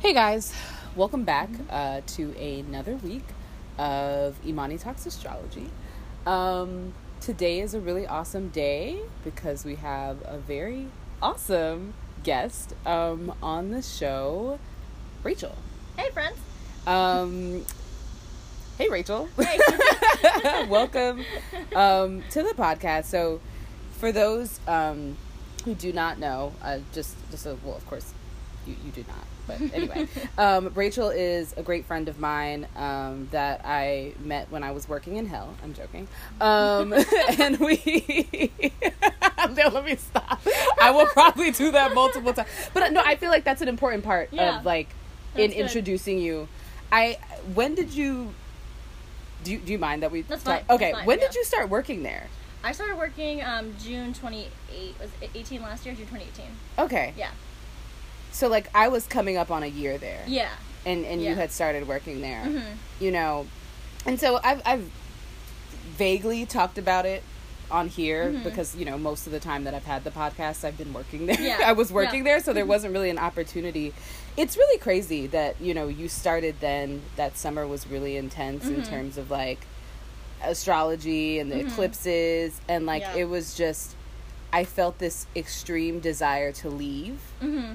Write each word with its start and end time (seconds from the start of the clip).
Hey 0.00 0.14
guys, 0.14 0.54
welcome 0.94 1.24
back 1.24 1.50
uh, 1.68 2.02
to 2.06 2.30
another 2.38 2.94
week 2.94 3.24
of 3.78 4.36
Imani 4.46 4.78
Talks 4.78 5.04
Astrology. 5.06 5.70
Um, 6.24 6.94
today 7.20 7.58
is 7.58 7.74
a 7.74 7.80
really 7.80 8.06
awesome 8.06 8.50
day 8.50 9.00
because 9.24 9.64
we 9.64 9.74
have 9.74 10.18
a 10.24 10.38
very 10.38 10.86
awesome 11.20 11.94
guest 12.22 12.74
um, 12.86 13.34
on 13.42 13.72
the 13.72 13.82
show, 13.82 14.60
Rachel. 15.24 15.56
Hey, 15.96 16.10
friends. 16.10 16.38
Um, 16.86 17.66
hey, 18.78 18.88
Rachel. 18.88 19.28
Hey. 19.36 19.58
welcome 20.68 21.24
um, 21.74 22.22
to 22.30 22.44
the 22.44 22.54
podcast. 22.56 23.06
So, 23.06 23.40
for 23.98 24.12
those 24.12 24.60
um, 24.68 25.16
who 25.64 25.74
do 25.74 25.92
not 25.92 26.20
know, 26.20 26.52
uh, 26.62 26.78
just 26.92 27.16
just 27.32 27.46
a, 27.46 27.56
well, 27.64 27.76
of 27.76 27.84
course, 27.88 28.14
you 28.64 28.76
you 28.84 28.92
do 28.92 29.04
not. 29.08 29.26
But 29.48 29.60
anyway, 29.74 30.06
um, 30.38 30.70
Rachel 30.74 31.08
is 31.10 31.52
a 31.56 31.62
great 31.62 31.84
friend 31.86 32.08
of 32.08 32.20
mine 32.20 32.68
um, 32.76 33.26
that 33.32 33.62
I 33.64 34.12
met 34.22 34.48
when 34.52 34.62
I 34.62 34.70
was 34.70 34.88
working 34.88 35.16
in 35.16 35.26
hell. 35.26 35.54
I'm 35.64 35.74
joking, 35.74 36.06
um, 36.40 36.92
and 37.40 37.58
we. 37.58 38.52
no, 39.56 39.68
let 39.68 39.84
me 39.84 39.96
stop. 39.96 40.40
I 40.80 40.90
will 40.92 41.06
probably 41.06 41.50
do 41.50 41.70
that 41.72 41.94
multiple 41.94 42.32
times. 42.32 42.48
But 42.74 42.82
uh, 42.84 42.88
no, 42.90 43.02
I 43.04 43.16
feel 43.16 43.30
like 43.30 43.42
that's 43.44 43.62
an 43.62 43.68
important 43.68 44.04
part 44.04 44.28
Yeah. 44.32 44.58
of 44.58 44.64
like 44.64 44.88
in 45.34 45.50
good. 45.50 45.56
introducing 45.56 46.18
you. 46.18 46.46
I 46.92 47.18
when 47.54 47.74
did 47.74 47.92
you 47.92 48.32
do 49.44 49.52
you, 49.52 49.58
do 49.58 49.72
you 49.72 49.78
mind 49.78 50.02
that 50.02 50.10
we 50.10 50.22
That's 50.22 50.42
talk- 50.42 50.66
fine, 50.66 50.74
Okay, 50.76 50.86
that's 50.86 50.98
fine, 50.98 51.06
when 51.06 51.18
yeah. 51.20 51.26
did 51.26 51.34
you 51.36 51.44
start 51.44 51.68
working 51.68 52.02
there? 52.02 52.26
I 52.64 52.72
started 52.72 52.96
working 52.98 53.42
um, 53.44 53.72
June 53.80 54.12
28. 54.12 54.94
Was 55.00 55.10
it 55.22 55.30
18 55.34 55.62
last 55.62 55.86
year? 55.86 55.94
June 55.94 56.06
2018. 56.06 56.46
Okay. 56.86 57.14
Yeah. 57.16 57.30
So 58.32 58.48
like 58.48 58.68
I 58.74 58.88
was 58.88 59.06
coming 59.06 59.36
up 59.36 59.50
on 59.50 59.62
a 59.62 59.66
year 59.66 59.98
there. 59.98 60.22
Yeah. 60.26 60.50
And 60.86 61.04
and 61.04 61.22
you 61.22 61.34
had 61.34 61.50
started 61.52 61.86
working 61.88 62.20
there. 62.20 62.44
hmm 62.44 62.58
You 63.00 63.10
know. 63.10 63.46
And 64.06 64.18
so 64.20 64.38
I've 64.44 64.62
I've 64.64 64.90
vaguely 65.96 66.46
talked 66.46 66.78
about 66.78 67.04
it 67.06 67.22
on 67.70 67.88
here 67.88 68.30
Mhm. 68.32 68.44
because 68.44 68.74
you 68.76 68.84
know 68.86 68.96
most 68.96 69.26
of 69.26 69.32
the 69.32 69.40
time 69.40 69.64
that 69.64 69.74
I've 69.74 69.84
had 69.84 70.02
the 70.04 70.10
podcast 70.10 70.64
I've 70.64 70.78
been 70.78 70.92
working 70.94 71.26
there. 71.30 71.40
Yeah. 71.40 71.58
I 71.66 71.72
was 71.72 71.92
working 71.92 72.18
Yeah. 72.20 72.32
there 72.34 72.40
so 72.40 72.52
there 72.52 72.64
wasn't 72.64 72.92
really 72.92 73.10
an 73.10 73.18
opportunity. 73.18 73.92
It's 74.36 74.56
really 74.56 74.78
crazy 74.78 75.26
that 75.28 75.60
you 75.60 75.74
know 75.74 75.88
you 75.88 76.08
started 76.08 76.56
then 76.60 77.02
that 77.16 77.36
summer 77.36 77.66
was 77.66 77.86
really 77.86 78.16
intense 78.16 78.66
in 78.68 78.82
Mhm. 78.82 78.88
terms 78.88 79.18
of 79.18 79.30
like 79.30 79.66
astrology 80.42 81.38
and 81.38 81.50
the 81.50 81.56
Mhm. 81.56 81.68
eclipses 81.68 82.60
and 82.68 82.86
like 82.86 83.02
Yeah. 83.02 83.16
it 83.16 83.24
was 83.28 83.54
just 83.54 83.94
I 84.52 84.64
felt 84.64 84.98
this 84.98 85.26
extreme 85.36 86.00
desire 86.00 86.52
to 86.52 86.70
leave, 86.70 87.18
hmm 87.40 87.72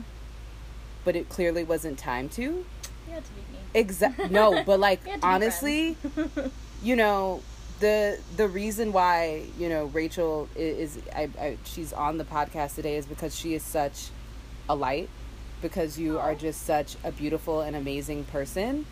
but 1.03 1.15
it 1.15 1.29
clearly 1.29 1.63
wasn't 1.63 1.97
time 1.97 2.29
to. 2.29 2.41
You 2.41 2.65
had 3.11 3.23
to 3.25 3.31
beat 3.31 3.49
me. 3.51 3.57
Exact 3.73 4.31
no, 4.31 4.63
but 4.65 4.79
like 4.79 5.03
We 5.03 5.11
had 5.11 5.21
to 5.21 5.27
be 5.27 5.33
honestly, 5.33 5.97
you 6.83 6.95
know 6.95 7.41
the 7.79 8.19
the 8.37 8.47
reason 8.47 8.93
why 8.93 9.43
you 9.57 9.67
know 9.69 9.85
Rachel 9.85 10.47
i- 10.55 10.59
is, 10.59 10.99
I, 11.15 11.29
I 11.39 11.57
she's 11.65 11.91
on 11.93 12.17
the 12.17 12.23
podcast 12.23 12.75
today 12.75 12.95
is 12.97 13.05
because 13.05 13.35
she 13.35 13.53
is 13.55 13.63
such 13.63 14.09
a 14.69 14.75
light 14.75 15.09
because 15.61 15.97
you 15.99 16.19
are 16.19 16.35
just 16.35 16.63
such 16.63 16.95
a 17.03 17.11
beautiful 17.11 17.61
and 17.61 17.75
amazing 17.75 18.23
person 18.25 18.85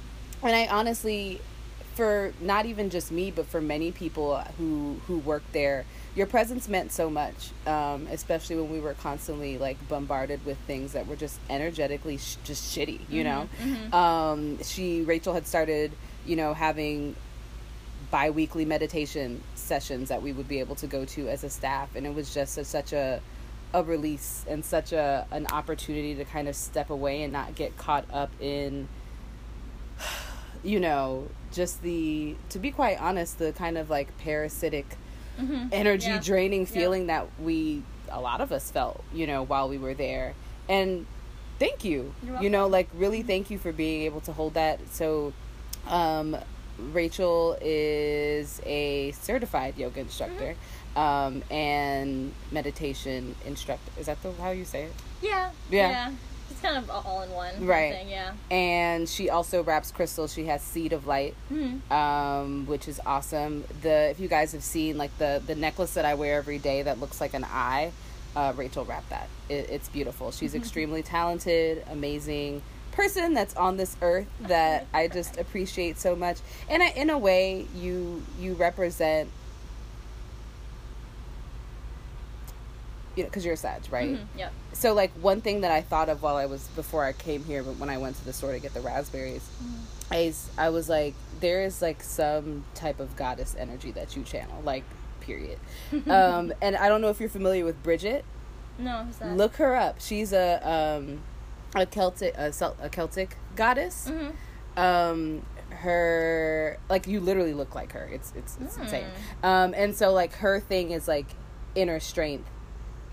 and 0.44 0.56
I 0.56 0.66
honestly 0.68 1.40
for 1.96 2.34
not 2.40 2.66
even 2.66 2.90
just 2.90 3.12
me 3.12 3.32
but 3.32 3.46
for 3.46 3.60
many 3.62 3.92
people 3.92 4.38
who 4.58 5.00
who 5.08 5.18
work 5.20 5.44
there 5.52 5.86
your 6.16 6.28
presence 6.28 6.68
meant 6.68 6.92
so 6.92 7.10
much 7.10 7.52
um, 7.68 8.08
especially 8.12 8.56
when 8.56 8.72
we 8.72 8.80
were 8.80 8.94
constantly 8.96 9.58
like 9.58 9.78
bombarded 9.88 10.44
with 10.46 10.58
things 10.60 10.94
that 10.94 11.08
were 11.08 11.16
just 11.16 11.40
energetically 11.50 12.18
sh- 12.18 12.38
just 12.44 12.76
shitty 12.78 13.00
you 13.10 13.24
know 13.24 13.48
Mhm. 13.62 13.94
um, 13.94 14.64
she 14.64 15.02
Rachel 15.04 15.34
had 15.34 15.46
started, 15.48 15.92
you 16.26 16.36
know, 16.36 16.54
having 16.54 17.16
bi-weekly 18.10 18.66
meditation 18.66 19.42
sessions 19.56 20.10
that 20.10 20.22
we 20.22 20.34
would 20.34 20.48
be 20.48 20.60
able 20.60 20.76
to 20.76 20.88
go 20.88 21.06
to 21.06 21.30
as 21.30 21.44
a 21.44 21.50
staff, 21.50 21.96
and 21.96 22.06
it 22.06 22.14
was 22.14 22.34
just 22.34 22.58
a, 22.58 22.66
such 22.66 22.94
a 22.94 23.22
a 23.74 23.84
release 23.84 24.44
and 24.50 24.66
such 24.66 24.92
a 24.92 25.26
an 25.32 25.48
opportunity 25.48 26.14
to 26.16 26.26
kind 26.26 26.48
of 26.50 26.56
step 26.56 26.90
away 26.90 27.24
and 27.24 27.32
not 27.32 27.56
get 27.56 27.78
caught 27.78 28.06
up 28.12 28.30
in, 28.42 28.88
you 30.64 30.80
know, 30.80 31.28
just 31.52 31.82
the 31.84 32.36
to 32.50 32.60
be 32.60 32.72
quite 32.72 33.00
honest, 33.02 33.40
the 33.40 33.52
kind 33.54 33.78
of 33.78 33.90
like 33.90 34.18
parasitic 34.20 34.98
Mhm. 35.40 35.70
energy 35.72 36.08
Yeah. 36.08 36.20
draining 36.20 36.62
Yeah. 36.62 36.68
feeling 36.74 37.08
that 37.08 37.28
we 37.42 37.84
a 38.10 38.20
lot 38.20 38.42
of 38.42 38.52
us 38.52 38.70
felt 38.70 39.02
you 39.14 39.26
know 39.26 39.44
while 39.44 39.70
we 39.70 39.78
were 39.78 39.94
there 39.94 40.34
and 40.68 41.06
thank 41.58 41.86
you 41.86 42.14
You're 42.42 42.50
know 42.52 42.68
like 42.68 42.90
really 42.94 43.22
thank 43.24 43.50
you 43.50 43.58
for 43.58 43.72
being 43.72 44.02
able 44.02 44.20
to 44.22 44.34
hold 44.34 44.54
that 44.56 44.80
so 44.92 45.32
um 45.88 46.36
rachel 46.92 47.58
is 47.62 48.62
a 48.66 49.12
certified 49.14 49.78
yoga 49.78 50.02
instructor 50.02 50.56
Mm-hmm. 50.96 51.00
um 51.00 51.44
and 51.50 52.34
meditation 52.52 53.34
instructor 53.46 53.92
is 53.98 54.08
that 54.08 54.22
the 54.24 54.34
how 54.42 54.50
you 54.52 54.66
say 54.66 54.84
it 54.84 54.94
Yeah. 55.22 55.52
Yeah. 55.70 56.10
It's 56.10 56.18
kind 56.62 56.78
of 56.78 56.90
all 56.90 57.22
in 57.24 57.32
one. 57.32 57.66
Right. 57.66 57.94
Thing, 57.94 58.10
yeah. 58.10 58.34
and 58.50 59.08
she 59.08 59.30
also 59.30 59.64
wraps 59.64 59.92
crystals 59.92 60.34
she 60.34 60.46
has 60.46 60.62
seed 60.62 60.94
of 60.94 61.08
light 61.08 61.36
hmm 61.50 61.78
um, 61.92 62.66
which 62.68 62.88
is 62.88 63.00
awesome. 63.06 63.64
The 63.82 64.10
if 64.12 64.20
you 64.20 64.28
guys 64.28 64.52
have 64.54 64.64
seen 64.64 64.98
like 64.98 65.18
the 65.18 65.42
the 65.46 65.56
necklace 65.56 65.94
that 65.96 66.06
I 66.06 66.14
wear 66.14 66.38
every 66.38 66.60
day 66.60 66.84
that 66.84 67.00
looks 67.00 67.20
like 67.20 67.34
an 67.34 67.44
eye, 67.46 67.92
uh, 68.36 68.54
Rachel 68.56 68.86
wrapped 68.86 69.10
that. 69.10 69.28
It, 69.50 69.70
it's 69.70 69.90
beautiful. 69.90 70.32
She's 70.32 70.56
extremely 70.56 71.04
talented, 71.04 71.84
amazing 71.92 72.62
person 72.92 73.34
that's 73.34 73.56
on 73.56 73.78
this 73.78 73.96
earth 74.02 74.28
that 74.42 74.86
I 74.94 75.08
just 75.08 75.38
appreciate 75.38 75.98
so 75.98 76.16
much. 76.16 76.40
And 76.70 76.84
I, 76.84 76.90
in 76.90 77.10
a 77.10 77.18
way, 77.18 77.66
you 77.76 78.24
you 78.40 78.54
represent. 78.54 79.30
You 83.16 83.24
know, 83.24 83.30
because 83.30 83.44
you're 83.44 83.56
a 83.56 83.58
Sag, 83.58 83.82
right? 83.92 84.18
hmm 84.18 84.38
Yep. 84.40 84.54
So, 84.74 84.94
like, 84.94 85.12
one 85.22 85.42
thing 85.42 85.62
that 85.62 85.72
I 85.72 85.82
thought 85.82 86.08
of 86.10 86.22
while 86.24 86.38
I 86.38 86.46
was 86.46 86.68
before 86.70 87.04
I 87.04 87.12
came 87.14 87.44
here, 87.44 87.62
but 87.62 87.78
when 87.78 87.90
I 87.90 87.98
went 87.98 88.16
to 88.18 88.26
the 88.26 88.32
store 88.34 88.54
to 88.54 88.60
get 88.60 88.74
the 88.74 88.80
raspberries, 88.82 89.46
I 90.10 90.34
I 90.58 90.70
was 90.70 90.88
like, 90.90 91.14
there 91.40 91.62
is 91.64 91.82
like 91.82 92.02
some 92.04 92.64
type 92.76 93.00
of 93.00 93.16
goddess 93.16 93.56
energy 93.60 93.92
that 93.92 94.16
you 94.16 94.24
channel, 94.24 94.62
like, 94.64 94.84
period. 95.20 95.60
um, 96.10 96.54
and 96.62 96.76
I 96.78 96.88
don't 96.90 97.02
know 97.02 97.10
if 97.10 97.20
you're 97.20 97.30
familiar 97.30 97.66
with 97.66 97.82
Bridget. 97.84 98.24
No, 98.78 99.04
who's 99.04 99.18
that? 99.18 99.36
Look 99.38 99.58
her 99.58 99.76
up. 99.76 100.00
She's 100.00 100.32
a 100.34 100.60
um, 100.68 101.22
a 101.76 101.86
Celtic 101.86 102.34
a, 102.38 102.52
Cel- 102.54 102.78
a 102.82 102.90
Celtic 102.90 103.36
goddess. 103.56 104.08
hmm 104.10 104.30
Um, 104.82 105.42
her 105.72 106.78
like 106.90 107.08
you 107.08 107.20
literally 107.20 107.54
look 107.54 107.76
like 107.76 107.92
her. 107.92 108.10
It's 108.12 108.32
it's, 108.36 108.58
it's 108.62 108.76
Hmm. 108.78 108.84
insane. 108.84 109.06
Um, 109.44 109.74
and 109.76 109.96
so 109.96 110.14
like 110.14 110.34
her 110.36 110.60
thing 110.60 110.92
is 110.92 111.08
like 111.08 111.28
inner 111.76 112.00
strength. 112.00 112.50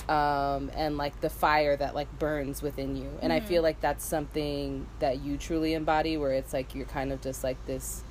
Um, 0.08 0.70
and 0.74 0.96
like 0.96 1.20
the 1.20 1.28
fire 1.28 1.76
that 1.76 1.94
like 1.94 2.18
burns 2.18 2.62
within 2.62 2.96
you. 2.96 3.10
And 3.20 3.30
I 3.32 3.40
Mhm. 3.40 3.44
feel 3.44 3.62
like 3.62 3.80
that's 3.82 4.04
something 4.04 4.86
that 5.00 5.20
you 5.22 5.36
truly 5.36 5.74
embody 5.74 6.16
where 6.16 6.32
it's 6.32 6.52
like 6.54 6.74
you're 6.74 6.86
kind 6.86 7.12
of 7.12 7.20
just 7.20 7.44
like 7.44 7.58
this 7.66 8.02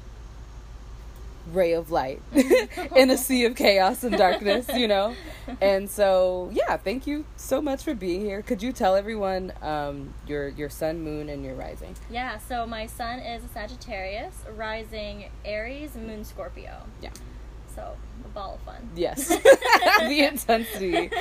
ray 1.53 1.72
of 1.72 1.90
light 1.90 2.22
in 2.96 3.09
a 3.09 3.18
sea 3.28 3.46
of 3.46 3.56
chaos 3.56 4.03
and 4.03 4.18
darkness, 4.18 4.68
you 4.75 4.88
know? 4.88 5.16
And 5.62 5.90
so, 5.90 6.50
yeah, 6.52 6.75
thank 6.78 7.08
you 7.08 7.25
so 7.38 7.62
much 7.62 7.84
for 7.84 7.96
being 7.96 8.19
here. 8.22 8.41
Could 8.41 8.62
you 8.62 8.72
tell 8.74 8.96
everyone 8.96 9.53
um, 9.62 10.14
your 10.28 10.50
your 10.50 10.69
sun, 10.69 11.00
moon, 11.02 11.29
and 11.29 11.44
your 11.46 11.56
rising? 11.56 11.96
Yeah, 12.12 12.38
so 12.38 12.68
my 12.68 12.85
sun 12.85 13.19
is 13.19 13.44
a 13.46 13.47
Sagittarius, 13.47 14.44
rising 14.56 15.29
Aries, 15.46 15.96
moon 15.96 16.25
Scorpio. 16.25 16.81
Yeah. 17.02 17.09
So, 17.77 17.95
a 18.25 18.27
ball 18.29 18.55
of 18.55 18.61
fun. 18.61 18.89
Yes, 18.95 19.27
the 19.99 20.27
intensity. 20.27 21.11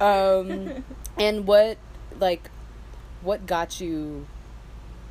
Um, 0.00 0.84
and 1.18 1.46
what 1.46 1.76
like 2.20 2.50
what 3.22 3.46
got 3.46 3.80
you 3.80 4.26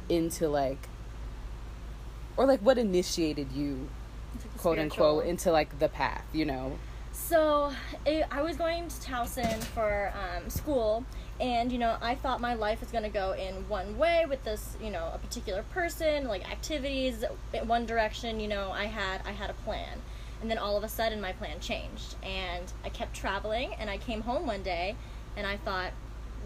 into 0.10 0.48
like 0.48 0.88
or 2.38 2.46
like 2.46 2.62
what 2.62 2.78
initiated 2.78 3.52
you 3.52 3.90
like 4.36 4.58
quote 4.58 4.80
unquote 4.80 5.26
into 5.26 5.52
like 5.52 5.78
the 5.80 5.90
path 5.90 6.24
you 6.32 6.46
know 6.46 6.80
So 7.12 7.74
it, 8.06 8.26
I 8.32 8.42
was 8.42 8.56
going 8.58 8.88
to 8.88 8.96
Towson 8.96 9.62
for 9.76 10.14
um, 10.16 10.50
school, 10.50 11.04
and 11.42 11.72
you 11.72 11.80
know 11.80 11.98
I 12.02 12.16
thought 12.16 12.40
my 12.40 12.54
life 12.54 12.80
was 12.80 12.92
going 12.92 13.04
to 13.04 13.10
go 13.10 13.34
in 13.34 13.54
one 13.68 13.98
way 13.98 14.26
with 14.30 14.44
this, 14.46 14.78
you 14.82 14.92
know, 14.92 15.12
a 15.14 15.18
particular 15.18 15.64
person, 15.74 16.28
like 16.28 16.50
activities 16.50 17.26
in 17.54 17.68
one 17.68 17.86
direction. 17.86 18.40
You 18.40 18.48
know, 18.48 18.72
I 18.72 18.86
had 18.86 19.22
I 19.26 19.32
had 19.32 19.50
a 19.50 19.54
plan, 19.66 20.00
and 20.42 20.50
then 20.52 20.58
all 20.58 20.78
of 20.78 20.84
a 20.84 20.90
sudden 20.90 21.20
my 21.22 21.32
plan 21.34 21.60
changed, 21.60 22.16
and 22.24 22.72
I 22.86 22.90
kept 22.90 23.16
traveling, 23.16 23.74
and 23.80 23.90
I 23.90 23.98
came 23.98 24.22
home 24.22 24.46
one 24.48 24.64
day, 24.64 24.96
and 25.36 25.46
I 25.48 25.58
thought, 25.58 25.92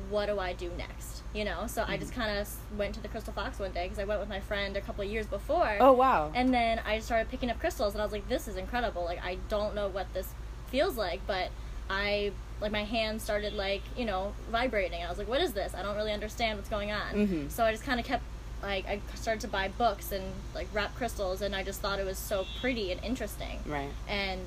what 0.09 0.25
do 0.27 0.39
I 0.39 0.53
do 0.53 0.71
next? 0.77 1.21
You 1.33 1.45
know, 1.45 1.65
so 1.67 1.85
I 1.87 1.95
just 1.97 2.13
kind 2.13 2.37
of 2.37 2.49
went 2.77 2.93
to 2.95 3.01
the 3.01 3.07
Crystal 3.07 3.31
Fox 3.33 3.59
one 3.59 3.71
day 3.71 3.83
because 3.85 3.99
I 3.99 4.03
went 4.03 4.19
with 4.19 4.27
my 4.29 4.39
friend 4.41 4.75
a 4.75 4.81
couple 4.81 5.03
of 5.05 5.09
years 5.09 5.25
before. 5.27 5.77
oh 5.79 5.93
wow 5.93 6.31
And 6.35 6.53
then 6.53 6.79
I 6.85 6.99
started 6.99 7.29
picking 7.29 7.49
up 7.49 7.59
crystals, 7.59 7.93
and 7.93 8.01
I 8.01 8.05
was 8.05 8.11
like, 8.11 8.27
"This 8.27 8.47
is 8.47 8.57
incredible! 8.57 9.03
Like, 9.05 9.23
I 9.23 9.37
don't 9.49 9.73
know 9.75 9.87
what 9.87 10.13
this 10.13 10.33
feels 10.67 10.97
like, 10.97 11.21
but 11.27 11.49
I 11.89 12.31
like 12.61 12.71
my 12.71 12.83
hands 12.83 13.23
started 13.23 13.53
like 13.53 13.81
you 13.97 14.05
know 14.05 14.33
vibrating. 14.51 15.03
I 15.03 15.09
was 15.09 15.17
like, 15.17 15.27
"What 15.27 15.41
is 15.41 15.53
this? 15.53 15.73
I 15.73 15.81
don't 15.81 15.95
really 15.95 16.13
understand 16.13 16.57
what's 16.57 16.69
going 16.69 16.91
on." 16.91 17.13
Mhm. 17.13 17.51
So 17.51 17.63
I 17.65 17.71
just 17.71 17.83
kind 17.83 17.99
of 17.99 18.05
kept 18.05 18.23
like 18.61 18.85
I 18.87 18.99
started 19.15 19.41
to 19.41 19.47
buy 19.47 19.67
books 19.69 20.11
and 20.11 20.23
like 20.55 20.67
wrap 20.73 20.95
crystals, 20.95 21.41
and 21.41 21.55
I 21.55 21.63
just 21.63 21.81
thought 21.81 21.99
it 21.99 22.05
was 22.05 22.17
so 22.17 22.45
pretty 22.59 22.91
and 22.91 23.03
interesting. 23.03 23.59
Right. 23.65 23.89
And 24.07 24.41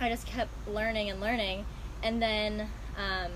I 0.00 0.08
just 0.08 0.26
kept 0.26 0.50
learning 0.68 1.10
and 1.10 1.20
learning, 1.20 1.64
and 2.02 2.20
then 2.22 2.68
um, 2.98 3.30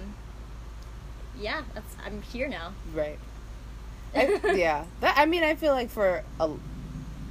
yeah, 1.39 1.63
that's 1.75 1.97
I'm 2.05 2.23
here 2.23 2.49
now. 2.49 2.73
Right. 2.95 3.19
I, 4.15 4.41
yeah. 4.55 4.85
That, 5.01 5.15
I 5.17 5.27
mean, 5.27 5.45
I 5.45 5.55
feel 5.55 5.73
like 5.73 5.89
for 5.91 6.25
a, 6.41 6.51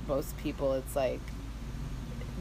most 0.08 0.38
people, 0.38 0.74
it's 0.74 0.96
like 0.96 1.20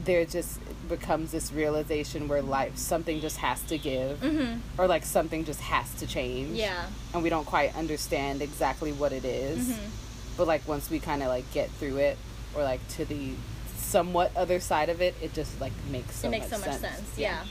there 0.05 0.23
just 0.25 0.59
becomes 0.87 1.31
this 1.31 1.51
realization 1.51 2.27
where 2.29 2.41
life 2.41 2.77
something 2.77 3.19
just 3.19 3.37
has 3.37 3.61
to 3.63 3.77
give, 3.77 4.19
Mm-hmm. 4.21 4.81
or 4.81 4.87
like 4.87 5.03
something 5.05 5.43
just 5.43 5.59
has 5.61 5.93
to 5.95 6.07
change. 6.07 6.51
Yeah. 6.57 6.85
And 7.13 7.21
we 7.21 7.29
don't 7.29 7.45
quite 7.45 7.75
understand 7.75 8.41
exactly 8.41 8.91
what 8.93 9.11
it 9.11 9.25
is. 9.25 9.67
Mm-hmm. 9.69 9.89
But 10.39 10.47
like 10.47 10.65
once 10.69 10.89
we 10.89 10.99
kind 10.99 11.21
of 11.21 11.27
like 11.27 11.51
get 11.51 11.69
through 11.71 11.97
it, 11.97 12.17
or 12.55 12.63
like 12.63 12.79
to 12.87 13.03
the 13.03 13.31
somewhat 13.75 14.31
other 14.37 14.61
side 14.61 14.87
of 14.87 15.01
it, 15.01 15.13
it 15.21 15.33
just 15.33 15.59
like 15.59 15.73
makes 15.91 16.15
so 16.15 16.29
it 16.29 16.31
makes 16.31 16.49
much 16.49 16.61
so 16.61 16.71
much 16.71 16.79
sense. 16.79 17.11
Yeah. 17.17 17.43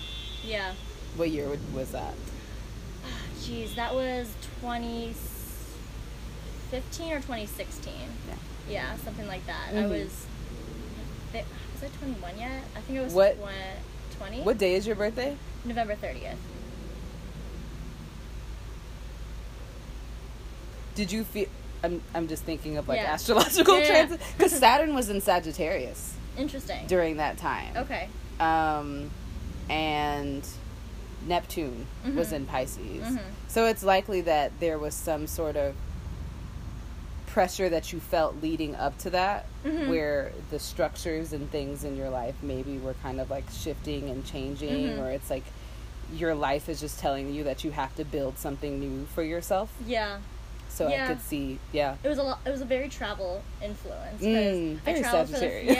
Yeah. 0.42 0.72
What 1.16 1.28
year 1.30 1.50
was 1.74 1.90
that? 1.92 2.14
Jeez, 3.40 3.74
that 3.74 3.94
was 3.94 4.32
2015 4.62 7.12
or 7.12 7.16
2016. 7.16 7.92
Yeah. 8.26 8.34
Yeah, 8.70 8.96
something 9.04 9.26
like 9.26 9.44
that. 9.46 9.68
I 9.72 9.74
Mhm. 9.74 9.90
was. 9.90 10.24
Was 11.34 11.44
I 11.84 11.88
21 11.98 12.38
yet? 12.38 12.62
I 12.74 12.80
think 12.80 12.98
it 12.98 13.02
was 13.02 13.12
What- 13.12 13.36
20. 14.16 14.40
What 14.42 14.56
day 14.58 14.74
is 14.74 14.86
your 14.86 14.96
birthday? 14.96 15.36
November 15.64 15.94
30th. 15.94 16.38
Did 20.94 21.12
you 21.12 21.24
feel? 21.24 21.46
I'm 21.84 22.00
I'm 22.14 22.28
just 22.28 22.42
thinking 22.44 22.76
of 22.76 22.88
like 22.88 22.98
Yeah. 23.00 23.12
astrological 23.12 23.74
Yeah, 23.78 23.80
yeah. 23.80 23.88
transit 23.88 24.20
because 24.36 24.52
Saturn 24.52 24.94
was 24.94 25.08
in 25.10 25.20
Sagittarius 25.20 26.14
Interesting. 26.36 26.86
during 26.86 27.16
that 27.18 27.38
time. 27.38 27.76
okay. 27.76 28.08
Um, 28.40 29.10
and 29.70 30.46
Neptune 31.26 31.86
was 32.14 32.28
Mhm. 32.28 32.32
in 32.32 32.46
Pisces. 32.46 33.02
Mhm. 33.04 33.20
So 33.48 33.66
it's 33.66 33.82
likely 33.82 34.20
that 34.22 34.52
there 34.60 34.78
was 34.78 34.94
some 34.94 35.26
sort 35.26 35.56
of 35.56 35.74
pressure 37.26 37.68
that 37.68 37.92
you 37.92 38.00
felt 38.00 38.40
leading 38.42 38.74
up 38.74 38.96
to 38.98 39.10
that 39.10 39.44
Mhm. 39.64 39.88
where 39.88 40.32
the 40.50 40.58
structures 40.58 41.32
and 41.32 41.50
things 41.50 41.84
in 41.84 41.96
your 41.96 42.08
life 42.08 42.34
maybe 42.42 42.78
were 42.78 42.94
kind 43.02 43.20
of 43.20 43.30
like 43.30 43.44
shifting 43.52 44.08
and 44.08 44.24
changing 44.24 44.88
Mhm. 44.90 44.98
or 44.98 45.10
it's 45.10 45.28
like 45.30 45.44
your 46.14 46.34
life 46.34 46.68
is 46.70 46.80
just 46.80 46.98
telling 46.98 47.32
you 47.34 47.44
that 47.44 47.62
you 47.64 47.70
have 47.72 47.94
to 47.96 48.04
build 48.04 48.38
something 48.38 48.80
new 48.80 49.06
for 49.14 49.22
yourself. 49.22 49.68
Yeah. 49.86 50.18
So 50.78 50.86
I 50.88 51.06
could 51.08 51.20
see, 51.20 51.58
yeah. 51.72 51.96
It 52.04 52.08
was 52.08 52.18
a 52.18 52.22
lot. 52.22 52.38
It 52.46 52.50
was 52.50 52.60
a 52.60 52.64
very 52.64 52.88
travel 52.88 53.42
influence. 53.62 54.22
Mm, 54.22 54.76
very 54.80 54.98
I 54.98 55.02
traveled 55.02 55.28
for 55.30 55.40
the, 55.40 55.64
yeah, 55.64 55.74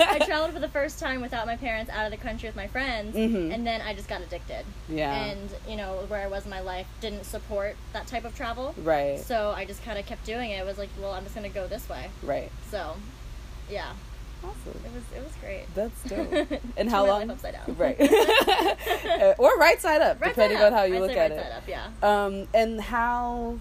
I 0.00 0.18
traveled 0.26 0.52
for 0.54 0.60
the 0.60 0.68
first 0.68 0.98
time 0.98 1.20
without 1.20 1.46
my 1.46 1.56
parents 1.56 1.90
out 1.90 2.06
of 2.06 2.10
the 2.10 2.16
country 2.16 2.48
with 2.48 2.56
my 2.56 2.66
friends, 2.66 3.14
Mhm. 3.16 3.52
and 3.54 3.66
then 3.66 3.80
I 3.82 3.92
just 3.94 4.08
got 4.08 4.22
addicted. 4.22 4.64
Yeah. 4.88 5.14
And 5.14 5.50
you 5.68 5.76
know 5.76 6.04
where 6.08 6.22
I 6.22 6.26
was 6.26 6.44
in 6.44 6.50
my 6.50 6.60
life 6.60 6.86
didn't 7.00 7.24
support 7.24 7.76
that 7.92 8.06
type 8.06 8.24
of 8.24 8.34
travel, 8.34 8.74
right. 8.82 9.18
so 9.20 9.50
I 9.54 9.64
just 9.66 9.84
kind 9.84 9.98
of 9.98 10.06
kept 10.06 10.24
doing 10.24 10.50
it. 10.50 10.56
It 10.60 10.66
was 10.66 10.78
like, 10.78 10.88
well, 11.00 11.12
I'm 11.12 11.22
just 11.24 11.34
gonna 11.34 11.48
go 11.50 11.66
this 11.66 11.86
way. 11.88 12.08
Right. 12.22 12.50
So, 12.70 12.96
yeah, 13.70 13.92
Awesome. 14.42 14.80
it 14.86 14.92
was 14.94 15.02
it 15.14 15.22
was 15.22 15.32
great. 15.42 15.66
That's 15.74 16.02
dope. 16.50 16.62
And 16.78 16.88
how 16.88 17.06
long? 17.06 17.30
upside 17.30 17.52
down. 17.54 17.76
Right. 17.78 18.00
Or 19.38 19.56
right 19.58 19.80
side 19.80 20.00
up, 20.00 20.20
Right 20.20 20.30
depending 20.30 20.58
side 20.58 20.66
on 20.68 20.72
up. 20.72 20.78
how 20.78 20.84
you 20.84 20.98
look 20.98 21.10
at 21.10 21.30
right 21.30 21.32
it. 21.32 21.42
Side 21.42 21.52
up, 21.52 21.68
yeah. 21.68 21.88
Um, 22.02 22.48
and 22.54 22.80
how, 22.80 23.58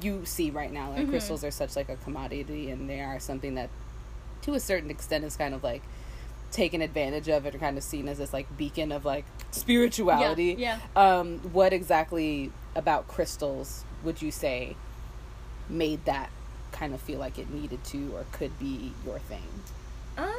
you 0.00 0.24
see 0.24 0.50
right 0.50 0.72
now 0.72 0.90
like 0.90 1.06
Mhm. 1.06 1.10
crystals 1.10 1.44
are 1.44 1.50
such 1.50 1.76
like 1.76 1.88
a 1.88 1.96
commodity, 1.96 2.70
and 2.70 2.88
they 2.88 3.00
are 3.00 3.20
something 3.20 3.54
that, 3.54 3.68
to 4.42 4.54
a 4.54 4.60
certain 4.60 4.90
extent, 4.90 5.24
is 5.24 5.36
kind 5.36 5.54
of 5.54 5.62
like 5.62 5.82
taken 6.50 6.80
advantage 6.80 7.28
of 7.28 7.44
and 7.46 7.58
kind 7.60 7.76
of 7.76 7.82
seen 7.84 8.08
as 8.08 8.18
this 8.18 8.32
like 8.32 8.46
beacon 8.56 8.92
of 8.92 9.04
like 9.04 9.24
spirituality. 9.50 10.54
Yeah. 10.58 10.78
Um, 10.96 11.38
what 11.52 11.72
exactly 11.72 12.50
about 12.74 13.06
crystals 13.08 13.84
would 14.02 14.22
you 14.22 14.30
say 14.30 14.76
made 15.68 16.04
that 16.04 16.30
kind 16.74 16.92
of 16.92 17.00
feel 17.00 17.18
like 17.20 17.38
it 17.38 17.50
needed 17.50 17.82
to 17.84 18.12
or 18.14 18.26
could 18.32 18.58
be 18.58 18.92
your 19.06 19.18
thing? 19.20 19.46
Um, 20.18 20.34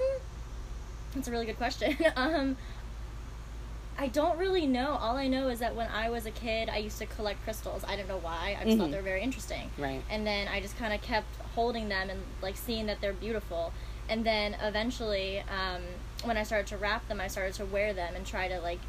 that's 1.13 1.27
a 1.27 1.31
really 1.31 1.45
good 1.45 1.57
question. 1.57 1.95
um, 2.15 2.57
I 3.97 4.07
don't 4.07 4.37
really 4.37 4.67
know. 4.67 4.97
All 4.99 5.15
I 5.15 5.27
know 5.27 5.47
is 5.47 5.59
that 5.59 5.73
when 5.75 5.87
I 5.89 6.09
was 6.09 6.25
a 6.25 6.31
kid, 6.31 6.67
I 6.69 6.77
used 6.77 6.97
to 6.99 7.05
collect 7.05 7.41
crystals. 7.45 7.85
I 7.87 7.95
don't 7.95 8.09
know 8.09 8.17
why. 8.17 8.57
I 8.59 8.65
just 8.65 8.75
Mhm. 8.75 8.81
thought 8.81 8.91
they 8.91 8.97
were 8.97 9.03
very 9.03 9.21
interesting. 9.21 9.71
Right. 9.77 10.01
And 10.09 10.27
then 10.27 10.49
I 10.49 10.59
just 10.59 10.77
kind 10.77 10.93
of 10.93 11.01
kept 11.01 11.27
holding 11.55 11.87
them 11.87 12.09
and 12.09 12.21
like 12.41 12.57
seeing 12.57 12.87
that 12.87 12.99
they're 12.99 13.13
beautiful. 13.13 13.71
And 14.09 14.25
then 14.25 14.55
eventually, 14.61 15.39
um, 15.39 15.81
when 16.25 16.35
I 16.37 16.43
started 16.43 16.67
to 16.67 16.77
wrap 16.77 17.07
them, 17.07 17.21
I 17.21 17.27
started 17.27 17.53
to 17.55 17.65
wear 17.65 17.93
them 17.93 18.13
and 18.15 18.25
try 18.25 18.49
to 18.49 18.59
like 18.59 18.79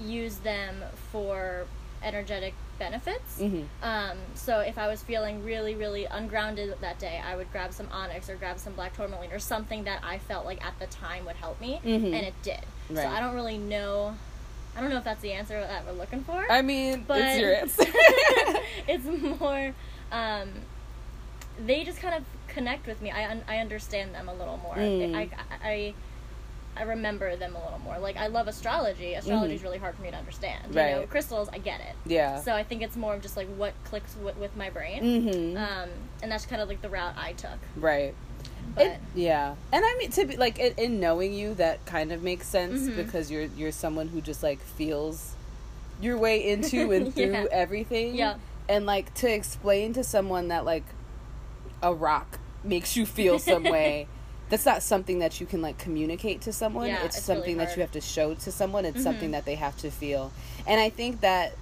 use 0.00 0.36
them 0.38 0.82
for 1.12 1.66
energetic 2.02 2.54
benefits. 2.78 3.38
Mm-hmm. 3.40 3.62
Um, 3.84 4.16
so 4.34 4.60
if 4.60 4.78
I 4.78 4.88
was 4.88 5.02
feeling 5.02 5.44
really, 5.44 5.74
really 5.74 6.06
ungrounded 6.06 6.74
that 6.80 6.98
day, 6.98 7.20
I 7.24 7.36
would 7.36 7.50
grab 7.52 7.72
some 7.72 7.88
onyx 7.92 8.28
or 8.30 8.36
grab 8.36 8.58
some 8.58 8.72
black 8.74 8.96
tourmaline 8.96 9.32
or 9.32 9.38
something 9.38 9.84
that 9.84 10.00
I 10.02 10.18
felt 10.18 10.44
like 10.46 10.64
at 10.64 10.78
the 10.78 10.86
time 10.86 11.24
would 11.26 11.36
help 11.36 11.60
me, 11.60 11.80
Mhm. 11.84 12.06
and 12.06 12.26
it 12.26 12.34
did. 12.42 12.60
Right. 12.88 13.02
So 13.04 13.08
I 13.08 13.20
don't 13.20 13.34
really 13.34 13.58
know. 13.58 14.16
I 14.76 14.80
don't 14.80 14.90
know 14.90 14.98
if 14.98 15.04
that's 15.04 15.20
the 15.20 15.32
answer 15.32 15.60
that 15.60 15.84
we're 15.84 15.92
looking 15.92 16.22
for. 16.24 16.50
I 16.50 16.62
mean, 16.62 17.04
but 17.06 17.20
it's 17.20 17.38
your 17.38 17.54
answer. 17.62 17.84
it's 18.88 19.38
more. 19.40 19.74
Um, 20.12 20.48
they 21.66 21.84
just 21.84 21.98
kind 22.00 22.14
of 22.14 22.24
connect 22.48 22.86
with 22.86 23.02
me. 23.02 23.10
I 23.10 23.30
un- 23.30 23.44
I 23.48 23.58
understand 23.58 24.14
them 24.14 24.28
a 24.28 24.34
little 24.34 24.56
more. 24.58 24.76
Mm. 24.76 25.14
I, 25.14 25.20
I 25.20 25.28
I 25.70 25.94
remember 26.82 27.36
them 27.36 27.54
a 27.56 27.62
little 27.62 27.80
more. 27.80 27.98
Like 27.98 28.16
I 28.16 28.28
love 28.28 28.48
astrology. 28.48 29.14
Astrology 29.14 29.54
is 29.54 29.60
Mhm. 29.60 29.64
really 29.64 29.78
hard 29.78 29.94
for 29.94 30.02
me 30.02 30.10
to 30.10 30.16
understand. 30.16 30.68
You 30.70 30.74
know, 30.76 30.98
Right. 31.00 31.10
crystals, 31.10 31.48
I 31.52 31.58
get 31.58 31.80
it. 31.80 31.94
yeah. 32.06 32.40
So 32.40 32.54
I 32.54 32.62
think 32.62 32.82
it's 32.82 32.96
more 32.96 33.14
of 33.14 33.22
just 33.22 33.36
like 33.36 33.48
what 33.56 33.74
clicks 33.84 34.14
with, 34.22 34.36
with 34.36 34.56
my 34.56 34.70
brain. 34.70 35.02
mm-hmm. 35.02 35.56
Um, 35.56 35.88
and 36.22 36.30
that's 36.32 36.46
kind 36.46 36.62
of 36.62 36.68
like 36.68 36.80
the 36.82 36.88
route 36.88 37.14
I 37.16 37.32
took. 37.32 37.58
right. 37.76 38.14
But 38.74 38.86
It- 38.86 39.00
yeah, 39.16 39.54
and 39.72 39.84
I 39.84 39.96
mean 39.98 40.10
to 40.12 40.24
be 40.26 40.36
like 40.36 40.58
in, 40.58 40.74
in 40.76 41.00
knowing 41.00 41.32
you, 41.34 41.54
that 41.54 41.84
kind 41.86 42.12
of 42.12 42.22
makes 42.22 42.46
sense 42.46 42.82
Mhm. 42.82 42.96
because 42.96 43.30
you're 43.30 43.46
you're 43.56 43.72
someone 43.72 44.08
who 44.08 44.20
just 44.20 44.42
like 44.42 44.60
feels 44.60 45.32
your 46.00 46.16
way 46.16 46.46
into 46.50 46.90
and 46.92 47.12
through 47.14 47.32
Yeah. 47.32 47.46
everything. 47.50 48.14
Yeah. 48.14 48.34
and 48.68 48.86
like 48.86 49.12
to 49.14 49.28
explain 49.28 49.92
to 49.94 50.04
someone 50.04 50.46
that 50.48 50.64
like 50.64 50.84
a 51.82 51.92
rock 51.92 52.38
makes 52.62 52.96
you 52.96 53.04
feel 53.04 53.38
some 53.40 53.64
way. 53.76 54.06
That's 54.50 54.66
not 54.66 54.82
something 54.82 55.20
that 55.20 55.40
you 55.40 55.46
can 55.46 55.62
like 55.62 55.78
communicate 55.78 56.42
to 56.42 56.52
someone. 56.52 56.88
Yeah, 56.88 57.04
it's, 57.04 57.16
it's 57.18 57.28
really 57.28 57.38
something 57.40 57.56
that 57.58 57.76
you 57.76 57.80
have 57.82 57.92
to 57.92 58.00
show 58.00 58.34
to 58.34 58.52
someone. 58.52 58.84
It's 58.84 58.98
Mhm. 58.98 59.02
something 59.02 59.30
that 59.30 59.44
they 59.46 59.54
have 59.54 59.76
to 59.78 59.90
feel. 59.90 60.32
And 60.66 60.78
I 60.80 60.90
think 60.90 61.20
that 61.22 61.52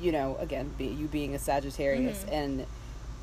you 0.00 0.12
know, 0.12 0.36
again, 0.40 0.70
be, 0.78 0.86
you 0.86 1.06
being 1.08 1.34
a 1.34 1.38
Sagittarius 1.38 2.24
Mhm. 2.24 2.32
and 2.32 2.66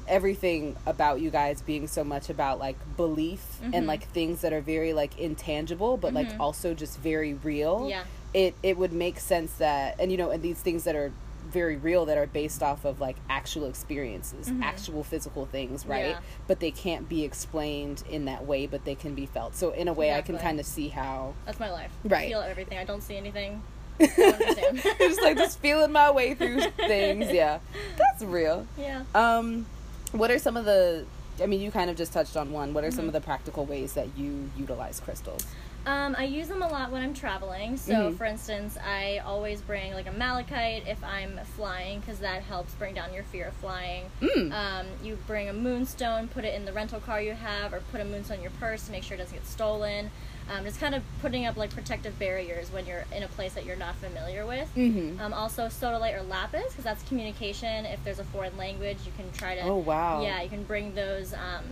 everything 0.08 0.76
about 0.86 1.20
you 1.20 1.30
guys 1.32 1.62
being 1.62 1.88
so 1.88 2.04
much 2.04 2.30
about 2.30 2.60
like 2.60 2.78
belief 2.96 3.44
Mhm. 3.64 3.72
and 3.74 3.88
like 3.88 4.08
things 4.12 4.42
that 4.42 4.54
are 4.54 4.62
very 4.62 4.94
like 4.94 5.18
intangible 5.20 5.98
but 5.98 6.14
like 6.14 6.30
Mhm. 6.30 6.40
also 6.40 6.74
just 6.74 6.98
very 7.00 7.34
real 7.34 7.88
yeah, 7.90 8.04
it 8.34 8.56
it 8.64 8.78
would 8.78 8.94
make 8.94 9.20
sense 9.20 9.52
that 9.56 9.96
and 10.00 10.10
you 10.12 10.18
know 10.18 10.30
and 10.30 10.42
these 10.42 10.60
things 10.60 10.86
that 10.86 10.96
are 10.96 11.12
very 11.48 11.77
real 11.77 12.06
that 12.06 12.18
are 12.18 12.27
based 12.27 12.62
off 12.62 12.86
of 12.86 13.00
like 13.00 13.16
actual 13.30 13.66
experiences 13.66 14.48
Mhm. 14.50 14.62
actual 14.63 15.04
physical 15.04 15.46
things 15.46 15.86
right 15.86 16.10
Yeah. 16.10 16.20
but 16.48 16.60
they 16.60 16.72
can't 16.72 17.08
be 17.08 17.24
explained 17.24 18.04
in 18.10 18.25
that 18.25 18.46
way 18.46 18.68
but 18.68 18.86
they 18.86 18.96
can 18.96 19.16
be 19.16 19.25
felt 19.25 19.56
so 19.56 19.72
in 19.72 19.88
a 19.88 19.94
way 19.94 20.13
i 20.13 20.22
can 20.22 20.38
kind 20.38 20.60
of 20.60 20.66
see 20.66 20.89
how 20.89 21.34
that's 21.46 21.60
my 21.60 21.72
life. 21.72 21.92
Right. 22.04 22.25
I 22.25 22.30
feel 22.30 22.42
everything. 22.42 22.77
I 22.77 22.84
don't 22.84 23.01
see 23.01 23.16
anything. 23.18 23.62
I 24.00 24.06
don't 24.06 24.75
just 25.00 25.22
like 25.22 25.38
just 25.38 25.60
feeling 25.60 25.92
my 25.92 26.12
way 26.12 26.34
through 26.36 26.62
things 26.77 27.32
yeah 27.32 27.60
that's 27.98 28.24
real 28.24 28.68
Yeah. 28.77 29.04
um 29.16 29.66
what 30.12 30.30
are 30.32 30.39
some 30.39 30.58
of 30.58 30.66
the 30.66 31.06
I 31.42 31.46
mean, 31.46 31.62
you 31.62 31.70
kind 31.70 31.92
of 31.92 31.96
just 31.96 32.13
touched 32.13 32.36
on 32.36 32.51
one. 32.51 32.74
What 32.74 32.84
are 32.84 32.89
some 32.89 33.04
Mhm. 33.06 33.10
of 33.10 33.13
the 33.13 33.22
practical 33.22 33.63
ways 33.63 33.94
that 33.94 34.08
you 34.18 34.50
utilize 34.58 35.00
crystals? 35.00 35.46
Um, 35.88 36.15
I 36.17 36.25
use 36.25 36.50
them 36.50 36.62
a 36.62 36.67
lot 36.67 36.91
when 36.91 37.01
I'm 37.01 37.13
traveling. 37.13 37.77
So, 37.77 37.94
Mhm. 38.12 38.17
for 38.17 38.25
instance, 38.25 38.77
I 38.86 39.20
always 39.25 39.62
bring 39.62 39.94
like 39.94 40.06
a 40.06 40.12
malachite 40.12 40.86
if 40.86 41.01
I'm 41.01 41.39
flying 41.56 42.01
because 42.01 42.20
that 42.20 42.44
helps 42.44 42.74
bring 42.74 42.94
down 42.94 43.13
your 43.13 43.24
fear 43.24 43.48
of 43.48 43.53
flying. 43.53 44.12
Mm. 44.22 44.51
Um, 44.51 44.86
you 45.01 45.17
bring 45.27 45.48
a 45.48 45.53
moonstone, 45.53 46.27
put 46.27 46.44
it 46.44 46.53
in 46.53 46.65
the 46.65 46.74
rental 46.74 47.00
car 47.00 47.22
you 47.22 47.32
have, 47.34 47.74
or 47.74 47.79
put 47.91 48.01
a 48.01 48.06
moonstone 48.06 48.38
in 48.38 48.44
your 48.44 48.51
purse 48.60 48.86
to 48.88 48.91
make 48.91 49.03
sure 49.03 49.15
it 49.15 49.20
doesn't 49.20 49.34
get 49.38 49.48
stolen. 49.48 50.12
Um, 50.50 50.63
just 50.65 50.79
kind 50.79 50.94
of 50.96 51.03
putting 51.22 51.46
up 51.46 51.56
like 51.58 51.72
protective 51.74 52.17
barriers 52.20 52.72
when 52.72 52.86
you're 52.86 53.06
in 53.15 53.24
a 53.24 53.27
place 53.29 53.53
that 53.53 53.65
you're 53.65 53.75
not 53.77 53.96
familiar 53.96 54.46
with. 54.46 54.70
mm-hmm. 54.75 55.22
Um, 55.22 55.34
also, 55.34 55.67
sodalite 55.67 56.17
or 56.17 56.22
lapis 56.24 56.67
because 56.67 56.84
that's 56.84 57.03
communication. 57.03 57.86
If 57.86 58.03
there's 58.03 58.20
a 58.20 58.24
foreign 58.25 58.58
language, 58.58 58.98
you 59.06 59.12
can 59.17 59.32
try 59.32 59.56
to. 59.56 59.62
oh 59.62 59.77
wow. 59.77 60.22
Yeah, 60.22 60.41
you 60.41 60.50
can 60.50 60.63
bring 60.63 60.96
those 60.96 61.34
um, 61.34 61.63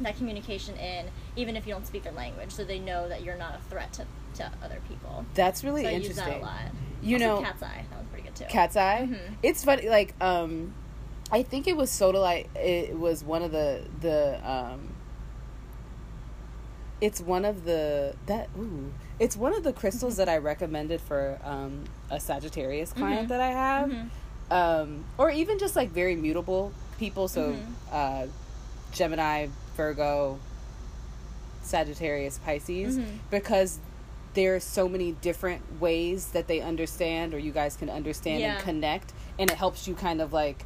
that 0.00 0.16
communication 0.16 0.76
in, 0.76 1.06
even 1.36 1.56
if 1.56 1.66
you 1.66 1.72
don't 1.72 1.86
speak 1.86 2.02
their 2.04 2.12
language, 2.12 2.50
so 2.50 2.64
they 2.64 2.78
know 2.78 3.08
that 3.08 3.22
you're 3.22 3.36
not 3.36 3.54
a 3.54 3.58
threat 3.70 3.92
to, 3.94 4.04
to 4.34 4.50
other 4.62 4.80
people. 4.88 5.24
That's 5.34 5.64
really 5.64 5.82
so 5.82 5.88
I 5.88 5.92
interesting. 5.92 6.24
use 6.26 6.34
that 6.34 6.40
a 6.40 6.44
lot. 6.44 6.72
You 7.02 7.16
Also 7.16 7.26
know, 7.26 7.42
cat's 7.42 7.62
eye. 7.62 7.84
That 7.90 7.98
was 7.98 8.06
pretty 8.08 8.24
good 8.28 8.36
too. 8.36 8.44
cat's 8.48 8.76
eye. 8.76 9.08
Mhm. 9.10 9.34
It's 9.42 9.64
funny. 9.64 9.88
Like, 9.88 10.14
um, 10.20 10.74
I 11.32 11.42
think 11.42 11.66
it 11.66 11.76
was 11.76 11.90
sodalite. 11.90 12.48
It 12.56 12.98
was 12.98 13.22
one 13.24 13.42
of 13.42 13.52
the 13.52 13.82
the. 14.00 14.40
Um, 14.48 14.88
it's 17.00 17.20
one 17.20 17.44
of 17.44 17.64
the 17.64 18.14
that 18.26 18.48
ooh. 18.58 18.92
It's 19.18 19.36
one 19.36 19.54
of 19.54 19.62
the 19.62 19.72
crystals 19.72 20.16
that 20.16 20.28
I 20.28 20.38
recommended 20.38 21.00
for 21.00 21.38
um, 21.44 21.84
a 22.10 22.20
Sagittarius 22.20 22.92
client 22.92 23.26
Mhm. 23.26 23.28
that 23.28 23.40
I 23.40 23.48
have, 23.48 23.90
Mhm. 23.90 24.08
um, 24.50 25.04
or 25.18 25.30
even 25.30 25.58
just 25.58 25.74
like 25.76 25.90
very 25.90 26.16
mutable 26.16 26.72
people. 26.98 27.26
So, 27.28 27.54
Mhm. 27.54 27.62
uh, 27.92 28.26
Gemini, 28.92 29.48
Virgo, 29.76 30.38
Sagittarius, 31.62 32.38
Pisces, 32.44 32.98
Mhm. 32.98 33.04
because 33.30 33.78
there 34.34 34.54
are 34.54 34.60
so 34.60 34.88
many 34.88 35.12
different 35.12 35.80
ways 35.80 36.26
that 36.28 36.46
they 36.46 36.60
understand, 36.60 37.34
or 37.34 37.38
you 37.38 37.52
guys 37.52 37.76
can 37.76 37.88
understand 37.90 38.40
Yeah. 38.40 38.54
and 38.56 38.62
connect, 38.64 39.12
and 39.38 39.50
it 39.50 39.56
helps 39.56 39.88
you 39.88 39.94
kind 39.94 40.20
of 40.20 40.32
like 40.32 40.64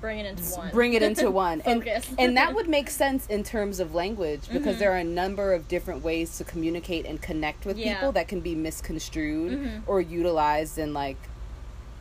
Bring 0.00 0.18
it 0.18 0.26
into 0.26 0.42
one. 0.56 0.70
bring 0.72 0.94
it 0.94 1.02
into 1.02 1.30
one 1.46 1.60
and 1.60 1.86
and 2.18 2.36
that 2.36 2.54
would 2.56 2.68
make 2.68 2.90
sense 2.90 3.24
in 3.28 3.44
terms 3.44 3.78
of 3.78 3.94
language 3.94 4.48
because 4.52 4.74
Mhm. 4.76 4.78
there 4.80 4.92
are 4.92 4.96
a 4.96 5.04
number 5.04 5.52
of 5.52 5.68
different 5.68 6.02
ways 6.02 6.36
to 6.38 6.44
communicate 6.44 7.06
and 7.06 7.22
connect 7.22 7.64
with 7.64 7.78
Yeah. 7.78 7.94
people 7.94 8.10
that 8.12 8.26
can 8.26 8.40
be 8.40 8.56
misconstrued 8.56 9.52
Mhm. 9.52 9.82
or 9.86 10.00
utilized 10.00 10.76
in 10.76 10.92
like 10.92 11.18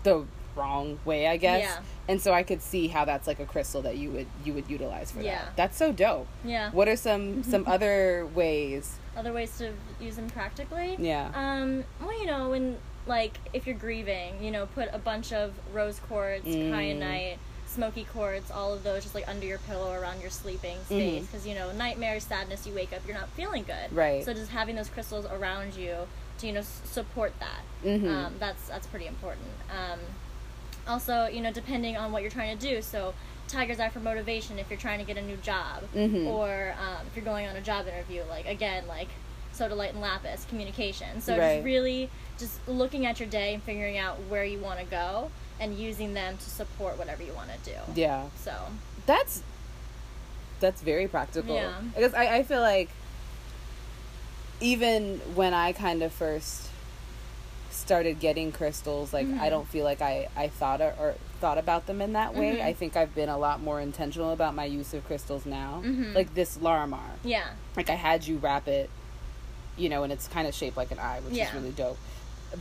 the 0.02 0.26
wrong 0.56 1.00
way 1.06 1.28
i 1.28 1.38
guess 1.38 1.62
Yeah. 1.64 1.80
and 2.08 2.22
so 2.22 2.34
i 2.34 2.44
could 2.44 2.62
see 2.62 2.88
how 2.88 3.06
that's 3.06 3.28
like 3.28 3.40
a 3.40 3.46
crystal 3.46 3.82
that 3.84 3.98
you 3.98 4.10
would 4.12 4.28
you 4.46 4.54
would 4.54 4.70
utilize 4.70 5.12
for 5.12 5.22
Yeah. 5.22 5.40
that 5.46 5.56
that's 5.56 5.78
so 5.78 5.92
dope 5.92 6.28
Yeah. 6.44 6.72
what 6.72 6.88
are 6.88 6.96
some 6.96 7.44
some 7.54 7.66
other 7.68 8.28
ways 8.36 8.98
Other 9.16 9.34
ways 9.34 9.58
to 9.58 9.74
use 10.00 10.16
them 10.16 10.30
practically. 10.30 10.96
yeah 11.00 11.30
Um, 11.36 11.84
well, 12.00 12.18
you 12.20 12.26
know, 12.26 12.50
when 12.52 12.78
like 13.08 13.38
if 13.52 13.66
you're 13.68 13.76
grieving, 13.78 14.42
you 14.44 14.52
know, 14.52 14.68
put 14.68 14.88
a 14.94 15.00
bunch 15.00 15.34
of 15.34 15.54
rose 15.74 16.00
quartz, 16.08 16.46
Mm. 16.46 16.70
kyanite, 16.72 17.38
smoky 17.68 18.04
quartz, 18.06 18.52
all 18.52 18.74
of 18.74 18.84
those 18.84 19.02
just 19.04 19.16
like 19.16 19.28
under 19.28 19.46
your 19.46 19.58
pillow 19.60 19.92
around 20.00 20.22
your 20.22 20.30
sleeping 20.30 20.78
space. 20.86 21.26
Because 21.26 21.46
you 21.48 21.56
know, 21.56 21.72
nightmares, 21.72 22.24
sadness, 22.24 22.66
you 22.68 22.74
wake 22.74 22.94
up, 22.94 23.02
you're 23.08 23.18
not 23.18 23.30
feeling 23.30 23.64
good. 23.64 23.92
Right. 23.92 24.24
So 24.24 24.34
just 24.34 24.52
having 24.52 24.76
those 24.76 24.90
crystals 24.90 25.26
around 25.26 25.74
you 25.76 25.96
to 26.40 26.48
you 26.48 26.54
know 26.54 26.60
s- 26.60 26.82
support 26.86 27.34
that. 27.40 27.62
Mhm. 27.84 28.08
Um, 28.08 28.36
that's 28.40 28.68
that's 28.70 28.88
pretty 28.88 29.08
important. 29.08 29.48
Um, 29.72 30.00
also, 30.88 31.28
you 31.28 31.42
know, 31.42 31.52
depending 31.52 31.96
on 31.98 32.12
what 32.12 32.22
you're 32.22 32.32
trying 32.32 32.58
to 32.58 32.68
do, 32.68 32.82
so. 32.82 33.14
Tiger's 33.48 33.82
eye 33.82 33.90
for 33.90 34.00
motivation 34.00 34.60
if 34.60 34.70
you're 34.70 34.80
trying 34.80 35.00
to 35.00 35.06
get 35.06 35.18
a 35.18 35.22
new 35.22 35.36
job, 35.38 35.84
Mhm. 35.94 36.26
or 36.26 36.74
um, 36.80 37.06
if 37.06 37.18
you're 37.18 37.26
going 37.26 37.48
on 37.48 37.56
a 37.58 37.60
job 37.62 37.86
interview. 37.86 38.24
Like 38.30 38.46
again, 38.48 38.88
like 38.88 39.10
sodalite 39.54 39.90
and 39.90 40.00
lapis, 40.00 40.46
communication. 40.48 41.20
So 41.20 41.38
Right. 41.38 41.56
just 41.56 41.66
really 41.66 42.10
just 42.40 42.66
looking 42.66 43.06
at 43.06 43.20
your 43.20 43.28
day 43.28 43.54
and 43.54 43.62
figuring 43.62 43.98
out 43.98 44.16
where 44.30 44.46
you 44.46 44.58
want 44.60 44.80
to 44.80 44.86
go 44.86 45.32
and 45.60 45.78
using 45.78 46.14
them 46.14 46.38
to 46.38 46.50
support 46.50 46.98
whatever 46.98 47.24
you 47.24 47.34
want 47.34 47.50
to 47.52 47.70
do. 47.70 47.78
yeah 47.94 48.28
So 48.42 48.54
that's 49.06 49.44
that's 50.62 50.82
very 50.82 51.10
practical 51.10 51.56
Yeah. 51.56 51.74
because 51.94 52.14
I, 52.14 52.38
I 52.38 52.44
feel 52.44 52.62
like 52.62 52.90
even 54.62 55.20
when 55.36 55.54
i 55.54 55.72
kind 55.74 56.02
of 56.04 56.14
first 56.14 56.70
started 57.72 58.20
getting 58.20 58.52
crystals 58.52 59.14
like 59.14 59.26
i 59.28 59.48
Mhm. 59.48 59.50
don't 59.50 59.68
feel 59.68 59.86
like 59.86 60.02
i 60.02 60.28
i 60.36 60.48
thought 60.48 60.82
or, 60.82 60.94
or 61.00 61.16
thought 61.40 61.58
about 61.58 61.88
them 61.88 62.02
in 62.02 62.14
that 62.14 62.36
way 62.36 62.58
Mhm. 62.58 62.62
i 62.66 62.74
think 62.74 62.96
i've 62.98 63.16
been 63.16 63.30
a 63.30 63.38
lot 63.38 63.62
more 63.62 63.80
intentional 63.80 64.32
about 64.32 64.54
my 64.54 64.66
use 64.66 64.94
of 64.94 65.06
crystals 65.08 65.46
now 65.46 65.82
Mhm. 65.84 66.14
like 66.14 66.34
this 66.34 66.58
larimar 66.58 67.00
yeah, 67.24 67.48
like 67.76 67.90
i 67.90 67.96
had 67.96 68.28
you 68.28 68.38
wrap 68.38 68.68
it 68.68 68.90
you 69.78 69.90
know 69.90 70.04
and 70.04 70.12
it's 70.12 70.28
kind 70.28 70.48
of 70.48 70.54
shaped 70.54 70.78
like 70.78 70.92
an 70.92 71.00
eye 71.00 71.20
which 71.26 71.38
is 71.40 71.54
really 71.54 71.72
dope 71.72 71.98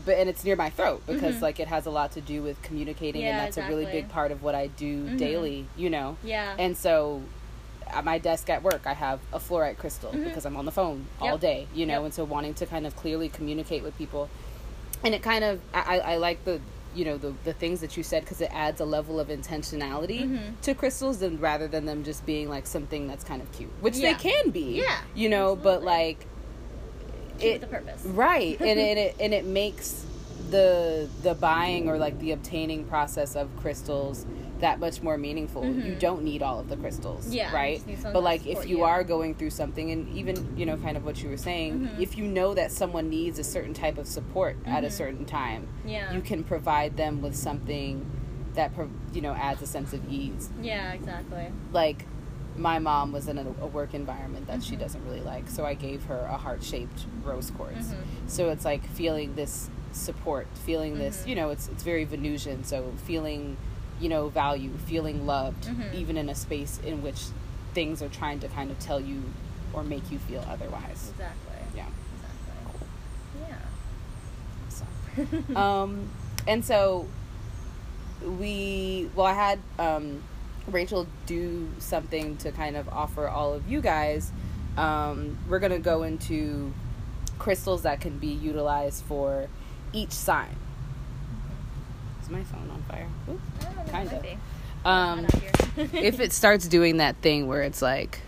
but 0.05 0.17
and 0.17 0.29
it's 0.31 0.45
near 0.45 0.55
my 0.57 0.71
throat 0.71 1.03
because 1.07 1.37
Mhm. 1.37 1.43
like 1.43 1.59
it 1.59 1.67
has 1.67 1.85
a 1.87 1.91
lot 1.91 2.13
to 2.13 2.21
do 2.21 2.43
with 2.43 2.63
communicating 2.63 3.23
and 3.25 3.37
Yeah, 3.37 3.45
that's 3.45 3.57
a 3.57 3.67
really 3.67 3.87
big 3.87 4.09
part 4.09 4.31
of 4.31 4.43
what 4.43 4.55
i 4.55 4.69
do 4.69 5.09
Mhm. 5.09 5.19
daily 5.19 5.67
you 5.77 5.91
know 5.91 6.17
yeah, 6.23 6.55
and 6.59 6.77
so 6.77 7.23
at 7.93 8.05
my 8.05 8.19
desk 8.19 8.49
at 8.49 8.63
work, 8.63 8.83
I 8.87 8.93
have 8.93 9.19
a 9.33 9.41
fluorite 9.41 9.77
crystal 9.77 10.13
Mhm. 10.13 10.23
because 10.23 10.45
I'm 10.47 10.57
on 10.57 10.65
the 10.65 10.71
phone 10.71 11.07
all 11.21 11.37
day, 11.37 11.67
you 11.75 11.87
know, 11.87 11.95
Yep. 11.95 12.05
and 12.05 12.15
so 12.15 12.23
wanting 12.23 12.55
to 12.55 12.65
kind 12.65 12.87
of 12.87 12.95
clearly 12.95 13.29
communicate 13.29 13.83
with 13.83 13.99
people. 13.99 14.29
And 15.05 15.15
it 15.15 15.23
kind 15.23 15.45
of, 15.45 15.61
I, 15.73 15.99
I 16.01 16.17
like 16.17 16.45
the, 16.45 16.61
you 16.95 17.05
know, 17.05 17.17
the, 17.17 17.33
the 17.45 17.53
things 17.53 17.81
that 17.81 17.97
you 17.97 18.03
said 18.03 18.23
because 18.25 18.41
it 18.41 18.51
adds 18.53 18.81
a 18.81 18.85
level 18.85 19.19
of 19.21 19.29
intentionality 19.29 20.29
Mhm. 20.29 20.61
to 20.63 20.75
crystals 20.75 21.23
and 21.23 21.41
rather 21.41 21.69
than 21.69 21.87
them 21.87 22.05
just 22.05 22.27
being 22.27 22.49
like 22.49 22.67
something 22.67 23.07
that's 23.07 23.25
kind 23.25 23.41
of 23.41 23.51
cute, 23.53 23.71
which 23.81 23.97
Yeah. 23.97 24.13
they 24.13 24.19
can 24.31 24.51
be, 24.51 24.83
Yeah, 24.83 24.99
you 25.15 25.29
know, 25.29 25.57
but 25.57 25.83
like, 25.83 26.27
it, 27.41 27.53
with 27.53 27.61
the 27.63 27.67
purpose. 27.69 28.03
right 28.05 28.61
and 28.61 28.79
it, 28.89 28.99
it 28.99 29.17
and 29.19 29.33
it 29.33 29.47
makes 29.47 30.05
the 30.51 31.09
the 31.23 31.35
buying 31.35 31.89
or 31.89 31.97
like 31.97 32.19
the 32.19 32.33
obtaining 32.33 32.85
process 32.85 33.35
of 33.37 33.49
crystals 33.57 34.27
that 34.61 34.79
much 34.79 35.03
more 35.03 35.17
meaningful 35.19 35.63
Mhm. 35.63 35.85
you 35.85 35.95
don't 35.95 36.23
need 36.23 36.43
all 36.43 36.59
of 36.61 36.69
the 36.69 36.77
crystals 36.77 37.33
Yeah, 37.35 37.53
right 37.55 37.77
just 37.77 37.87
need 37.87 37.95
something 37.97 38.13
but 38.13 38.23
like 38.23 38.47
if 38.47 38.69
you, 38.69 38.79
you. 38.79 38.85
are 38.85 39.03
going 39.03 39.35
through 39.35 39.51
something 39.51 39.91
and 39.91 40.09
even 40.17 40.57
you 40.57 40.67
know 40.67 40.77
kind 40.77 40.97
of 40.97 41.05
what 41.05 41.23
you 41.23 41.29
were 41.31 41.37
saying 41.37 41.81
Mhm. 41.81 41.99
if 42.01 42.17
you 42.17 42.25
know 42.27 42.55
that 42.55 42.71
someone 42.71 43.09
needs 43.09 43.39
a 43.39 43.45
certain 43.45 43.75
type 43.75 43.99
of 43.99 44.07
support 44.07 44.57
at 44.67 44.85
a 44.85 44.89
Mhm. 44.89 44.93
certain 44.93 45.25
time 45.25 45.67
Yeah, 45.85 46.13
you 46.13 46.21
can 46.21 46.45
provide 46.45 46.97
them 46.97 47.23
with 47.23 47.35
something 47.35 48.05
that 48.55 48.73
you 49.13 49.21
know 49.21 49.33
adds 49.33 49.63
a 49.63 49.67
sense 49.67 49.93
of 49.93 50.01
ease 50.13 50.51
yeah, 50.63 50.93
exactly. 50.93 51.47
like 51.73 52.05
my 52.57 52.79
mom 52.79 53.13
was 53.13 53.29
in 53.29 53.39
a, 53.39 53.47
a 53.63 53.67
work 53.67 53.95
environment 53.95 54.47
that 54.49 54.63
she 54.63 54.75
Mhm. 54.77 54.81
doesn't 54.81 55.05
really 55.07 55.21
like 55.23 55.49
so 55.49 55.65
i 55.65 55.73
gave 55.73 56.05
her 56.05 56.27
a 56.29 56.37
heart-shaped 56.37 57.07
rose 57.25 57.51
quartz 57.53 57.89
Mhm. 57.93 57.95
so 58.27 58.51
it's 58.51 58.65
like 58.65 58.85
feeling 58.89 59.35
this 59.37 59.71
support 59.93 60.47
feeling 60.55 60.99
this 60.99 61.25
you 61.27 61.35
know 61.35 61.51
it's 61.51 61.69
it's 61.69 61.83
very 61.83 62.05
venusian 62.05 62.63
so 62.65 62.93
feeling 63.05 63.57
you 64.01 64.09
know 64.09 64.29
value 64.29 64.71
feeling 64.87 65.27
loved 65.27 65.65
Mhm. 65.67 65.95
even 65.95 66.17
in 66.17 66.29
a 66.29 66.35
space 66.35 66.81
in 66.85 67.03
which 67.03 67.21
things 67.75 68.03
are 68.03 68.09
trying 68.09 68.41
to 68.41 68.49
kind 68.49 68.71
of 68.71 68.79
tell 68.79 68.99
you 69.01 69.23
or 69.73 69.83
make 69.85 70.11
you 70.11 70.19
feel 70.19 70.45
otherwise 70.49 71.13
Exactly. 71.13 71.57
yeah 71.77 71.87
Exactly. 72.17 73.57
Yeah. 75.49 75.55
so 75.55 75.57
um 75.61 76.09
and 76.49 76.65
so 76.65 77.07
we 78.39 79.09
well 79.15 79.27
i 79.27 79.33
had 79.33 79.59
um 79.79 80.23
rachel 80.69 81.07
do 81.27 81.69
something 81.79 82.37
to 82.37 82.53
kind 82.53 82.77
of 82.77 82.89
offer 82.91 83.27
all 83.29 83.53
of 83.55 83.69
you 83.71 83.81
guys 83.81 84.31
um 84.77 85.37
we're 85.49 85.59
gonna 85.59 85.79
go 85.79 86.03
into 86.03 86.73
crystals 87.39 87.83
that 87.83 88.01
can 88.01 88.19
be 88.19 88.29
utilized 88.29 89.03
for 89.05 89.47
each 89.93 90.13
sign 90.13 90.55
is 92.31 92.37
my 92.37 92.43
phone 92.45 92.71
on 92.71 92.83
fire 92.89 93.09
Ooh. 93.29 93.41
I 93.61 93.65
don't 93.65 93.77
know, 93.77 93.83
it 94.19 94.23
Kinda. 94.23 94.39
um 94.85 95.23
Not 95.23 95.35
out 95.35 95.41
here. 95.43 95.89
if 96.03 96.21
it 96.21 96.33
starts 96.33 96.67
doing 96.69 96.99
that 96.99 97.17
thing 97.17 97.47
where 97.49 97.63
it's 97.63 97.83
like 97.83 98.21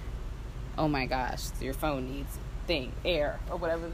oh 0.78 0.88
my 0.88 1.06
gosh 1.06 1.44
your 1.60 1.74
phone 1.74 2.10
needs 2.10 2.36
thing 2.66 2.92
air 3.04 3.38
or 3.50 3.56
whatever 3.56 3.90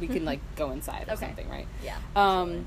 we 0.00 0.06
can 0.08 0.24
like 0.24 0.40
go 0.56 0.70
inside 0.76 1.06
or 1.08 1.12
Okay. 1.12 1.26
something 1.26 1.48
right 1.48 1.66
yeah. 1.84 1.96
um 2.16 2.66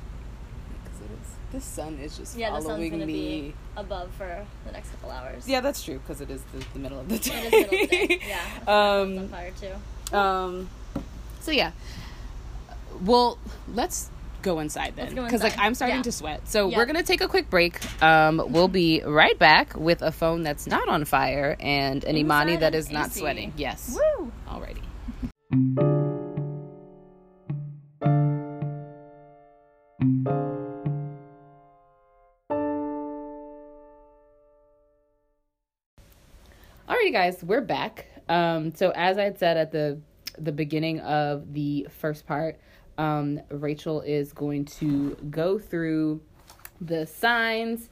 'cause 0.84 1.02
it 1.02 1.12
is, 1.12 1.30
this 1.52 1.64
sun 1.64 1.98
is 2.00 2.18
just 2.18 2.38
Yeah, 2.38 2.50
the 2.52 2.56
sun's 2.62 2.68
following 2.68 3.00
me 3.00 3.06
be 3.06 3.54
above 3.78 4.12
for 4.18 4.46
the 4.66 4.72
next 4.72 4.90
couple 4.92 5.12
hours. 5.12 5.48
yeah 5.48 5.62
that's 5.62 5.84
true 5.84 6.00
because 6.00 6.22
it 6.22 6.30
is 6.30 6.42
the, 6.54 6.64
the 6.74 6.80
middle 6.80 7.00
of 7.00 7.10
the 7.10 7.20
day 7.20 7.32
It 7.36 7.46
is 7.46 7.52
middle 7.52 7.74
of 7.84 7.90
the 7.90 7.98
day. 8.08 8.20
Yeah. 8.28 8.40
It's 8.58 8.68
on 8.68 9.18
um 9.20 9.28
fire 9.30 9.52
too. 9.60 10.16
um 10.18 10.70
so 11.42 11.52
yeah 11.52 11.72
well 13.04 13.38
let's 13.74 14.10
go 14.46 14.60
inside 14.60 14.96
then 14.96 15.14
because 15.16 15.42
like 15.44 15.58
i'm 15.58 15.74
starting 15.74 15.98
Yeah. 15.98 16.04
to 16.04 16.12
sweat 16.12 16.48
so 16.48 16.70
Yeah. 16.70 16.78
we're 16.78 16.86
gonna 16.86 17.02
take 17.04 17.20
a 17.22 17.28
quick 17.28 17.50
break 17.50 17.80
um 18.04 18.42
we'll 18.50 18.68
be 18.68 19.02
right 19.04 19.38
back 19.40 19.76
with 19.76 20.02
a 20.04 20.12
phone 20.12 20.44
that's 20.44 20.68
not 20.68 20.88
on 20.88 21.04
fire 21.04 21.58
and 21.60 22.04
an 22.06 22.16
imani 22.16 22.54
Inside 22.54 22.62
that 22.62 22.74
an 22.76 22.80
is 22.80 22.92
not 22.92 23.08
AC. 23.08 23.20
sweating 23.22 23.54
yes 23.58 23.98
Woo! 23.98 24.32
alrighty 24.48 24.84
Alrighty, 36.88 37.12
guys, 37.12 37.44
we're 37.44 37.62
back. 37.62 38.06
Um, 38.30 38.74
so 38.76 38.92
as 38.96 39.18
I 39.18 39.24
had 39.24 39.40
said 39.40 39.58
at 39.58 39.72
the 39.72 40.00
the 40.38 40.52
beginning 40.52 41.00
of 41.00 41.54
the 41.54 41.88
first 42.00 42.28
part, 42.28 42.60
um, 42.98 43.40
Rachel 43.50 44.02
is 44.02 44.34
going 44.34 44.66
to 44.66 45.16
go 45.30 45.60
through 45.60 46.22
the 46.82 47.06
signs. 47.06 47.90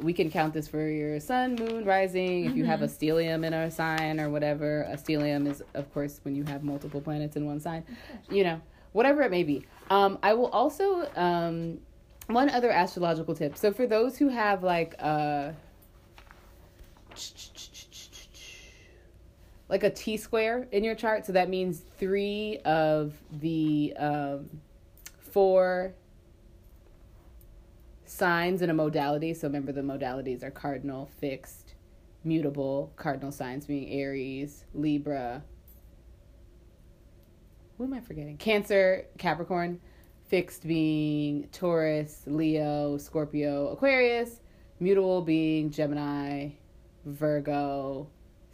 We 0.00 0.12
can 0.12 0.30
count 0.30 0.54
this 0.54 0.68
for 0.68 0.88
your 0.88 1.18
sun, 1.18 1.56
moon, 1.56 1.84
rising. 1.84 2.44
If 2.44 2.54
you 2.54 2.64
have 2.64 2.82
a 2.82 2.86
stellium 2.86 3.44
in 3.44 3.52
a 3.52 3.70
sign 3.70 4.20
or 4.20 4.30
whatever, 4.30 4.82
a 4.82 4.96
stellium 4.96 5.50
is, 5.50 5.62
of 5.74 5.92
course, 5.92 6.20
when 6.22 6.36
you 6.36 6.44
have 6.44 6.62
multiple 6.62 7.00
planets 7.00 7.36
in 7.36 7.46
one 7.46 7.58
sign. 7.58 7.84
You 8.30 8.44
know, 8.44 8.60
whatever 8.92 9.22
it 9.22 9.30
may 9.30 9.42
be. 9.42 9.66
Um, 9.90 10.18
I 10.22 10.34
will 10.34 10.48
also 10.48 11.10
um, 11.16 11.80
one 12.28 12.50
other 12.50 12.70
astrological 12.70 13.34
tip. 13.34 13.56
So 13.56 13.72
for 13.72 13.86
those 13.86 14.16
who 14.18 14.28
have 14.28 14.62
like 14.62 14.94
uh 15.00 15.52
like 19.68 19.84
a 19.84 19.90
T 19.90 20.16
square 20.16 20.66
in 20.72 20.82
your 20.84 20.94
chart, 20.94 21.26
so 21.26 21.32
that 21.32 21.48
means 21.48 21.82
three 21.98 22.58
of 22.64 23.14
the 23.40 23.94
um, 23.98 24.48
four 25.30 25.94
signs 28.04 28.62
in 28.62 28.70
a 28.70 28.74
modality. 28.74 29.34
So 29.34 29.46
remember, 29.46 29.72
the 29.72 29.82
modalities 29.82 30.42
are 30.42 30.50
cardinal, 30.50 31.10
fixed, 31.20 31.74
mutable. 32.24 32.92
Cardinal 32.96 33.30
signs 33.30 33.66
being 33.66 33.88
Aries, 33.90 34.64
Libra. 34.74 35.42
Who 37.76 37.84
am 37.84 37.94
I 37.94 38.00
forgetting? 38.00 38.38
Cancer, 38.38 39.06
Capricorn. 39.18 39.80
Fixed 40.26 40.66
being 40.66 41.48
Taurus, 41.52 42.22
Leo, 42.26 42.98
Scorpio, 42.98 43.68
Aquarius. 43.68 44.40
Mutable 44.80 45.22
being 45.22 45.70
Gemini, 45.70 46.50
Virgo, 47.04 48.08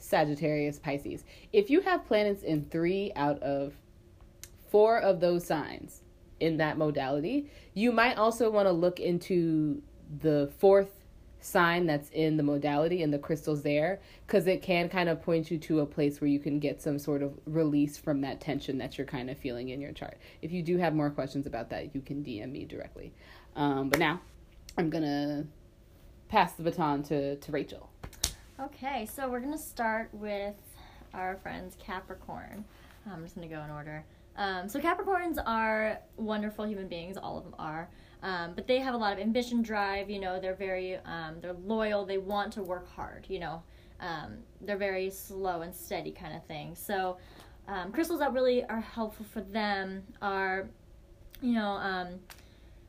Sagittarius, 0.05 0.79
Pisces. 0.79 1.25
If 1.53 1.71
you 1.71 1.81
have 1.81 2.05
planets 2.05 2.43
in 2.43 2.65
three 2.67 3.13
out 3.17 3.43
of 3.43 3.75
four 4.71 4.99
of 4.99 5.21
those 5.21 5.47
signs 5.47 6.03
in 6.41 6.57
that 6.59 6.77
modality, 6.79 7.51
you 7.75 7.93
might 7.93 8.19
also 8.19 8.51
want 8.51 8.67
to 8.67 8.73
look 8.73 9.01
into 9.01 9.83
the 10.21 10.53
fourth 10.59 10.91
sign 11.41 11.87
that's 11.87 12.09
in 12.11 12.37
the 12.39 12.43
modality 12.43 13.03
and 13.03 13.13
the 13.13 13.19
crystals 13.19 13.63
there 13.63 14.01
because 14.27 14.47
it 14.47 14.63
can 14.63 14.89
kind 14.89 15.11
of 15.11 15.23
point 15.23 15.51
you 15.51 15.59
to 15.59 15.81
a 15.81 15.87
place 15.87 16.21
where 16.21 16.29
you 16.29 16.39
can 16.39 16.59
get 16.59 16.81
some 16.81 16.99
sort 16.99 17.23
of 17.23 17.39
release 17.45 17.99
from 17.99 18.23
that 18.23 18.41
tension 18.41 18.79
that 18.79 18.97
you're 18.97 19.07
kind 19.07 19.29
of 19.29 19.37
feeling 19.37 19.69
in 19.69 19.81
your 19.81 19.93
chart. 19.93 20.17
If 20.41 20.53
you 20.53 20.63
do 20.63 20.79
have 20.79 20.95
more 20.95 21.11
questions 21.11 21.47
about 21.47 21.69
that, 21.71 21.95
you 21.95 22.01
can 22.01 22.25
DM 22.25 22.51
me 22.51 22.65
directly. 22.65 23.13
Um, 23.57 23.91
but 23.91 23.99
now 23.99 24.21
I'm 24.79 24.89
going 24.89 25.05
to 25.05 25.47
pass 26.29 26.53
the 26.55 26.63
baton 26.63 27.03
to, 27.05 27.37
to 27.37 27.53
Rachel. 27.53 27.91
Okay, 28.61 29.05
so 29.13 29.29
we're 29.29 29.41
gonna 29.41 29.59
start 29.59 30.11
with 30.13 30.55
our 31.13 31.35
friends 31.43 31.77
Capricorn. 31.81 32.65
I'm 33.11 33.25
just 33.25 33.35
gonna 33.35 33.49
go 33.49 33.61
in 33.63 33.71
order. 33.71 34.05
Um, 34.37 34.69
so 34.69 34.79
Capricorns 34.79 35.43
are 35.45 35.99
wonderful 36.17 36.65
human 36.65 36.87
beings. 36.87 37.17
All 37.17 37.37
of 37.37 37.43
them 37.43 37.57
are. 37.59 37.91
Um, 38.23 38.53
but 38.55 38.69
they 38.69 38.79
have 38.79 38.95
a 38.95 38.97
lot 38.97 39.13
of 39.13 39.19
ambition, 39.19 39.61
drive. 39.61 40.09
You 40.09 40.21
know, 40.21 40.39
they're 40.39 40.55
very, 40.55 40.99
um, 40.99 41.41
they're 41.41 41.53
loyal. 41.53 42.07
They 42.07 42.19
want 42.19 42.53
to 42.53 42.63
work 42.63 42.89
hard. 42.89 43.27
You 43.29 43.41
know, 43.41 43.63
um, 43.99 44.39
they're 44.61 44.77
very 44.77 45.11
slow 45.11 45.63
and 45.63 45.75
steady 45.75 46.13
kind 46.13 46.37
of 46.37 46.45
thing. 46.47 46.77
So, 46.77 47.19
um, 47.67 47.91
crystals 47.91 48.21
that 48.21 48.33
really 48.33 48.65
are 48.67 48.81
helpful 48.81 49.27
for 49.33 49.41
them 49.41 50.05
are, 50.23 50.69
you 51.41 51.55
know, 51.55 51.71
um, 51.71 52.21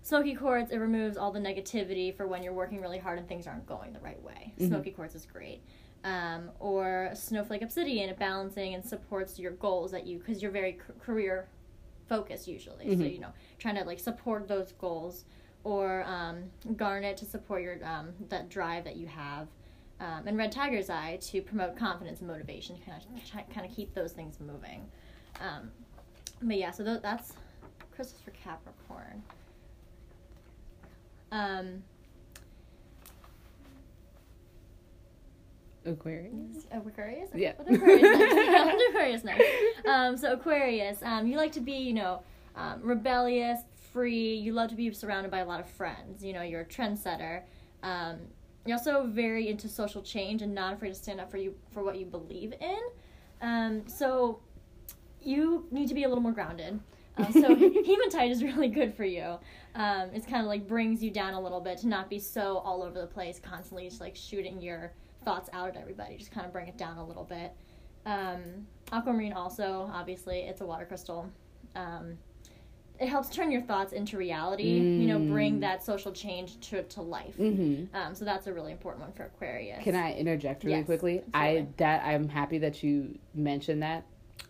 smoky 0.06 0.36
quartz. 0.36 0.72
It 0.72 0.78
removes 0.78 1.18
all 1.18 1.32
the 1.32 1.40
negativity 1.40 2.16
for 2.16 2.28
when 2.28 2.44
you're 2.44 2.54
working 2.54 2.80
really 2.80 3.00
hard 3.00 3.18
and 3.18 3.28
things 3.28 3.48
aren't 3.48 3.66
going 3.66 3.92
the 3.92 4.00
right 4.00 4.22
way. 4.22 4.54
Mhm. 4.60 4.68
Smoky 4.68 4.92
quartz 4.92 5.16
is 5.16 5.26
great. 5.26 5.62
Um, 6.04 6.52
or 6.60 7.10
snowflake 7.16 7.64
obsidian, 7.64 8.10
it 8.10 8.20
balancing 8.20 8.76
and 8.76 8.86
supports 8.86 9.40
your 9.40 9.54
goals 9.54 9.90
that 9.92 10.06
you, 10.06 10.20
because 10.20 10.44
you're 10.44 10.52
very 10.52 10.74
c- 10.74 10.94
career 11.00 11.48
focused 12.08 12.48
usually. 12.48 12.86
So 12.96 13.02
Mhm. 13.04 13.14
you 13.14 13.20
know, 13.20 13.34
trying 13.58 13.76
to 13.76 13.84
like 13.84 14.00
support 14.00 14.48
those 14.48 14.72
goals. 14.74 15.26
Or 15.64 16.04
um, 16.04 16.52
garnet 16.76 17.18
to 17.18 17.26
support 17.26 17.63
your 17.63 17.84
um, 17.84 18.13
that 18.30 18.50
drive 18.50 18.84
that 18.84 18.98
you 18.98 19.08
have. 19.08 19.48
Um, 20.00 20.28
and 20.28 20.38
red 20.38 20.52
tiger's 20.52 20.91
eye 20.91 21.18
to 21.22 21.41
promote 21.41 21.76
confidence 21.76 22.20
and 22.20 22.28
motivation, 22.30 22.78
kind 22.86 23.02
of 23.02 23.50
kind 23.50 23.65
of 23.68 23.76
keep 23.76 23.96
those 23.96 24.12
things 24.12 24.39
moving. 24.39 24.88
Um, 25.41 25.72
but 26.44 26.58
yeah, 26.58 26.70
so 26.70 26.84
th- 26.84 27.02
that's 27.02 27.34
crystals 27.96 28.22
for 28.22 28.30
Capricorn. 28.30 29.24
Um, 31.36 31.84
Aquarius. 35.86 36.65
Aquarius? 36.71 37.30
Yeah. 37.36 37.54
What 37.58 37.76
Aquarius 37.76 38.02
next? 38.02 38.84
Aquarius 38.89 39.24
next? 39.24 39.45
Um, 39.86 40.17
so 40.17 40.34
Aquarius, 40.34 40.98
um, 41.04 41.28
you 41.28 41.38
like 41.38 41.52
to 41.52 41.60
be, 41.60 41.74
you 41.74 41.93
know, 41.93 42.21
um, 42.56 42.80
rebellious, 42.82 43.60
free. 43.91 44.34
You 44.36 44.54
love 44.54 44.69
to 44.69 44.76
be 44.76 44.91
surrounded 44.93 45.30
by 45.30 45.39
a 45.39 45.45
lot 45.45 45.60
of 45.60 45.69
friends. 45.69 46.24
You 46.24 46.34
know, 46.34 46.41
you're 46.41 46.62
a 46.62 46.65
trendsetter. 46.65 47.41
Um, 47.84 48.17
you're 48.65 48.78
also 48.78 49.06
very 49.06 49.50
into 49.50 49.67
social 49.67 50.02
change 50.02 50.41
and 50.41 50.56
not 50.56 50.74
afraid 50.74 50.89
to 50.89 50.95
stand 50.95 51.19
up 51.19 51.30
for 51.30 51.38
you 51.38 51.54
for 51.71 51.84
what 51.84 51.98
you 51.98 52.06
believe 52.06 52.54
in. 52.62 52.80
Um, 53.41 53.84
so 53.88 54.39
you 55.21 55.67
need 55.69 55.89
to 55.89 55.93
be 55.93 56.06
a 56.06 56.08
little 56.08 56.24
more 56.24 56.32
grounded. 56.32 56.80
Um, 57.17 57.32
so 57.32 57.56
hematite 57.86 58.32
is 58.32 58.43
really 58.43 58.67
good 58.67 58.93
for 58.95 59.06
you. 59.06 59.38
Um, 59.75 60.10
it's 60.13 60.25
kind 60.25 60.41
of 60.41 60.47
like 60.47 60.67
brings 60.67 61.04
you 61.04 61.12
down 61.12 61.34
a 61.34 61.39
little 61.39 61.62
bit 61.62 61.78
to 61.80 61.88
not 61.88 62.10
be 62.10 62.19
so 62.19 62.58
all 62.60 62.84
over 62.84 62.99
the 62.99 63.08
place, 63.08 63.39
constantly 63.39 63.88
just 63.89 64.01
like 64.01 64.15
shooting 64.15 64.62
your 64.62 64.93
thoughts 65.23 65.49
out 65.54 65.69
at 65.69 65.78
everybody. 65.78 66.17
Just 66.17 66.32
kind 66.32 66.45
of 66.45 66.51
bring 66.54 66.67
it 66.67 66.78
down 66.78 66.97
a 66.97 67.06
little 67.06 67.23
bit. 67.23 67.51
Um, 68.06 68.67
aquamarine 68.91 69.34
also, 69.34 69.89
obviously, 69.93 70.39
it's 70.41 70.62
a 70.62 70.65
water 70.65 70.86
crystal. 70.86 71.30
Um, 71.75 72.17
it 72.97 73.10
helps 73.10 73.28
turn 73.30 73.51
your 73.51 73.62
thoughts 73.62 73.91
into 73.91 74.17
reality. 74.17 74.63
You 74.80 75.08
know, 75.08 75.19
bring 75.19 75.58
Mm. 75.58 75.62
that 75.62 75.84
social 75.84 76.13
change 76.13 76.58
to 76.69 76.84
to 76.84 77.01
life. 77.01 77.36
Mm-hmm. 77.38 77.93
Um, 77.93 78.15
so 78.15 78.23
that's 78.23 78.47
a 78.47 78.54
really 78.54 78.71
important 78.71 79.04
one 79.04 79.12
for 79.12 79.23
Aquarius. 79.23 79.84
Can 79.84 79.95
I 79.95 80.13
interject 80.13 80.63
really 80.63 80.78
Yes, 80.78 80.86
quickly? 80.86 81.21
I 81.34 81.65
that 81.78 82.06
I'm 82.06 82.30
happy 82.30 82.58
that 82.60 82.84
you 82.84 83.19
mentioned 83.34 83.84
that. 83.84 84.06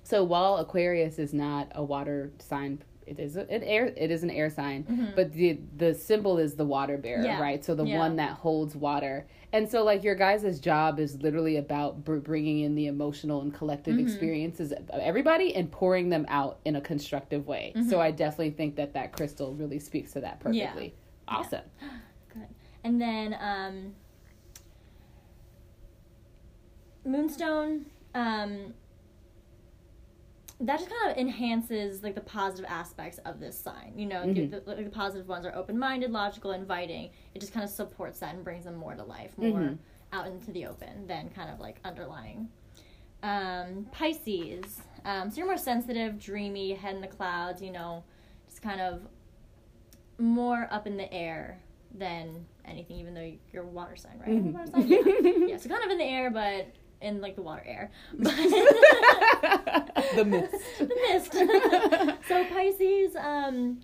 So 0.05 0.23
while 0.23 0.57
Aquarius 0.57 1.17
is 1.17 1.33
not 1.33 1.71
a 1.73 1.83
water 1.83 2.31
sign, 2.37 2.77
it 3.07 3.19
is 3.19 3.35
an 3.37 3.49
air. 3.63 3.87
It 3.97 4.11
is 4.11 4.21
an 4.21 4.29
air 4.29 4.51
sign, 4.51 4.83
Mhm. 4.83 5.15
but 5.15 5.33
the 5.33 5.59
the 5.77 5.95
symbol 5.95 6.37
is 6.37 6.53
the 6.55 6.65
water 6.65 6.95
bearer, 6.97 7.23
Yeah. 7.23 7.41
right? 7.41 7.65
So 7.65 7.73
the 7.73 7.85
Yeah. 7.85 7.97
one 7.97 8.15
that 8.17 8.33
holds 8.33 8.75
water, 8.75 9.25
and 9.51 9.67
so 9.67 9.83
like 9.83 10.03
your 10.03 10.13
guys' 10.13 10.59
job 10.59 10.99
is 10.99 11.19
literally 11.23 11.57
about 11.57 12.03
br- 12.05 12.17
bringing 12.17 12.59
in 12.59 12.75
the 12.75 12.85
emotional 12.85 13.41
and 13.41 13.51
collective 13.51 13.95
Mhm. 13.95 14.01
experiences 14.01 14.71
of 14.73 14.87
everybody 14.91 15.55
and 15.55 15.71
pouring 15.71 16.09
them 16.09 16.25
out 16.29 16.59
in 16.65 16.75
a 16.75 16.81
constructive 16.81 17.47
way. 17.47 17.73
So 17.89 17.97
Mhm. 17.97 18.01
I 18.01 18.11
definitely 18.11 18.51
think 18.51 18.75
that 18.75 18.93
that 18.93 19.11
crystal 19.11 19.55
really 19.55 19.79
speaks 19.79 20.13
to 20.13 20.19
that 20.21 20.37
Yeah. 20.51 20.67
perfectly. 20.67 20.93
Awesome. 21.27 21.65
Good. 22.31 22.47
And 22.83 23.01
then 23.01 23.35
um, 23.39 23.95
Moonstone, 27.05 27.85
um, 28.15 28.73
that 30.61 30.79
just 30.79 30.89
kind 30.89 31.11
of 31.11 31.17
enhances 31.17 32.01
like 32.01 32.15
the 32.15 32.21
positive 32.21 32.65
aspects 32.69 33.17
of 33.25 33.39
this 33.39 33.59
sign. 33.59 33.93
You 33.97 34.05
know, 34.05 34.23
Mhm. 34.23 34.51
the, 34.51 34.59
the, 34.61 34.83
the 34.83 34.89
positive 34.89 35.27
ones 35.27 35.45
are 35.45 35.53
open-minded, 35.55 36.11
logical, 36.11 36.51
inviting. 36.51 37.09
It 37.33 37.39
just 37.39 37.51
kind 37.53 37.63
of 37.63 37.69
supports 37.69 38.19
that 38.19 38.33
and 38.35 38.43
brings 38.43 38.63
them 38.63 38.75
more 38.75 38.95
to 38.95 39.03
life, 39.03 39.37
more 39.37 39.59
Mhm. 39.59 39.77
out 40.13 40.27
into 40.27 40.51
the 40.51 40.65
open 40.67 41.07
than 41.07 41.29
kind 41.29 41.49
of 41.49 41.59
like 41.59 41.79
underlying. 41.83 42.49
Um, 43.21 43.87
Pisces, 43.91 44.81
um, 45.03 45.29
so 45.29 45.37
you're 45.37 45.45
more 45.47 45.57
sensitive, 45.57 46.19
dreamy, 46.19 46.73
head 46.73 46.95
in 46.95 47.01
the 47.01 47.07
clouds. 47.07 47.61
You 47.61 47.71
know, 47.71 48.03
just 48.47 48.61
kind 48.61 48.79
of 48.79 49.01
more 50.17 50.67
up 50.71 50.87
in 50.87 50.95
the 50.95 51.11
air 51.13 51.59
than 51.93 52.45
anything, 52.65 52.97
even 52.97 53.13
though 53.13 53.31
you're 53.51 53.63
a 53.63 53.67
water 53.67 53.95
sign, 53.95 54.19
right? 54.19 54.29
Mhm. 54.43 54.53
Water 54.53 54.67
sign? 54.71 54.87
Yeah. 54.87 55.47
yeah, 55.47 55.57
so 55.57 55.67
kind 55.69 55.83
of 55.83 55.91
in 55.91 55.97
the 55.97 56.03
air, 56.05 56.29
but 56.31 56.67
in 57.01 57.19
like 57.19 57.35
the 57.35 57.41
water 57.41 57.63
air. 57.65 57.91
But 58.17 58.33
The 60.15 60.25
mist. 60.25 60.53
the 60.79 60.85
mist. 61.11 61.33
so 62.27 62.45
Pisces, 62.45 63.15
um, 63.15 63.79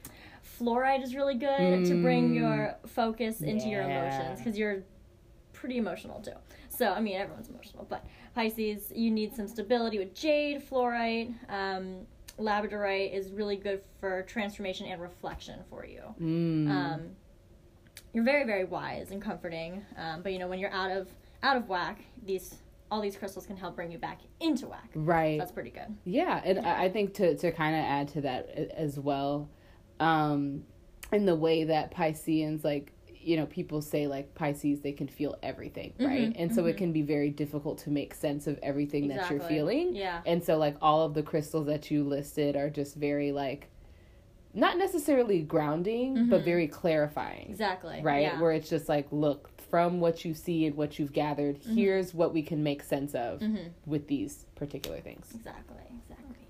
fluorite 0.59 1.03
is 1.03 1.15
really 1.15 1.35
good 1.35 1.85
to 1.85 2.01
bring 2.01 2.31
Mm. 2.31 2.35
your 2.35 2.75
focus 2.87 3.41
into 3.41 3.67
your 3.67 3.81
emotions 3.83 4.39
because 4.39 4.57
you're 4.57 4.83
pretty 5.53 5.77
emotional 5.77 6.19
too. 6.21 6.31
So 6.69 6.91
I 6.91 7.01
mean, 7.01 7.17
everyone's 7.17 7.49
emotional, 7.49 7.85
but 7.89 8.05
Pisces, 8.35 8.91
you 8.95 9.11
need 9.11 9.35
some 9.35 9.47
stability 9.47 9.99
with 9.99 10.13
jade, 10.15 10.63
fluorite. 10.67 11.33
Um, 11.49 12.07
labradorite 12.39 13.13
is 13.13 13.31
really 13.31 13.55
good 13.57 13.81
for 13.99 14.23
transformation 14.23 14.87
and 14.87 15.01
reflection 15.01 15.59
for 15.69 15.85
you. 15.85 16.01
Mm. 16.19 16.69
Um, 16.69 17.01
you're 18.13 18.23
very 18.23 18.45
very 18.45 18.63
wise 18.65 19.11
and 19.11 19.21
comforting, 19.21 19.85
um, 19.97 20.21
but 20.23 20.31
you 20.33 20.39
know 20.39 20.47
when 20.47 20.59
you're 20.59 20.71
out 20.73 20.91
of 20.91 21.09
out 21.43 21.57
of 21.57 21.67
whack, 21.69 21.99
these 22.25 22.55
all 22.91 23.01
these 23.01 23.15
crystals 23.15 23.45
can 23.47 23.55
help 23.55 23.75
bring 23.75 23.91
you 23.91 23.97
back 23.97 24.19
into 24.41 24.67
whack. 24.67 24.89
right. 24.93 25.39
That's 25.39 25.51
pretty 25.53 25.69
good. 25.71 25.95
Yeah, 26.03 26.41
and 26.43 26.59
I 26.59 26.83
I 26.83 26.89
think 26.89 27.13
to 27.15 27.35
to 27.37 27.51
kind 27.51 27.75
of 27.75 27.81
add 27.83 28.07
to 28.09 28.21
that 28.21 28.49
as 28.75 28.99
well, 28.99 29.49
um, 29.99 30.63
in 31.13 31.25
the 31.25 31.35
way 31.35 31.63
that 31.63 31.91
Pisceans 31.91 32.63
like 32.63 32.91
you 33.23 33.37
know 33.37 33.45
people 33.45 33.81
say 33.83 34.07
like 34.07 34.33
pisces 34.33 34.81
they 34.81 34.91
can 34.91 35.07
feel 35.07 35.37
everything 35.43 35.93
right 35.99 36.31
Mhm, 36.31 36.35
and 36.39 36.55
so 36.55 36.65
it 36.65 36.73
mhm. 36.73 36.77
can 36.79 36.91
be 36.91 37.03
very 37.03 37.29
difficult 37.29 37.77
to 37.79 37.91
make 37.91 38.15
sense 38.15 38.47
of 38.47 38.57
everything 38.63 39.09
that 39.09 39.29
you're 39.29 39.39
feeling 39.41 39.93
Yeah. 39.95 40.21
and 40.25 40.43
so 40.43 40.57
like 40.57 40.75
all 40.81 41.03
of 41.05 41.13
the 41.13 41.21
crystals 41.21 41.67
that 41.67 41.91
you 41.91 42.03
listed 42.03 42.55
are 42.55 42.71
just 42.71 42.95
very 42.95 43.31
like 43.31 43.69
not 44.55 44.79
necessarily 44.79 45.43
grounding 45.43 46.29
but 46.29 46.41
Mhm. 46.41 46.45
very 46.45 46.67
clarifying 46.67 47.45
Exactly. 47.47 48.01
right 48.01 48.23
Yeah. 48.23 48.41
where 48.41 48.53
it's 48.53 48.67
just 48.71 48.89
like 48.89 49.05
look 49.11 49.50
from 49.71 49.99
what 49.99 50.23
you 50.25 50.33
see 50.35 50.65
and 50.67 50.75
what 50.75 50.99
you've 50.99 51.13
gathered 51.13 51.55
Mm-hmm. 51.61 51.75
here's 51.75 52.13
what 52.13 52.33
we 52.33 52.43
can 52.43 52.61
make 52.61 52.83
sense 52.83 53.15
of 53.15 53.39
Mhm. 53.39 53.69
with 53.87 54.07
these 54.07 54.45
particular 54.55 54.99
things 54.99 55.27
Exactly. 55.33 55.77
Exactly. 56.03 56.45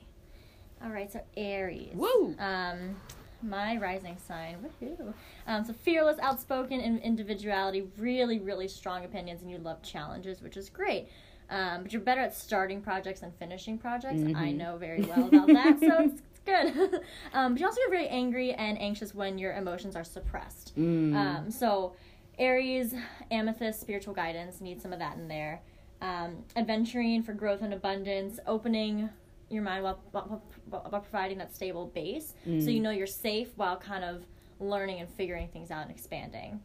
All 0.83 0.89
right. 0.89 1.09
So 1.11 1.21
Aries. 1.37 1.93
Woo! 1.93 2.35
Um, 2.39 2.95
my 3.43 3.77
rising 3.77 4.17
sign. 4.17 4.57
Woohoo! 4.63 5.13
Um, 5.47 5.63
so 5.63 5.73
fearless, 5.73 6.17
outspoken 6.19 6.79
in 6.81 6.97
individuality, 6.99 7.83
really, 7.97 8.39
really 8.39 8.67
strong 8.67 9.05
opinions, 9.05 9.41
and 9.43 9.49
you 9.51 9.57
love 9.59 9.81
challenges, 9.83 10.41
which 10.41 10.57
is 10.57 10.69
great. 10.69 11.07
Um, 11.49 11.83
but 11.83 11.91
you're 11.93 12.01
better 12.01 12.21
at 12.21 12.33
starting 12.35 12.81
projects 12.81 13.19
than 13.21 13.31
finishing 13.33 13.77
projects. 13.77 14.21
I 14.23 14.51
Mhm. 14.51 14.57
know 14.57 14.77
very 14.77 15.03
well 15.03 15.27
about 15.27 15.47
that, 15.47 15.79
so 15.79 16.03
it's, 16.05 16.21
it's 16.21 16.39
good. 16.45 17.01
um, 17.33 17.53
but 17.53 17.59
you 17.59 17.65
also 17.67 17.79
get 17.81 17.89
very 17.89 18.07
angry 18.07 18.53
and 18.53 18.79
anxious 18.79 19.13
when 19.13 19.37
your 19.37 19.53
emotions 19.53 19.95
are 19.95 20.03
suppressed. 20.03 20.73
Mm. 20.77 21.13
Um, 21.15 21.51
so, 21.51 21.93
Aries, 22.41 22.95
Amethyst, 23.29 23.79
spiritual 23.79 24.15
guidance, 24.15 24.59
need 24.61 24.81
some 24.81 24.91
of 24.91 24.99
that 24.99 25.15
in 25.15 25.27
there. 25.27 25.61
Um, 26.01 26.43
adventuring 26.55 27.21
for 27.21 27.33
growth 27.33 27.61
and 27.61 27.73
abundance, 27.73 28.39
opening 28.47 29.09
your 29.49 29.61
mind 29.61 29.83
while, 29.83 30.01
while, 30.11 30.41
while 30.69 31.01
providing 31.01 31.37
that 31.37 31.53
stable 31.53 31.85
base 31.87 32.33
so 32.45 32.49
Mm. 32.49 32.73
you 32.73 32.79
know 32.79 32.89
you're 32.91 33.05
safe 33.05 33.49
while 33.57 33.75
kind 33.77 34.03
of 34.03 34.25
learning 34.61 35.01
and 35.01 35.09
figuring 35.09 35.49
things 35.49 35.69
out 35.71 35.83
and 35.83 35.91
expanding. 35.91 36.59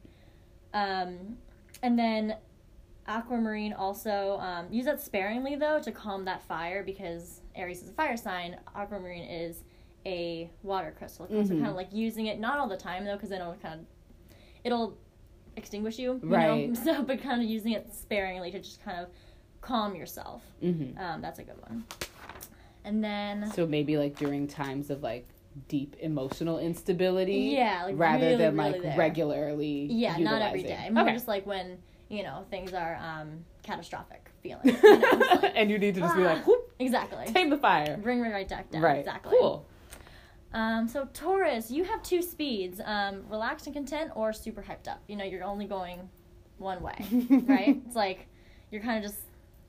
Um, 0.73 1.37
and 1.83 1.99
then 1.99 2.37
aquamarine 3.09 3.73
also 3.73 4.39
um, 4.41 4.67
use 4.73 4.85
that 4.87 5.01
sparingly 5.01 5.57
though 5.57 5.81
to 5.81 5.91
calm 5.93 6.25
that 6.27 6.43
fire 6.45 6.83
because 6.85 7.41
Aries 7.57 7.83
is 7.83 7.91
a 7.91 7.93
fire 7.93 8.17
sign. 8.17 8.57
Aquamarine 8.75 9.25
is 9.29 9.65
a 10.07 10.49
water 10.63 10.95
crystal, 10.97 11.27
so 11.29 11.35
Mhm. 11.35 11.49
kind 11.49 11.67
of 11.67 11.75
like 11.77 11.93
using 11.93 12.27
it 12.27 12.39
not 12.39 12.59
all 12.61 12.69
the 12.69 12.77
time 12.77 13.05
though 13.05 13.15
because 13.17 13.31
then 13.31 13.41
it'll 13.41 13.55
kind 13.55 13.81
of 13.81 13.87
it'll 14.65 14.97
extinguish 15.57 15.99
you, 15.99 16.21
you 16.23 16.29
Right. 16.29 16.69
Know? 16.69 16.75
So, 16.85 17.03
but 17.03 17.23
kind 17.23 17.43
of 17.43 17.49
using 17.49 17.73
it 17.73 17.93
sparingly 17.93 18.51
to 18.51 18.59
just 18.61 18.83
kind 18.85 19.01
of 19.01 19.09
calm 19.61 19.95
yourself. 19.97 20.43
Mhm. 20.63 20.99
Um, 21.01 21.21
that's 21.21 21.39
a 21.39 21.45
good 21.45 21.61
one. 21.61 21.85
And 22.85 23.03
then 23.03 23.51
so 23.53 23.67
maybe 23.67 23.97
like 23.97 24.17
during 24.17 24.47
times 24.47 24.91
of 24.91 25.03
like 25.03 25.27
deep 25.69 25.97
emotional 26.01 26.59
instability 26.59 27.55
yeah, 27.57 27.85
like 27.87 27.99
rather 27.99 28.27
really, 28.27 28.37
than 28.37 28.57
really 28.57 28.73
like 28.73 28.83
there. 28.83 28.97
regularly 28.97 29.87
Yeah, 29.91 30.17
not 30.19 30.43
every 30.43 30.63
day. 30.63 30.69
utilizing. 30.69 30.95
More 30.95 31.03
okay 31.05 31.13
just 31.15 31.27
like 31.29 31.47
when 31.47 31.79
you 32.09 32.23
know 32.23 32.45
things 32.51 32.73
are 32.75 32.95
um, 32.97 33.45
catastrophic 33.63 34.31
feeling. 34.43 34.61
You 34.83 34.99
know, 34.99 35.39
like- 35.43 35.53
and 35.57 35.71
you 35.71 35.79
need 35.79 35.95
to 35.97 36.01
just 36.03 36.15
be 36.15 36.23
Ah. 36.25 36.35
like 36.35 36.47
whoop, 36.47 36.73
exactly. 36.79 37.25
tame 37.33 37.51
the 37.51 37.57
fire 37.59 37.97
Bring 38.01 38.23
me 38.23 38.29
right 38.29 38.49
back 38.49 38.71
down. 38.71 38.83
right 38.83 38.99
Exactly. 38.99 39.35
cool 39.41 39.67
Um, 40.53 40.89
so 40.89 41.09
Taurus, 41.13 41.71
you 41.71 41.85
have 41.85 42.03
two 42.03 42.23
speeds: 42.23 42.81
um, 42.85 43.25
relaxed 43.29 43.67
and 43.67 43.75
content, 43.75 44.13
or 44.15 44.33
super 44.33 44.63
hyped 44.63 44.89
up. 44.89 45.03
You 45.07 45.17
know, 45.17 45.25
you're 45.25 45.45
only 45.45 45.67
going 45.67 46.09
one 46.59 46.83
way, 46.83 46.95
right? 47.47 47.81
it's 47.87 47.97
like 47.97 48.29
you're 48.71 48.83
kind 48.83 49.05
of 49.05 49.11
just 49.11 49.23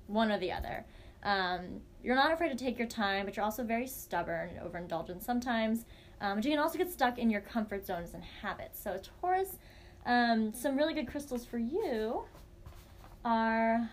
one 0.07 0.31
or 0.31 0.39
the 0.39 0.51
other. 0.51 0.85
Um, 1.23 1.81
you're 2.03 2.15
not 2.15 2.31
afraid 2.31 2.49
to 2.49 2.55
take 2.55 2.77
your 2.77 2.87
time, 2.87 3.25
but 3.25 3.35
you're 3.35 3.43
also 3.43 3.63
very 3.63 3.87
stubborn 3.87 4.49
and 4.49 4.59
overindulgent 4.59 5.21
sometimes. 5.23 5.85
Um, 6.21 6.37
but 6.37 6.45
you 6.45 6.51
can 6.51 6.59
also 6.59 6.77
get 6.77 6.91
stuck 6.91 7.19
in 7.19 7.29
your 7.29 7.41
comfort 7.41 7.85
zones 7.85 8.13
and 8.13 8.23
habits. 8.23 8.81
So 8.81 8.99
Taurus, 9.21 9.57
um, 10.05 10.53
some 10.53 10.77
really 10.77 10.93
good 10.93 11.07
crystals 11.07 11.45
for 11.45 11.57
you 11.57 12.23
are 13.25 13.89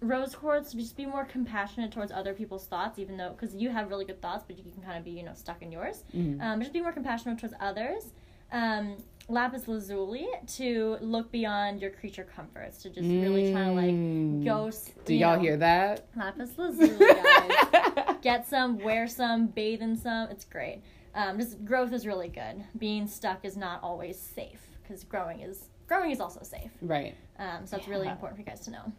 rose 0.00 0.34
quartz. 0.34 0.72
Just 0.72 0.96
be 0.96 1.06
more 1.06 1.24
compassionate 1.24 1.92
towards 1.92 2.10
other 2.12 2.34
people's 2.34 2.66
thoughts, 2.66 2.98
even 2.98 3.16
though 3.16 3.30
because 3.30 3.54
you 3.54 3.70
have 3.70 3.88
really 3.90 4.04
good 4.04 4.20
thoughts, 4.22 4.44
but 4.46 4.56
you 4.58 4.64
can 4.64 4.82
kind 4.82 4.98
of 4.98 5.04
be 5.04 5.10
you 5.10 5.22
know 5.22 5.34
stuck 5.34 5.62
in 5.62 5.70
yours. 5.72 6.04
Mhm. 6.14 6.40
Um, 6.40 6.60
just 6.60 6.72
be 6.72 6.80
more 6.80 6.92
compassionate 6.92 7.38
towards 7.38 7.54
others. 7.60 8.12
Um, 8.52 8.96
lapis 9.28 9.68
lazuli 9.68 10.26
to 10.56 10.96
look 11.00 11.30
beyond 11.30 11.80
your 11.80 11.90
creature 11.92 12.24
comforts 12.24 12.82
to 12.82 12.90
just 12.90 13.08
really 13.08 13.52
try 13.52 13.64
to 13.66 13.72
like 13.72 13.90
Mm. 13.94 14.44
go. 14.44 14.70
do 15.04 15.14
you 15.14 15.20
y'all 15.20 15.36
know, 15.36 15.42
hear 15.42 15.56
that 15.58 16.06
lapis 16.16 16.58
lazuli, 16.58 16.98
guys? 16.98 18.16
Get 18.22 18.46
some, 18.48 18.78
wear 18.80 19.06
some, 19.06 19.46
bathe 19.46 19.82
in 19.82 19.96
some. 19.96 20.28
It's 20.30 20.44
great. 20.44 20.82
Um, 21.14 21.38
just 21.38 21.64
growth 21.64 21.92
is 21.92 22.06
really 22.08 22.28
good. 22.28 22.64
Being 22.76 23.06
stuck 23.06 23.44
is 23.44 23.56
not 23.56 23.82
always 23.84 24.18
safe 24.18 24.60
because 24.82 25.04
growing 25.04 25.40
is 25.42 25.68
growing 25.86 26.10
is 26.10 26.20
also 26.20 26.42
safe. 26.42 26.70
right 26.82 27.14
Um, 27.38 27.66
so 27.66 27.76
that's 27.76 27.86
really 27.88 28.08
important 28.08 28.36
for 28.36 28.42
you 28.42 28.46
guys 28.46 28.60
to 28.66 28.70
know. 28.72 28.92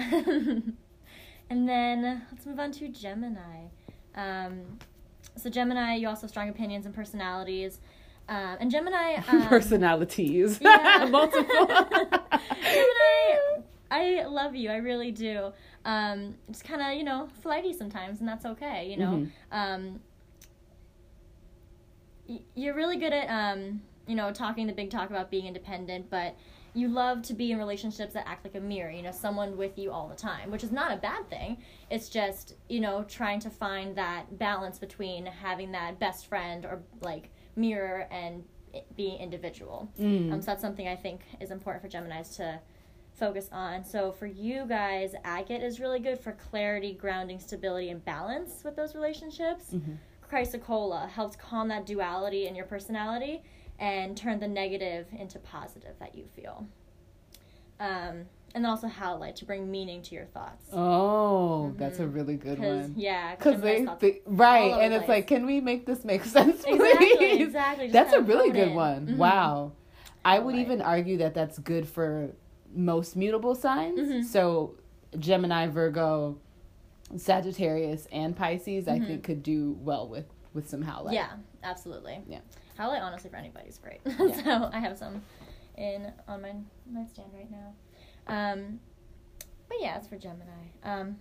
and 1.50 1.68
then 1.68 2.22
let's 2.32 2.46
move 2.46 2.58
on 2.58 2.72
to 2.72 2.88
Gemini. 2.88 3.66
Um, 4.14 4.78
so 5.36 5.48
Gemini, 5.50 5.96
you 5.96 6.08
also 6.08 6.22
have 6.22 6.30
strong 6.30 6.48
opinions 6.48 6.86
and 6.86 6.94
personalities. 6.94 7.80
Um, 8.28 8.56
and 8.60 8.70
Gemini, 8.70 9.14
um, 9.28 9.48
personalities 9.48 10.58
yeah. 10.60 11.06
multiple 11.10 11.66
Gemini, 11.66 13.62
I 13.90 14.24
love 14.28 14.54
you. 14.54 14.70
I 14.70 14.76
really 14.76 15.10
do. 15.10 15.52
Um, 15.84 16.34
just 16.48 16.64
kind 16.64 16.80
of, 16.80 16.96
you 16.96 17.02
know, 17.04 17.28
flighty 17.42 17.72
sometimes, 17.72 18.20
and 18.20 18.28
that's 18.28 18.44
okay. 18.46 18.88
You 18.90 18.96
know, 18.98 19.10
Mhm. 19.10 19.30
um, 19.50 20.00
y- 22.28 22.42
you're 22.54 22.74
really 22.74 22.96
good 22.98 23.12
at, 23.12 23.28
um, 23.28 23.82
you 24.06 24.14
know, 24.14 24.32
talking 24.32 24.66
the 24.66 24.72
big 24.72 24.90
talk 24.90 25.10
about 25.10 25.30
being 25.30 25.46
independent, 25.46 26.10
but 26.10 26.36
you 26.74 26.88
love 26.88 27.22
to 27.22 27.34
be 27.34 27.50
in 27.52 27.58
relationships 27.58 28.14
that 28.14 28.28
act 28.28 28.44
like 28.44 28.54
a 28.54 28.60
mirror. 28.60 28.90
You 28.90 29.02
know, 29.02 29.12
someone 29.12 29.56
with 29.56 29.78
you 29.78 29.90
all 29.90 30.08
the 30.08 30.14
time, 30.16 30.50
which 30.50 30.64
is 30.64 30.72
not 30.72 30.92
a 30.92 30.96
bad 30.96 31.28
thing. 31.28 31.58
It's 31.90 32.08
just, 32.08 32.54
you 32.68 32.80
know, 32.80 33.04
trying 33.08 33.40
to 33.40 33.50
find 33.50 33.96
that 33.96 34.38
balance 34.38 34.78
between 34.78 35.26
having 35.26 35.72
that 35.72 35.98
best 35.98 36.26
friend 36.26 36.64
or 36.64 36.82
like 37.00 37.30
mirror 37.56 38.06
and 38.10 38.44
being 38.96 39.18
individual. 39.18 39.90
Mm. 39.98 40.32
Um, 40.32 40.40
so 40.40 40.46
that's 40.46 40.62
something 40.62 40.86
I 40.86 40.96
think 40.96 41.22
is 41.40 41.50
important 41.50 41.82
for 41.82 41.88
Geminis 41.88 42.36
to 42.36 42.60
focus 43.12 43.48
on. 43.52 43.84
So 43.84 44.12
for 44.12 44.26
you 44.26 44.64
guys, 44.66 45.14
agate 45.24 45.62
is 45.62 45.80
really 45.80 45.98
good 45.98 46.18
for 46.18 46.32
clarity, 46.32 46.94
grounding, 46.94 47.40
stability, 47.40 47.90
and 47.90 48.04
balance 48.04 48.62
with 48.64 48.76
those 48.76 48.94
relationships. 48.94 49.66
Mhm. 49.72 49.98
Chrysocolla 50.22 51.08
helps 51.08 51.34
calm 51.34 51.68
that 51.68 51.86
duality 51.86 52.46
in 52.46 52.54
your 52.54 52.64
personality 52.66 53.42
and 53.80 54.16
turn 54.16 54.38
the 54.38 54.46
negative 54.46 55.06
into 55.18 55.38
positive 55.40 55.98
that 55.98 56.14
you 56.14 56.24
feel. 56.36 56.66
Um, 57.80 58.26
and 58.54 58.64
then 58.64 58.66
also 58.66 58.88
howlite 58.88 59.36
to 59.36 59.44
bring 59.46 59.70
meaning 59.70 60.02
to 60.02 60.14
your 60.14 60.26
thoughts. 60.26 60.66
oh 60.72 61.72
that's 61.78 61.98
a 62.00 62.06
really 62.06 62.34
good 62.36 62.58
one 62.58 62.92
yeah, 62.96 63.34
because 63.36 63.60
they, 63.62 63.86
right 64.26 64.72
and 64.80 64.92
it's 64.92 65.04
place. 65.06 65.08
like 65.18 65.26
can 65.28 65.46
we 65.46 65.60
make 65.60 65.86
this 65.86 66.04
make 66.04 66.24
sense 66.36 66.62
please 66.62 66.74
exactly, 66.80 67.42
exactly. 67.42 67.84
just 67.86 67.92
That's 67.94 68.12
a 68.12 68.20
really 68.20 68.50
good 68.50 68.68
in. 68.68 68.74
one. 68.74 69.06
Mhm. 69.06 69.16
Wow. 69.16 69.72
I 70.24 70.38
would 70.40 70.54
Right. 70.56 70.60
even 70.60 70.82
argue 70.82 71.16
that 71.18 71.32
that's 71.32 71.58
good 71.60 71.88
for 71.88 72.30
most 72.74 73.16
mutable 73.16 73.54
signs. 73.54 73.98
Mhm. 73.98 74.24
So 74.24 74.74
Gemini, 75.18 75.66
Virgo, 75.68 76.36
Sagittarius, 77.16 78.06
and 78.12 78.36
Pisces, 78.36 78.86
I 78.88 78.98
Mhm. 78.98 79.06
think 79.06 79.24
could 79.24 79.42
do 79.42 79.78
well 79.80 80.06
with 80.08 80.26
with 80.52 80.68
some 80.68 80.82
howlite. 80.82 81.14
Yeah, 81.14 81.30
absolutely. 81.62 82.20
Yeah. 82.28 82.40
Howlite, 82.80 83.02
honestly, 83.02 83.28
for 83.30 83.36
anybody 83.36 83.68
is 83.68 83.78
great. 83.78 84.00
Yeah. 84.06 84.42
so 84.42 84.70
I 84.72 84.78
have 84.80 84.96
some 84.96 85.22
in 85.76 86.12
on 86.26 86.42
my 86.42 86.52
nightstand 86.90 87.28
right 87.34 87.50
now. 87.50 87.74
Um, 88.26 88.80
but 89.68 89.78
yeah, 89.80 89.98
it's 89.98 90.08
for 90.08 90.16
Gemini. 90.16 90.50
Um, 90.82 91.16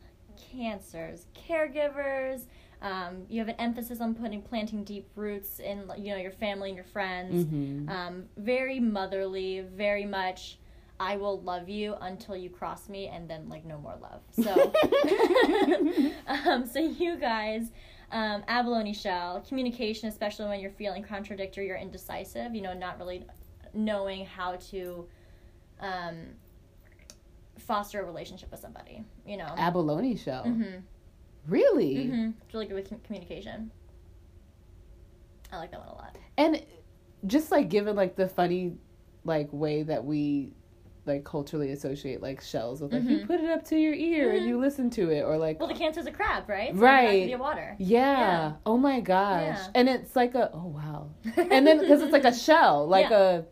cancers, 0.51 1.25
caregivers. 1.47 2.45
Um, 2.81 3.23
you 3.29 3.39
have 3.39 3.49
an 3.49 3.55
emphasis 3.59 3.99
on 3.99 4.15
putting 4.15 4.41
planting 4.41 4.85
deep 4.85 5.09
roots 5.15 5.59
in 5.59 5.91
you 5.97 6.11
know 6.13 6.17
your 6.17 6.31
family 6.31 6.69
and 6.69 6.77
your 6.77 6.85
friends. 6.85 7.45
hmm 7.45 7.89
Um, 7.89 8.23
very 8.37 8.79
motherly, 8.79 9.59
very 9.61 10.05
much. 10.05 10.57
I 11.01 11.15
will 11.15 11.39
love 11.41 11.69
you 11.69 11.95
until 12.01 12.35
you 12.35 12.49
cross 12.49 12.89
me, 12.89 13.07
and 13.07 13.29
then 13.29 13.47
like 13.49 13.65
no 13.65 13.77
more 13.79 13.95
love. 14.01 14.21
So, 14.31 14.73
um, 16.27 16.65
so 16.65 16.79
you 16.79 17.15
guys, 17.17 17.71
um, 18.11 18.43
abalone 18.47 18.93
shell 18.93 19.43
communication, 19.47 20.09
especially 20.09 20.47
when 20.47 20.59
you're 20.59 20.71
feeling 20.71 21.03
contradictory 21.03 21.71
or 21.71 21.75
indecisive. 21.75 22.53
You 22.55 22.61
know, 22.61 22.73
not 22.73 22.97
really 22.97 23.25
knowing 23.73 24.25
how 24.25 24.55
to 24.71 25.05
um, 25.79 26.15
foster 27.57 28.01
a 28.01 28.05
relationship 28.05 28.51
with 28.51 28.59
somebody. 28.59 29.03
You 29.25 29.37
know. 29.37 29.53
Abalone 29.57 30.15
shell. 30.15 30.43
mm-hmm. 30.43 30.79
Really? 31.47 31.95
Mm-hmm. 31.95 32.29
It's 32.43 32.53
really 32.53 32.67
good 32.67 32.75
with 32.75 33.03
communication. 33.03 33.71
I 35.51 35.57
like 35.57 35.71
that 35.71 35.79
one 35.79 35.89
a 35.89 35.95
lot. 35.95 36.15
And 36.37 36.63
just 37.25 37.51
like 37.51 37.69
given 37.69 37.95
like 37.95 38.15
the 38.15 38.27
funny 38.27 38.73
like 39.25 39.51
way 39.51 39.83
that 39.83 40.03
we 40.05 40.53
like 41.05 41.23
culturally 41.23 41.71
associate 41.71 42.21
like 42.21 42.41
shells 42.41 42.81
with 42.81 42.93
like 42.93 43.03
you 43.03 43.25
put 43.25 43.39
it 43.39 43.49
up 43.49 43.63
to 43.65 43.77
your 43.77 43.93
ear 43.93 44.31
and 44.33 44.45
you 44.45 44.59
listen 44.59 44.89
to 44.91 45.09
it 45.09 45.21
or 45.23 45.37
like 45.37 45.55
Mm-hmm. 45.57 45.63
Well, 45.65 45.73
the 45.73 45.79
cancer's 45.79 46.05
a 46.05 46.11
crab, 46.11 46.47
right? 46.47 46.73
So 46.73 46.79
Right. 46.81 47.25
Be 47.27 47.35
water. 47.35 47.75
yeah. 47.79 48.17
Yeah. 48.19 48.53
Oh 48.65 48.77
my 48.77 48.99
gosh. 48.99 49.57
Yeah. 49.57 49.67
And 49.75 49.89
it's 49.89 50.15
like 50.15 50.35
a 50.35 50.51
oh 50.53 50.67
wow. 50.67 51.09
And 51.37 51.65
then 51.65 51.79
because 51.79 52.01
it's 52.01 52.11
like 52.13 52.25
a 52.25 52.33
shell, 52.33 52.87
like 52.87 53.09
Yeah. 53.09 53.17
a 53.19 53.43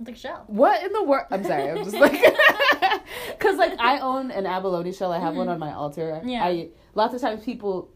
It's 0.00 0.08
like 0.08 0.16
shell. 0.16 0.44
what 0.46 0.82
in 0.84 0.92
the 0.92 1.02
world? 1.02 1.26
I'm 1.30 1.42
sorry. 1.44 1.70
I'm 1.70 1.82
just 1.84 1.96
like 1.96 2.12
because 3.30 3.56
like 3.58 3.78
I 3.80 3.98
own 3.98 4.30
an 4.30 4.46
abalone 4.46 4.92
shell. 4.92 5.12
I 5.12 5.18
have 5.18 5.34
one 5.34 5.48
on 5.48 5.58
my 5.58 5.72
altar. 5.72 6.12
Mm-hmm. 6.12 6.28
Yeah. 6.28 6.44
I 6.44 6.68
lots 6.94 7.14
of 7.14 7.20
times 7.20 7.42
people. 7.44 7.90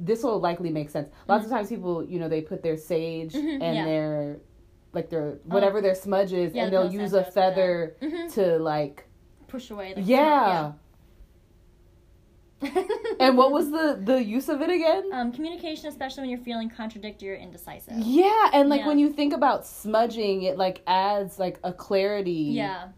This 0.00 0.22
will 0.22 0.38
likely 0.38 0.70
make 0.70 0.90
sense. 0.90 1.08
Lots 1.26 1.44
Mm-hmm. 1.44 1.52
of 1.52 1.58
times 1.58 1.68
people, 1.70 2.04
you 2.04 2.20
know, 2.20 2.28
they 2.28 2.40
put 2.40 2.62
their 2.62 2.76
sage 2.76 3.34
and 3.34 3.60
yeah. 3.60 3.84
their 3.84 4.38
like 4.98 5.10
their 5.10 5.38
whatever 5.44 5.80
their 5.80 5.94
smudge 5.94 6.32
is, 6.32 6.54
Yeah, 6.54 6.64
and 6.64 6.72
they'll 6.72 6.92
use 6.92 7.12
a 7.12 7.24
Santos 7.24 7.34
for 7.34 7.40
that. 7.40 7.54
feather 7.54 7.96
Mhm. 8.02 8.34
to 8.34 8.58
like 8.58 9.04
Push 9.46 9.70
away. 9.70 9.94
The 9.94 10.02
yeah. 10.02 10.72
yeah. 12.62 12.82
And 13.20 13.36
what 13.36 13.50
was 13.52 13.70
the 13.70 13.98
the 14.10 14.22
use 14.22 14.48
of 14.48 14.60
it 14.62 14.70
again? 14.70 15.04
um, 15.12 15.32
communication, 15.32 15.88
especially 15.88 16.22
when 16.22 16.30
you're 16.30 16.38
feeling 16.40 16.68
contradictory 16.70 17.30
or 17.32 17.34
indecisive. 17.36 17.94
Yeah, 17.96 18.50
and 18.52 18.68
like 18.68 18.80
Yeah. 18.80 18.88
when 18.88 18.98
you 18.98 19.12
think 19.12 19.32
about 19.32 19.66
smudging, 19.66 20.42
it 20.42 20.58
like 20.58 20.82
adds 20.86 21.38
like 21.38 21.58
a 21.64 21.72
clarity. 21.72 22.32
Yeah. 22.54 22.88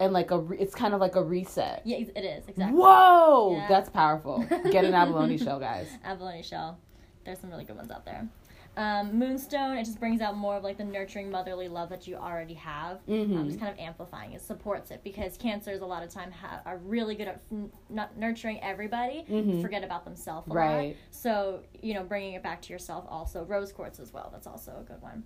And 0.00 0.12
like 0.12 0.32
a, 0.32 0.38
re- 0.40 0.58
it's 0.58 0.74
kind 0.74 0.94
of 0.94 1.00
like 1.00 1.14
a 1.14 1.22
reset. 1.22 1.82
Yeah, 1.84 1.98
it 1.98 2.24
is 2.24 2.48
exactly. 2.48 2.76
Whoa, 2.76 3.62
that's 3.68 3.88
powerful. 3.88 4.44
Get 4.72 4.84
an 4.84 4.94
abalone 5.02 5.38
shell, 5.38 5.60
guys. 5.60 5.86
Abalone 6.02 6.42
shell. 6.42 6.78
There's 7.24 7.38
some 7.38 7.50
really 7.50 7.62
good 7.64 7.76
ones 7.76 7.90
out 7.92 8.04
there. 8.04 8.26
Um, 8.74 9.18
Moonstone, 9.18 9.76
it 9.76 9.84
just 9.84 10.00
brings 10.00 10.22
out 10.22 10.34
more 10.36 10.56
of 10.56 10.64
like 10.64 10.78
the 10.78 10.84
nurturing 10.84 11.30
motherly 11.30 11.68
love 11.68 11.90
that 11.90 12.06
you 12.06 12.16
already 12.16 12.54
have. 12.54 13.04
Mhm. 13.06 13.36
Um, 13.36 13.46
just 13.46 13.60
kind 13.60 13.70
of 13.70 13.78
amplifying 13.78 14.32
it, 14.32 14.40
supports 14.40 14.90
it 14.90 15.04
because 15.04 15.36
cancers 15.36 15.82
a 15.82 15.86
lot 15.86 16.02
of 16.02 16.08
time 16.08 16.30
ha- 16.30 16.62
are 16.64 16.78
really 16.78 17.14
good 17.14 17.28
at 17.28 17.42
n- 17.52 17.70
not 17.90 18.16
nurturing 18.16 18.58
everybody, 18.62 19.26
Mhm. 19.28 19.60
forget 19.60 19.84
about 19.84 20.04
themselves 20.06 20.48
a 20.48 20.54
Right. 20.54 20.86
lot. 20.88 20.96
So 21.10 21.62
you 21.82 21.92
know, 21.92 22.02
bringing 22.02 22.32
it 22.32 22.42
back 22.42 22.62
to 22.62 22.72
yourself 22.72 23.04
also. 23.10 23.44
Rose 23.44 23.72
quartz 23.72 24.00
as 24.00 24.10
well. 24.12 24.30
That's 24.32 24.46
also 24.46 24.78
a 24.80 24.84
good 24.84 25.02
one. 25.02 25.24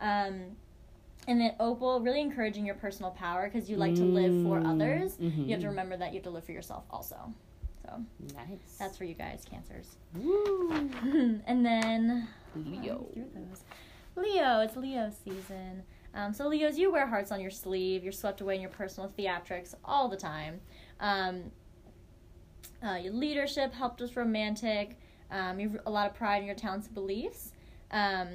Um, 0.00 0.56
and 1.28 1.40
then 1.40 1.54
opal, 1.60 2.00
really 2.00 2.20
encouraging 2.20 2.66
your 2.66 2.74
personal 2.76 3.12
power 3.12 3.44
because 3.48 3.70
you 3.70 3.76
like 3.76 3.94
to 3.96 4.04
live 4.04 4.42
for 4.44 4.58
Mm, 4.58 4.66
others. 4.74 5.16
mhm. 5.18 5.44
You 5.46 5.52
have 5.52 5.60
to 5.60 5.68
remember 5.68 5.96
that 5.96 6.08
you 6.12 6.14
have 6.14 6.24
to 6.24 6.30
live 6.30 6.44
for 6.44 6.52
yourself 6.52 6.84
also. 6.90 7.32
So 7.84 8.02
Nice. 8.34 8.76
that's 8.78 8.96
for 8.96 9.04
you 9.04 9.14
guys, 9.14 9.44
cancers. 9.48 9.96
Woo. 10.14 10.70
and 11.46 11.64
then 11.64 12.28
Leo. 12.64 13.06
Leo, 14.16 14.60
it's 14.60 14.76
Leo 14.76 15.10
season. 15.24 15.82
Um, 16.14 16.32
so 16.32 16.48
Leos, 16.48 16.78
you 16.78 16.90
wear 16.90 17.06
hearts 17.06 17.30
on 17.30 17.40
your 17.40 17.50
sleeve. 17.50 18.02
You're 18.02 18.12
swept 18.12 18.40
away 18.40 18.56
in 18.56 18.60
your 18.60 18.70
personal 18.70 19.12
theatrics 19.16 19.74
all 19.84 20.08
the 20.08 20.16
time. 20.16 20.60
Um, 21.00 21.52
uh, 22.84 22.94
your 22.94 23.12
leadership 23.12 23.72
helped 23.72 24.00
us 24.02 24.16
romantic. 24.16 24.96
Um, 25.30 25.60
you 25.60 25.68
have 25.70 25.80
a 25.86 25.90
lot 25.90 26.08
of 26.08 26.14
pride 26.14 26.38
in 26.38 26.46
your 26.46 26.56
talents 26.56 26.86
and 26.86 26.94
beliefs. 26.94 27.52
Um, 27.90 28.28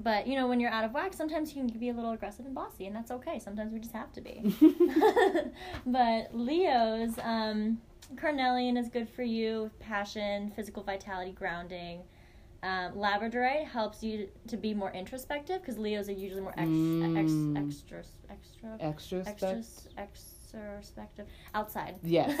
but 0.00 0.26
you 0.26 0.36
know, 0.36 0.46
when 0.46 0.60
you're 0.60 0.70
out 0.70 0.84
of 0.84 0.92
whack, 0.92 1.12
sometimes 1.12 1.54
you 1.54 1.64
can 1.64 1.78
be 1.78 1.88
a 1.88 1.92
little 1.92 2.12
aggressive 2.12 2.46
and 2.46 2.54
bossy, 2.54 2.86
and 2.86 2.94
that's 2.94 3.10
okay. 3.10 3.38
Sometimes 3.38 3.72
we 3.72 3.80
just 3.80 3.94
have 3.94 4.12
to 4.12 4.20
be. 4.20 4.54
but 5.86 6.28
Leo's, 6.32 7.18
um, 7.22 7.78
Carnelian 8.16 8.76
is 8.76 8.88
good 8.88 9.08
for 9.08 9.22
you. 9.22 9.70
Passion, 9.80 10.52
physical 10.54 10.82
vitality, 10.82 11.32
grounding. 11.32 12.02
Um, 12.62 12.92
Labradorite 12.94 13.66
helps 13.66 14.02
you 14.02 14.28
to 14.48 14.56
be 14.56 14.74
more 14.74 14.90
introspective 14.92 15.60
because 15.60 15.78
Leos 15.78 16.08
are 16.08 16.12
usually 16.12 16.40
more 16.40 16.54
ex- 16.56 16.68
Mm. 16.68 17.56
ex- 17.64 17.66
extra, 17.66 18.02
extra, 18.80 19.22
Extra 19.26 19.62
extrospective. 19.96 21.26
Outside. 21.54 21.96
Yes. 22.02 22.30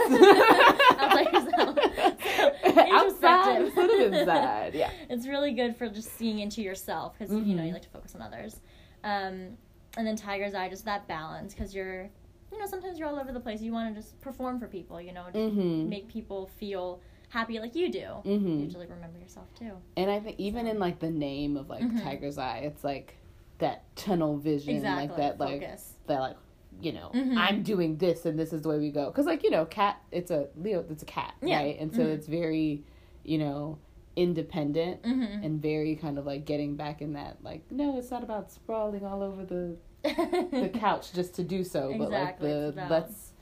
Outside 0.98 1.32
yourself. 1.32 1.78
Outside 2.92 3.62
instead 3.62 3.90
of 3.90 4.12
inside. 4.12 4.74
Yeah. 4.74 4.90
It's 5.08 5.26
really 5.26 5.52
good 5.52 5.76
for 5.76 5.88
just 5.88 6.16
seeing 6.18 6.40
into 6.40 6.62
yourself 6.62 7.16
because 7.18 7.32
you 7.34 7.54
know 7.54 7.62
you 7.62 7.72
like 7.72 7.82
to 7.82 7.88
focus 7.88 8.14
on 8.14 8.22
others. 8.22 8.60
Um, 9.04 9.56
and 9.96 10.06
then 10.06 10.16
Tiger's 10.16 10.54
Eye, 10.54 10.68
just 10.68 10.84
that 10.84 11.06
balance 11.08 11.54
because 11.54 11.74
you're, 11.74 12.10
you 12.52 12.58
know, 12.58 12.66
sometimes 12.66 12.98
you're 12.98 13.08
all 13.08 13.18
over 13.18 13.32
the 13.32 13.40
place. 13.40 13.60
You 13.60 13.72
want 13.72 13.94
to 13.94 14.00
just 14.00 14.20
perform 14.20 14.58
for 14.58 14.66
people, 14.68 15.00
you 15.00 15.12
know, 15.12 15.26
Mm-hmm. 15.32 15.88
make 15.88 16.08
people 16.08 16.46
feel 16.58 17.00
happy 17.28 17.58
like 17.60 17.74
you 17.74 17.90
do. 17.92 18.06
Mhm. 18.24 18.42
You 18.58 18.64
usually 18.64 18.86
remember 18.86 19.18
yourself 19.18 19.52
too. 19.54 19.72
And 19.96 20.10
I 20.10 20.20
think 20.20 20.36
even 20.38 20.66
in 20.66 20.78
like 20.78 20.98
the 20.98 21.10
name 21.10 21.56
of 21.56 21.68
like 21.68 21.82
Mhm. 21.82 22.02
Tiger's 22.02 22.38
Eye, 22.38 22.58
it's 22.58 22.82
like 22.84 23.16
that 23.58 23.84
tunnel 23.96 24.36
vision, 24.38 24.76
Exactly. 24.76 25.06
like 25.08 25.16
that, 25.16 25.38
like 25.40 25.62
focus. 25.62 25.94
that, 26.06 26.20
like 26.20 26.36
you 26.80 26.92
know, 26.92 27.10
Mhm. 27.12 27.36
I'm 27.36 27.62
doing 27.64 27.96
this 27.96 28.24
and 28.24 28.38
this 28.38 28.52
is 28.52 28.62
the 28.62 28.68
way 28.68 28.78
we 28.78 28.90
go. 28.90 29.06
Because 29.06 29.26
like 29.26 29.42
you 29.42 29.50
know, 29.50 29.64
cat, 29.64 30.00
it's 30.12 30.30
a 30.30 30.48
Leo, 30.56 30.84
it's 30.88 31.02
a 31.02 31.06
cat, 31.06 31.34
Yeah. 31.42 31.56
right? 31.58 31.78
And 31.80 31.92
so 31.94 32.02
Mhm. 32.02 32.14
it's 32.14 32.26
very, 32.28 32.84
you 33.24 33.38
know, 33.38 33.78
independent 34.16 35.02
Mm-hmm. 35.02 35.44
and 35.44 35.62
very 35.62 35.96
kind 35.96 36.18
of 36.18 36.26
like 36.26 36.44
getting 36.44 36.76
back 36.76 37.00
in 37.02 37.12
that 37.14 37.36
like 37.42 37.70
no, 37.70 37.98
it's 37.98 38.10
not 38.10 38.22
about 38.22 38.50
sprawling 38.50 39.04
all 39.04 39.22
over 39.22 39.44
the 39.44 39.76
the 40.02 40.70
couch 40.74 41.12
just 41.12 41.34
to 41.34 41.42
do 41.44 41.64
so, 41.64 41.94
but 41.98 42.10
like 42.10 42.38
the 42.40 42.72
let's, 42.88 43.32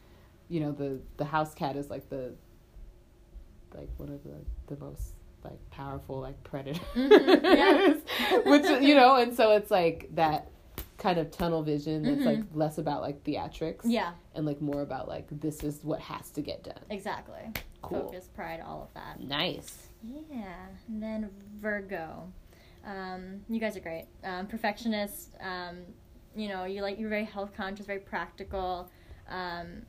you 0.49 0.61
know, 0.61 0.72
the 0.72 1.01
the 1.18 1.25
house 1.25 1.55
cat 1.55 1.77
is 1.77 1.90
like 1.90 2.09
the 2.09 2.33
like 3.77 3.89
one 3.99 4.09
of 4.11 4.23
the 4.25 4.75
the 4.75 4.81
most 4.83 5.12
like 5.45 5.59
powerful 5.71 6.21
like 6.21 6.43
predators, 6.45 6.83
Mhm, 6.95 7.43
yeah. 7.45 8.39
which 8.51 8.83
you 8.83 8.95
know, 8.95 9.17
and 9.17 9.35
so 9.37 9.53
it's 9.53 9.71
like 9.71 10.09
that 10.15 10.51
kind 10.99 11.19
of 11.19 11.31
tunnel 11.31 11.62
vision 11.62 12.03
that's 12.03 12.21
Mhm. 12.23 12.25
like 12.25 12.45
less 12.55 12.79
about 12.79 13.03
like 13.03 13.23
theatrics 13.23 13.83
yeah, 13.85 14.12
and 14.35 14.47
like 14.47 14.61
more 14.62 14.81
about 14.83 15.07
like 15.09 15.27
this 15.41 15.62
is 15.62 15.85
what 15.85 16.01
has 16.01 16.31
to 16.31 16.41
get 16.41 16.65
done. 16.65 16.81
exactly. 16.91 17.53
Cool. 17.83 18.01
Focus, 18.05 18.29
pride, 18.35 18.61
all 18.67 18.83
of 18.83 18.95
that. 18.95 19.21
Nice. 19.21 19.89
Yeah, 20.03 20.67
and 20.89 21.03
then 21.03 21.31
Virgo. 21.61 22.33
Um, 22.85 23.43
you 23.49 23.61
guys 23.61 23.77
are 23.77 23.81
great. 23.81 24.07
Um, 24.25 24.47
perfectionist. 24.47 25.35
Um, 25.41 25.79
you 26.35 26.49
know, 26.49 26.65
you 26.65 26.83
like 26.83 26.99
you're 26.99 27.09
very 27.11 27.25
health 27.25 27.53
conscious, 27.57 27.87
very 27.87 28.01
practical. 28.01 28.91
Um, 29.29 29.83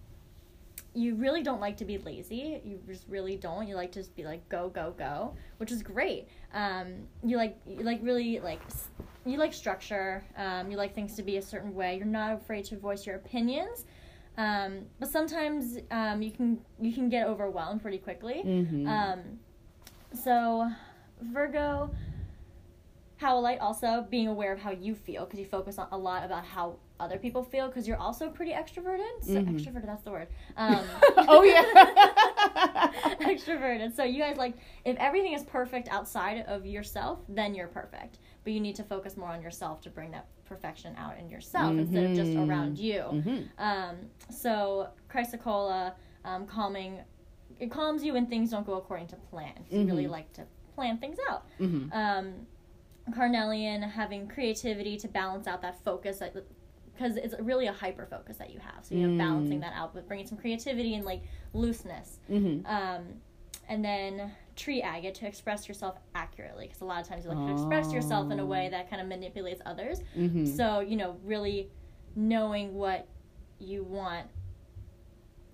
you 0.97 1.15
really 1.15 1.43
don't 1.43 1.61
like 1.61 1.77
to 1.77 1.85
be 1.85 1.99
lazy. 1.99 2.59
You 2.65 2.79
just 2.87 3.05
really 3.07 3.35
don't. 3.35 3.67
You 3.67 3.75
like 3.75 3.91
to 3.91 3.99
just 3.99 4.15
be 4.15 4.23
like 4.23 4.47
go 4.49 4.69
go 4.69 4.93
go, 4.97 5.35
which 5.57 5.71
is 5.71 5.83
great. 5.83 6.27
Um, 6.53 7.07
you 7.23 7.37
like 7.37 7.57
you 7.67 7.83
like 7.83 7.99
really 8.01 8.39
like 8.39 8.61
you 9.25 9.37
like 9.37 9.53
structure. 9.53 10.23
Um, 10.35 10.71
you 10.71 10.77
like 10.77 10.95
things 10.95 11.15
to 11.15 11.23
be 11.23 11.37
a 11.37 11.41
certain 11.41 11.75
way. 11.75 11.97
You're 11.97 12.05
not 12.05 12.33
afraid 12.33 12.65
to 12.65 12.77
voice 12.77 13.05
your 13.05 13.17
opinions. 13.17 13.85
Um, 14.37 14.85
but 14.99 15.09
sometimes 15.09 15.77
um, 15.91 16.21
you 16.21 16.31
can 16.31 16.59
you 16.81 16.91
can 16.93 17.09
get 17.09 17.27
overwhelmed 17.27 17.81
pretty 17.81 17.99
quickly. 17.99 18.41
Mm-hmm. 18.43 18.87
Um, 18.87 19.19
so, 20.13 20.69
Virgo, 21.21 21.91
howlite 23.21 23.61
also 23.61 24.05
being 24.09 24.27
aware 24.27 24.51
of 24.51 24.59
how 24.59 24.71
you 24.71 24.95
feel 24.95 25.25
because 25.25 25.39
you 25.39 25.45
focus 25.45 25.77
on 25.77 25.87
a 25.91 25.97
lot 25.97 26.23
about 26.23 26.43
how 26.43 26.77
other 26.99 27.17
people 27.17 27.43
feel 27.43 27.67
because 27.67 27.87
you're 27.87 27.97
also 27.97 28.29
pretty 28.29 28.51
extroverted. 28.51 29.23
So 29.23 29.33
Mhm. 29.35 29.53
extroverted, 29.55 29.85
that's 29.85 30.03
the 30.03 30.11
word. 30.11 30.27
Um, 30.57 30.83
Oh, 31.27 31.43
yeah. 31.43 32.91
extroverted. 33.21 33.95
So 33.95 34.03
you 34.03 34.19
guys 34.19 34.37
like 34.37 34.55
if 34.85 34.97
everything 34.97 35.33
is 35.33 35.43
perfect 35.43 35.89
outside 35.89 36.45
of 36.47 36.65
yourself, 36.65 37.19
then 37.29 37.53
you're 37.55 37.67
perfect. 37.67 38.19
But 38.43 38.53
you 38.53 38.59
need 38.59 38.75
to 38.77 38.83
focus 38.83 39.17
more 39.17 39.29
on 39.29 39.41
yourself 39.41 39.81
to 39.81 39.89
bring 39.89 40.11
that 40.11 40.27
perfection 40.45 40.95
out 40.97 41.17
in 41.19 41.29
yourself 41.29 41.77
instead 41.77 42.05
of 42.05 42.15
just 42.15 42.31
Mhm. 42.31 42.47
around 42.49 42.79
you. 42.79 42.99
mm-hmm. 43.01 43.41
Um, 43.61 43.95
so 44.29 44.89
chrysocolla, 45.09 45.93
um, 46.25 46.47
calming, 46.47 47.01
it 47.59 47.69
calms 47.71 48.03
you 48.03 48.13
when 48.13 48.25
things 48.27 48.51
don't 48.51 48.65
go 48.65 48.75
according 48.75 49.07
to 49.07 49.15
plan. 49.17 49.53
'cause 49.55 49.65
You 49.71 49.85
really 49.85 50.05
Mhm. 50.05 50.11
like 50.11 50.31
to 50.33 50.45
plan 50.75 50.97
things 50.99 51.17
out. 51.29 51.45
Mm-hmm. 51.59 51.91
Um, 51.91 52.47
Carnelian 53.13 53.81
having 53.81 54.27
creativity 54.27 54.97
to 54.97 55.07
balance 55.07 55.47
out 55.47 55.61
that 55.61 55.79
focus 55.83 56.19
because 56.97 57.15
it's 57.15 57.35
really 57.39 57.67
a 57.67 57.73
hyper 57.73 58.05
focus 58.09 58.37
that 58.37 58.51
you 58.51 58.59
have. 58.59 58.83
So 58.83 58.95
you 58.95 59.07
know 59.07 59.13
Mm. 59.13 59.17
balancing 59.27 59.59
that 59.59 59.73
out 59.75 59.93
with 59.93 60.07
bringing 60.07 60.25
some 60.27 60.37
creativity 60.37 60.95
and 60.95 61.05
like 61.05 61.21
looseness. 61.53 62.19
Mm-hmm. 62.29 62.65
Um, 62.65 63.03
and 63.69 63.83
then 63.83 64.31
tree 64.55 64.81
agate 64.81 65.13
to 65.15 65.27
express 65.27 65.67
yourself 65.67 65.97
accurately 66.15 66.65
because 66.67 66.81
a 66.81 66.85
lot 66.85 67.01
of 67.01 67.07
times 67.07 67.25
you 67.25 67.31
like 67.31 67.45
to 67.45 67.51
express 67.53 67.93
yourself 67.93 68.31
in 68.31 68.39
a 68.39 68.45
way 68.45 68.67
Oh. 68.67 68.71
that 68.71 68.89
kind 68.89 69.01
of 69.01 69.07
manipulates 69.07 69.61
others. 69.65 70.01
Mm-hmm. 70.17 70.45
So, 70.45 70.79
you 70.79 70.95
know, 70.95 71.17
really 71.23 71.69
knowing 72.15 72.73
what 72.73 73.07
you 73.59 73.83
want, 73.83 74.27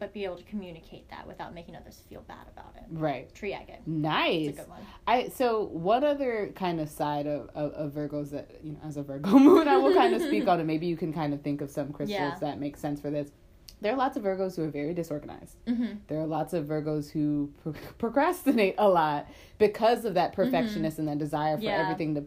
but 0.03 0.11
be 0.13 0.25
able 0.25 0.35
to 0.35 0.43
communicate 0.43 1.09
that 1.09 1.25
without 1.25 1.53
making 1.53 1.77
others 1.77 2.01
feel 2.09 2.21
bad 2.27 2.45
about 2.51 2.75
it. 2.75 2.83
right. 2.91 3.33
Tree 3.33 3.53
agate. 3.53 3.79
Nice. 3.85 4.55
Good 4.57 4.67
one. 4.67 4.81
I 5.07 5.29
so 5.29 5.63
what 5.71 6.03
other 6.03 6.51
kind 6.55 6.81
of 6.81 6.89
side 6.89 7.25
of, 7.25 7.49
of, 7.55 7.71
of 7.71 7.91
Virgos 7.93 8.31
that 8.31 8.51
you 8.61 8.73
know 8.73 8.79
as 8.85 8.97
a 8.97 9.03
Virgo 9.03 9.29
moon 9.39 9.67
I 9.69 9.77
will 9.77 9.93
kind 9.93 10.13
of 10.13 10.21
speak 10.21 10.45
on 10.49 10.59
and 10.59 10.67
maybe 10.67 10.87
you 10.87 10.97
can 10.97 11.13
kind 11.13 11.33
of 11.33 11.41
think 11.41 11.61
of 11.61 11.71
some 11.71 11.93
crystals 11.93 12.19
Yeah. 12.19 12.35
that 12.41 12.59
make 12.59 12.75
sense 12.75 12.99
for 12.99 13.09
this. 13.09 13.31
There 13.79 13.93
are 13.93 13.97
lots 13.97 14.17
of 14.17 14.23
Virgos 14.23 14.55
who 14.57 14.63
are 14.63 14.69
very 14.69 14.93
disorganized. 14.93 15.55
Mm-hmm. 15.67 15.95
There 16.07 16.19
are 16.19 16.25
lots 16.27 16.53
of 16.53 16.65
Virgos 16.65 17.09
who 17.09 17.51
pro- 17.63 17.73
procrastinate 17.97 18.75
a 18.77 18.89
lot 18.89 19.29
because 19.57 20.03
of 20.05 20.13
that 20.15 20.33
perfectionist 20.33 20.99
and 20.99 21.07
that 21.07 21.17
desire 21.17 21.55
for 21.57 21.63
Yeah. 21.63 21.81
everything 21.81 22.15
to 22.15 22.23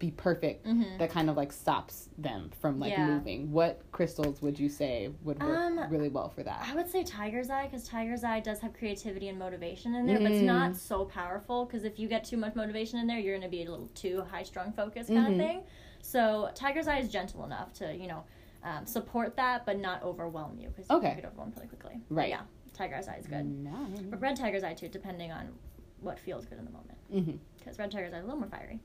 be 0.00 0.10
perfect 0.10 0.66
Mhm. 0.66 0.98
that 0.98 1.10
kind 1.10 1.28
of 1.30 1.36
like 1.36 1.52
stops 1.52 2.08
them 2.18 2.50
from 2.58 2.80
like 2.80 2.90
Yeah. 2.90 3.06
moving. 3.06 3.52
What 3.52 3.82
crystals 3.92 4.40
would 4.42 4.58
you 4.58 4.68
say 4.68 5.10
would 5.22 5.40
work 5.40 5.58
Um, 5.58 5.78
really 5.90 6.08
well 6.08 6.30
for 6.30 6.42
that? 6.42 6.66
I 6.66 6.74
would 6.74 6.88
say 6.88 7.04
Tiger's 7.04 7.50
Eye 7.50 7.66
because 7.66 7.86
Tiger's 7.86 8.24
Eye 8.24 8.40
does 8.40 8.60
have 8.60 8.72
creativity 8.72 9.28
and 9.28 9.38
motivation 9.38 9.94
in 9.94 10.06
there, 10.06 10.18
but 10.18 10.32
it's 10.32 10.40
Mm. 10.40 10.46
not 10.46 10.74
so 10.76 11.04
powerful 11.04 11.66
because 11.66 11.84
if 11.84 11.98
you 11.98 12.08
get 12.08 12.24
too 12.24 12.38
much 12.38 12.54
motivation 12.56 12.98
in 12.98 13.06
there, 13.06 13.18
you're 13.18 13.34
going 13.34 13.48
to 13.48 13.54
be 13.54 13.62
a 13.62 13.70
little 13.70 13.88
too 13.88 14.22
high 14.22 14.42
strung 14.42 14.72
focus 14.72 15.06
kind 15.08 15.20
Mhm. 15.28 15.30
of 15.32 15.36
thing. 15.36 15.62
So 16.00 16.50
Tiger's 16.54 16.88
Eye 16.88 16.98
is 16.98 17.10
gentle 17.10 17.44
enough 17.44 17.72
to, 17.74 17.94
you 17.94 18.08
know, 18.08 18.24
um, 18.64 18.86
support 18.86 19.36
that, 19.36 19.64
but 19.66 19.78
not 19.78 20.02
overwhelm 20.02 20.58
you 20.58 20.68
because 20.70 20.90
Okay. 20.90 21.10
you 21.10 21.14
get 21.16 21.24
overwhelmed 21.26 21.54
really 21.56 21.68
quickly. 21.68 22.00
But 22.08 22.14
Right. 22.16 22.28
yeah, 22.30 22.42
Tiger's 22.72 23.06
Eye 23.06 23.16
is 23.16 23.26
good. 23.26 23.44
Nice. 23.44 24.00
But 24.00 24.18
Red 24.20 24.36
Tiger's 24.36 24.64
Eye 24.64 24.74
too, 24.74 24.88
depending 24.88 25.30
on 25.30 25.58
what 26.00 26.18
feels 26.18 26.46
good 26.46 26.58
in 26.58 26.64
the 26.64 26.70
moment. 26.70 27.40
Because 27.58 27.78
Red 27.78 27.90
Tiger's 27.90 28.14
Eye 28.14 28.18
is 28.18 28.22
a 28.24 28.26
little 28.26 28.40
more 28.40 28.48
fiery. 28.48 28.80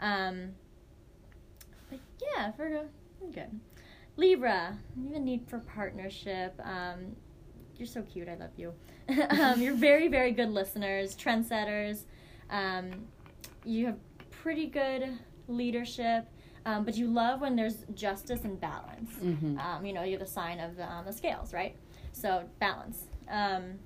Um, 0.00 0.50
but 1.90 1.98
yeah, 2.20 2.52
Virgo, 2.56 2.88
you're 3.20 3.30
good. 3.30 3.60
Libra, 4.16 4.76
you 4.96 5.08
have 5.08 5.16
a 5.16 5.20
need 5.20 5.48
for 5.48 5.58
partnership. 5.60 6.60
Um, 6.64 7.16
you're 7.76 7.86
so 7.86 8.02
cute. 8.02 8.28
I 8.28 8.34
love 8.34 8.50
you. 8.56 8.72
um, 9.30 9.60
you're 9.62 9.74
very, 9.74 10.08
very 10.08 10.32
good 10.32 10.50
listeners, 10.50 11.14
trendsetters. 11.16 12.02
Um, 12.50 12.90
you 13.64 13.86
have 13.86 13.96
pretty 14.30 14.66
good 14.66 15.18
leadership, 15.46 16.26
um, 16.66 16.84
but 16.84 16.96
you 16.96 17.06
love 17.06 17.40
when 17.40 17.54
there's 17.56 17.84
justice 17.94 18.42
and 18.44 18.60
balance. 18.60 19.12
Mhm. 19.22 19.58
Um, 19.58 19.86
you 19.86 19.92
know, 19.92 20.02
you're 20.02 20.18
the 20.18 20.26
sign 20.26 20.58
of 20.58 20.76
the, 20.76 20.90
um, 20.90 21.04
the 21.04 21.12
scales, 21.12 21.54
right? 21.54 21.76
So 22.12 22.48
balance. 22.58 23.04
Um, 23.30 23.78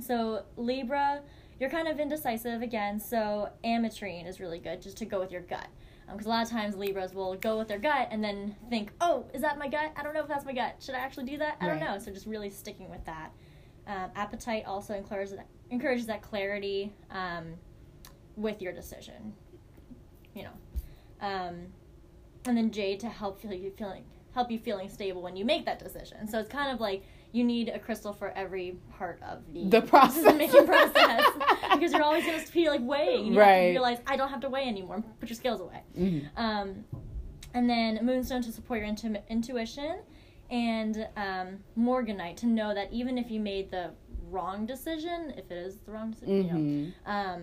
so 0.00 0.44
Libra, 0.56 1.22
you're 1.62 1.70
kind 1.70 1.86
of 1.86 2.00
indecisive 2.00 2.60
again. 2.60 2.98
So 2.98 3.48
ametrine 3.64 4.28
is 4.28 4.40
really 4.40 4.58
good, 4.58 4.82
just 4.82 4.96
to 4.96 5.04
go 5.04 5.20
with 5.20 5.30
your 5.30 5.42
gut. 5.42 5.68
Because 6.10 6.26
a 6.26 6.28
lot 6.28 6.42
of 6.42 6.50
times 6.50 6.74
Libras 6.74 7.14
will 7.14 7.36
go 7.36 7.56
with 7.56 7.68
their 7.68 7.78
gut 7.78 8.08
and 8.10 8.22
then 8.22 8.56
think, 8.68 8.90
"Oh, 9.00 9.26
is 9.32 9.42
that 9.42 9.58
my 9.58 9.68
gut? 9.68 9.92
I 9.94 10.02
don't 10.02 10.12
know 10.12 10.22
if 10.22 10.26
that's 10.26 10.44
my 10.44 10.52
gut. 10.52 10.74
Should 10.80 10.96
I 10.96 10.98
actually 10.98 11.26
do 11.26 11.38
that? 11.38 11.58
I 11.60 11.68
don't 11.68 11.78
know." 11.78 11.98
So 11.98 12.10
just 12.10 12.26
really 12.26 12.50
sticking 12.50 12.90
with 12.90 13.04
that. 13.04 13.30
Um, 13.86 14.10
apatite 14.16 14.66
also 14.66 14.92
encourages 14.92 15.38
encourages 15.70 16.06
that 16.06 16.20
clarity 16.20 16.92
um, 17.12 17.54
with 18.36 18.60
your 18.60 18.72
decision. 18.72 19.32
You 20.34 20.42
know, 20.42 20.56
um, 21.20 21.68
and 22.44 22.56
then 22.56 22.72
Jade 22.72 22.98
to 23.00 23.08
help 23.08 23.40
feel 23.40 23.52
you 23.52 23.70
feeling 23.70 24.04
help 24.34 24.50
you 24.50 24.58
feeling 24.58 24.88
stable 24.88 25.22
when 25.22 25.36
you 25.36 25.44
make 25.44 25.64
that 25.66 25.78
decision. 25.78 26.26
So 26.26 26.40
it's 26.40 26.48
kind 26.48 26.72
of 26.72 26.80
like 26.80 27.04
you 27.32 27.44
need 27.44 27.68
a 27.70 27.78
crystal 27.78 28.12
for 28.12 28.30
every 28.32 28.76
part 28.98 29.20
of 29.22 29.40
the 29.54 29.64
The 29.68 29.80
process. 29.82 30.16
decision-making 30.22 30.66
process 30.66 31.24
because 31.72 31.92
you're 31.92 32.02
always 32.02 32.24
going 32.26 32.44
to 32.44 32.52
be 32.52 32.68
like 32.68 32.80
weighing. 32.82 33.26
You 33.26 33.32
have 33.38 33.46
Right. 33.48 33.60
to 33.62 33.70
realize 33.70 33.98
I 34.06 34.16
don't 34.16 34.28
have 34.28 34.40
to 34.40 34.48
weigh 34.50 34.68
anymore. 34.68 35.02
Put 35.20 35.30
your 35.30 35.36
scales 35.36 35.60
away. 35.60 35.82
Mhm. 35.98 36.28
Um, 36.36 36.84
and 37.54 37.68
then 37.68 38.04
Moonstone 38.04 38.42
to 38.42 38.52
support 38.52 38.80
your 38.80 38.88
intu- 38.88 39.16
intuition, 39.28 40.00
and 40.50 41.08
um, 41.16 41.58
Morganite 41.78 42.36
to 42.38 42.46
know 42.46 42.74
that 42.74 42.92
even 42.92 43.16
if 43.18 43.30
you 43.30 43.40
made 43.40 43.70
the 43.70 43.90
wrong 44.30 44.66
decision, 44.66 45.32
if 45.36 45.50
it 45.50 45.56
is 45.56 45.78
the 45.80 45.92
wrong 45.92 46.10
decision, 46.10 46.36
you 46.36 46.42
know, 46.44 46.58
Mhm. 46.58 46.92
um, 47.06 47.42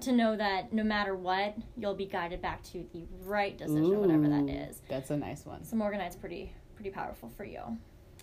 to 0.00 0.12
know 0.12 0.36
that 0.36 0.72
no 0.72 0.84
matter 0.84 1.16
what, 1.16 1.56
you'll 1.76 1.94
be 1.94 2.06
guided 2.06 2.40
back 2.40 2.62
to 2.62 2.86
the 2.92 3.04
right 3.24 3.56
decision, 3.58 4.00
whatever 4.00 4.28
that 4.28 4.48
is. 4.48 4.80
That's 4.88 5.10
a 5.10 5.16
nice 5.16 5.44
one. 5.44 5.64
So 5.64 5.76
Morganite's 5.76 6.14
pretty 6.16 6.52
pretty 6.76 6.90
powerful 6.90 7.28
for 7.30 7.44
you. 7.44 7.60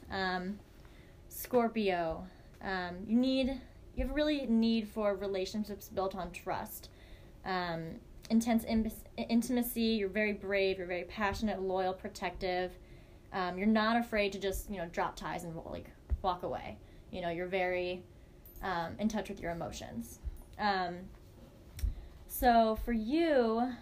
Um, 0.09 0.59
Scorpio, 1.35 2.25
um, 2.61 2.95
you 3.05 3.17
need 3.17 3.59
you 3.95 4.03
have 4.03 4.11
a 4.11 4.13
really 4.13 4.45
need 4.45 4.87
for 4.87 5.15
relationships 5.15 5.89
built 5.89 6.15
on 6.15 6.31
trust, 6.31 6.89
um, 7.43 7.99
intense 8.29 8.63
im- 8.63 8.89
intimacy. 9.17 9.81
You're 9.81 10.07
very 10.07 10.31
brave. 10.31 10.77
You're 10.77 10.87
very 10.87 11.03
passionate, 11.03 11.61
loyal, 11.61 11.93
protective. 11.93 12.71
Um, 13.33 13.57
you're 13.57 13.67
not 13.67 13.97
afraid 13.97 14.31
to 14.31 14.39
just 14.39 14.69
you 14.69 14.77
know 14.77 14.87
drop 14.87 15.17
ties 15.17 15.43
and 15.43 15.53
like 15.65 15.89
walk 16.21 16.43
away. 16.43 16.77
You 17.11 17.19
know 17.19 17.29
you're 17.29 17.47
very 17.47 18.01
um, 18.63 18.95
in 18.97 19.09
touch 19.09 19.27
with 19.27 19.41
your 19.41 19.51
emotions. 19.51 20.19
Um, 20.57 20.99
so 22.27 22.77
for 22.85 22.93
you, 22.93 23.73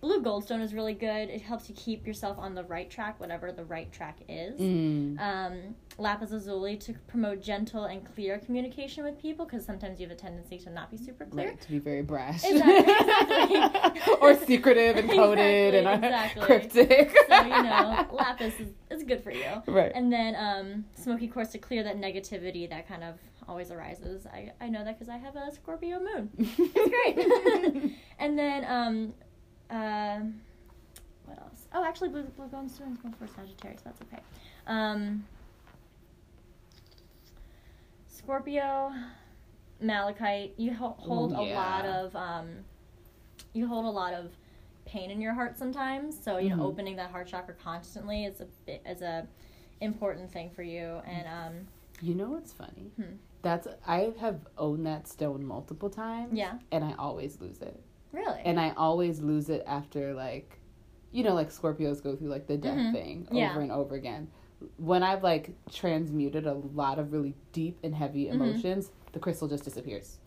Blue 0.00 0.22
Goldstone 0.22 0.62
is 0.62 0.74
really 0.74 0.94
good. 0.94 1.30
It 1.30 1.42
helps 1.42 1.68
you 1.68 1.74
keep 1.74 2.06
yourself 2.06 2.38
on 2.38 2.54
the 2.54 2.64
right 2.64 2.88
track, 2.90 3.18
whatever 3.18 3.52
the 3.52 3.64
right 3.64 3.90
track 3.92 4.18
is. 4.28 4.60
Mm. 4.60 5.18
Um, 5.20 5.74
Lapis 5.98 6.30
Lazuli 6.30 6.76
to 6.76 6.92
promote 7.06 7.42
gentle 7.42 7.84
and 7.84 8.04
clear 8.14 8.38
communication 8.38 9.04
with 9.04 9.20
people 9.20 9.46
because 9.46 9.64
sometimes 9.64 9.98
you 9.98 10.06
have 10.06 10.16
a 10.16 10.20
tendency 10.20 10.58
to 10.58 10.70
not 10.70 10.90
be 10.90 10.96
super 10.96 11.24
clear. 11.24 11.48
Right, 11.48 11.60
to 11.60 11.70
be 11.70 11.78
very 11.78 12.02
brash. 12.02 12.44
Exactly, 12.44 13.56
exactly. 13.56 14.14
or 14.20 14.34
secretive 14.34 14.96
and 14.96 15.10
coded 15.10 15.74
Exactly, 15.74 15.78
and 15.78 15.86
uh, 15.86 16.06
exactly. 16.06 16.42
cryptic. 16.42 17.16
So, 17.28 17.42
you 17.42 17.62
know, 17.62 18.06
Lapis 18.12 18.60
is, 18.60 18.68
is 18.90 19.02
good 19.04 19.22
for 19.22 19.30
you. 19.30 19.62
Right. 19.66 19.92
And 19.94 20.12
then 20.12 20.36
um, 20.36 20.84
Smoky 20.94 21.28
Quartz 21.28 21.52
to 21.52 21.58
clear 21.58 21.82
that 21.84 21.96
negativity 21.96 22.68
that 22.68 22.86
kind 22.86 23.02
of 23.02 23.14
always 23.48 23.70
arises. 23.70 24.26
I, 24.26 24.52
I 24.60 24.68
know 24.68 24.84
that 24.84 24.98
because 24.98 25.08
I 25.08 25.16
have 25.16 25.36
a 25.36 25.50
Scorpio 25.52 26.00
moon. 26.00 26.30
It's 26.38 27.84
great. 27.84 27.92
and 28.18 28.38
then, 28.38 28.64
um, 28.66 29.14
uh, 29.70 30.20
what 31.26 31.38
else? 31.38 31.66
Oh, 31.74 31.84
actually, 31.84 32.08
Blue, 32.10 32.22
Blue 32.22 32.46
Golden 32.48 32.68
Stone's 32.68 32.98
going 33.00 33.14
for 33.14 33.26
Sagittarius. 33.26 33.82
That's 33.82 34.00
okay. 34.02 34.22
Um, 34.66 35.24
Scorpio, 38.08 38.92
Malachite. 39.80 40.54
You 40.56 40.72
ho- 40.74 40.96
hold 40.98 41.32
Ooh, 41.32 41.36
a 41.36 41.44
lot 41.54 41.84
of 41.84 42.14
um, 42.16 42.48
you 43.52 43.66
hold 43.66 43.84
a 43.86 43.90
lot 43.90 44.14
of 44.14 44.30
pain 44.84 45.10
in 45.10 45.20
your 45.20 45.34
heart 45.34 45.58
sometimes. 45.58 46.16
So 46.22 46.38
you 46.38 46.50
Mhm. 46.50 46.56
know, 46.58 46.64
opening 46.64 46.96
that 46.96 47.10
heart 47.10 47.26
chakra 47.28 47.54
constantly 47.54 48.24
is 48.24 48.40
a 48.40 48.46
bit, 48.64 48.82
is 48.86 49.02
a 49.02 49.26
important 49.80 50.30
thing 50.30 50.50
for 50.50 50.62
you. 50.62 51.00
And 51.06 51.26
um, 51.26 51.66
You 52.00 52.14
know 52.14 52.30
what's 52.30 52.52
funny? 52.52 52.90
Hmm. 52.96 53.16
That's 53.42 53.66
I 53.86 54.12
have 54.20 54.40
owned 54.58 54.86
that 54.86 55.06
stone 55.08 55.44
multiple 55.44 55.90
times. 55.90 56.32
Yeah. 56.32 56.58
And 56.72 56.84
I 56.84 56.94
always 56.98 57.40
lose 57.40 57.60
it. 57.60 57.80
Really, 58.16 58.40
And 58.44 58.58
I 58.58 58.72
always 58.76 59.20
lose 59.20 59.48
it 59.50 59.62
after 59.66 60.14
like 60.14 60.58
you 61.12 61.22
know, 61.22 61.34
like 61.34 61.48
Scorpios 61.50 62.02
go 62.02 62.14
through 62.16 62.28
like 62.28 62.46
the 62.46 62.56
death 62.58 62.76
Mhm. 62.76 62.92
thing 62.92 63.28
Yeah. 63.30 63.50
over 63.52 63.60
and 63.60 63.72
over 63.72 63.94
again. 63.94 64.28
When 64.76 65.02
I've 65.02 65.22
like 65.22 65.54
transmuted 65.70 66.46
a 66.46 66.54
lot 66.54 66.98
of 66.98 67.12
really 67.12 67.34
deep 67.52 67.78
and 67.82 67.94
heavy 67.94 68.26
Mhm. 68.26 68.32
emotions, 68.34 68.90
the 69.12 69.18
crystal 69.18 69.48
just 69.48 69.64
disappears. 69.64 70.18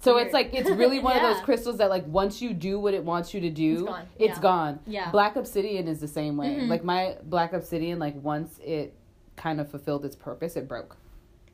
So 0.00 0.14
Weird. 0.14 0.26
it's 0.26 0.34
like 0.34 0.52
it's 0.52 0.68
really 0.70 0.98
one 1.08 1.16
of 1.16 1.22
those 1.22 1.40
crystals 1.42 1.78
that 1.78 1.88
like 1.88 2.06
once 2.08 2.42
you 2.42 2.52
do 2.52 2.78
what 2.80 2.92
it 2.92 3.04
wants 3.04 3.32
you 3.32 3.40
to 3.40 3.50
do, 3.50 3.72
It's 3.74 3.82
gone. 3.84 4.06
it's 4.18 4.36
Yeah. 4.36 4.42
gone. 4.42 4.80
yeah, 4.86 5.10
Black 5.12 5.36
obsidian 5.36 5.86
is 5.88 6.00
the 6.00 6.08
same 6.08 6.36
way. 6.36 6.56
Mhm. 6.56 6.68
Like 6.68 6.84
my 6.84 7.16
black 7.24 7.52
obsidian, 7.52 7.98
like 7.98 8.20
once 8.22 8.58
it 8.58 8.94
kind 9.36 9.60
of 9.60 9.68
fulfilled 9.70 10.04
its 10.04 10.16
purpose, 10.16 10.56
it 10.56 10.66
broke. 10.68 10.96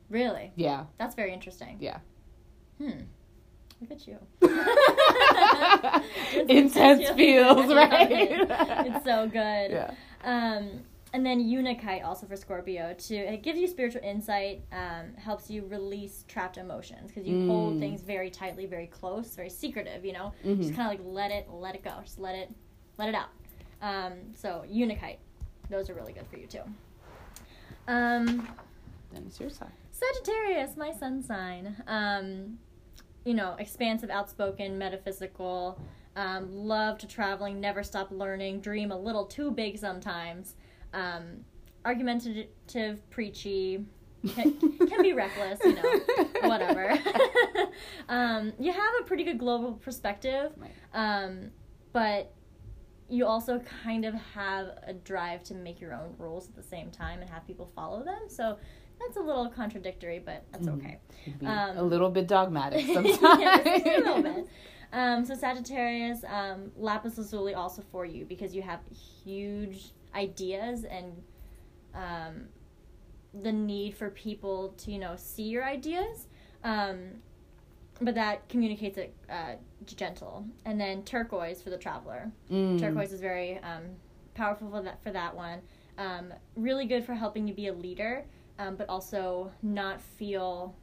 really. 0.09 0.51
Yeah, 0.55 0.85
That's 0.97 1.13
very 1.15 1.31
interesting. 1.31 1.77
yeah. 1.79 1.99
Hmm. 2.79 3.01
Look 3.81 3.91
at 3.91 4.07
you. 4.07 4.17
Intense 6.49 7.09
feels, 7.11 7.67
right? 7.73 8.11
it. 8.11 8.47
It's 8.49 9.05
so 9.05 9.27
good. 9.27 9.71
Yeah. 9.71 9.91
Um, 10.23 10.81
and 11.13 11.25
then 11.25 11.39
Unakite 11.39 12.03
also 12.03 12.27
for 12.27 12.35
Scorpio 12.35 12.93
too. 12.93 13.15
it 13.15 13.41
gives 13.41 13.57
you 13.59 13.67
spiritual 13.67 14.01
insight, 14.03 14.61
um, 14.71 15.13
helps 15.17 15.49
you 15.49 15.65
release 15.65 16.23
trapped 16.27 16.57
emotions 16.57 17.11
because 17.11 17.27
you 17.27 17.45
hold 17.47 17.75
Mm. 17.75 17.79
things 17.79 18.01
very 18.01 18.29
tightly, 18.29 18.65
very 18.67 18.87
close, 18.87 19.35
very 19.35 19.49
secretive. 19.49 20.05
You 20.05 20.13
know, 20.13 20.33
Mhm. 20.45 20.57
just 20.61 20.75
kind 20.75 20.93
of 20.93 20.99
like 20.99 21.15
let 21.15 21.31
it, 21.31 21.49
let 21.49 21.75
it 21.75 21.83
go, 21.83 21.93
just 22.03 22.19
let 22.19 22.35
it, 22.35 22.49
let 22.97 23.09
it 23.09 23.15
out. 23.15 23.29
Um, 23.81 24.33
so 24.35 24.63
Unakite, 24.69 25.17
those 25.69 25.89
are 25.89 25.93
really 25.95 26.13
good 26.13 26.27
for 26.27 26.37
you 26.37 26.45
too. 26.47 26.61
Um, 27.87 28.47
Then 29.11 29.23
it's 29.25 29.39
your 29.39 29.49
sign. 29.49 29.71
Sagittarius, 29.91 30.77
my 30.77 30.91
sun 30.93 31.23
sign. 31.23 31.75
Um, 31.87 32.59
you 33.29 33.35
know, 33.35 33.55
expansive, 33.59 34.09
outspoken, 34.09 34.75
metaphysical, 34.79 35.79
um, 36.15 36.51
love 36.51 36.97
to 36.97 37.05
traveling, 37.05 37.59
never 37.59 37.83
stop 37.83 38.09
learning, 38.09 38.59
dream 38.59 38.91
a 38.91 38.97
little 38.97 39.23
too 39.23 39.51
big 39.51 39.77
sometimes, 39.77 40.55
um, 40.95 41.45
argumentative, 41.85 43.07
preachy, 43.11 43.85
can, 44.33 44.57
can 44.59 45.03
be 45.03 45.13
reckless, 45.13 45.59
you 45.63 45.75
know, 45.75 45.99
whatever. 46.49 46.97
um, 48.09 48.51
you 48.59 48.71
have 48.71 48.91
a 48.99 49.03
pretty 49.03 49.23
good 49.23 49.37
global 49.37 49.73
perspective, 49.73 50.51
um, 50.95 51.51
but 51.93 52.33
you 53.09 53.27
also 53.27 53.59
kind 53.83 54.05
of 54.05 54.15
have 54.15 54.69
a 54.87 54.93
drive 54.93 55.43
to 55.43 55.53
make 55.53 55.79
your 55.79 55.93
own 55.93 56.15
rules 56.17 56.49
at 56.49 56.55
the 56.55 56.63
same 56.63 56.89
time 56.89 57.21
and 57.21 57.29
have 57.29 57.45
people 57.45 57.69
follow 57.75 58.03
them. 58.03 58.21
So 58.27 58.57
that's 58.99 59.17
a 59.17 59.21
little 59.21 59.49
contradictory, 59.49 60.19
but 60.19 60.43
that's 60.51 60.67
Mhm. 60.67 60.77
okay. 60.77 60.99
Um, 61.45 61.77
a 61.77 61.83
little 61.83 62.09
bit 62.09 62.27
dogmatic 62.27 62.85
sometimes. 62.93 63.21
a 63.21 63.97
little 63.99 64.21
bit. 64.23 64.47
Um, 64.91 65.23
so 65.23 65.35
Sagittarius, 65.35 66.23
um, 66.27 66.71
lapis 66.75 67.15
lazuli 67.19 67.53
also 67.53 67.83
for 67.91 68.05
you 68.05 68.25
because 68.25 68.55
you 68.55 68.63
have 68.63 68.79
huge 69.23 69.91
ideas 70.15 70.83
and 70.83 71.21
um, 71.93 72.47
the 73.35 73.51
need 73.51 73.93
for 73.95 74.09
people 74.09 74.69
to 74.79 74.91
you 74.91 74.97
know 74.97 75.13
see 75.15 75.43
your 75.43 75.63
ideas. 75.63 76.27
Um, 76.63 77.21
but 78.01 78.15
that 78.15 78.49
communicates 78.49 78.97
it 78.97 79.13
uh, 79.29 79.57
gentle. 79.85 80.45
And 80.65 80.81
then 80.81 81.03
turquoise 81.03 81.61
for 81.61 81.69
the 81.69 81.77
traveler. 81.77 82.31
Mm. 82.49 82.79
Turquoise 82.79 83.11
is 83.13 83.21
very 83.21 83.57
um, 83.59 83.83
powerful 84.33 84.71
for 84.71 84.81
that 84.81 85.03
for 85.03 85.11
that 85.11 85.35
one. 85.35 85.59
Um, 85.99 86.33
really 86.55 86.85
good 86.87 87.03
for 87.05 87.13
helping 87.13 87.47
you 87.47 87.53
be 87.53 87.67
a 87.67 87.73
leader, 87.73 88.25
um, 88.59 88.75
but 88.75 88.87
also 88.89 89.51
not 89.63 89.99
feel, 90.01 90.75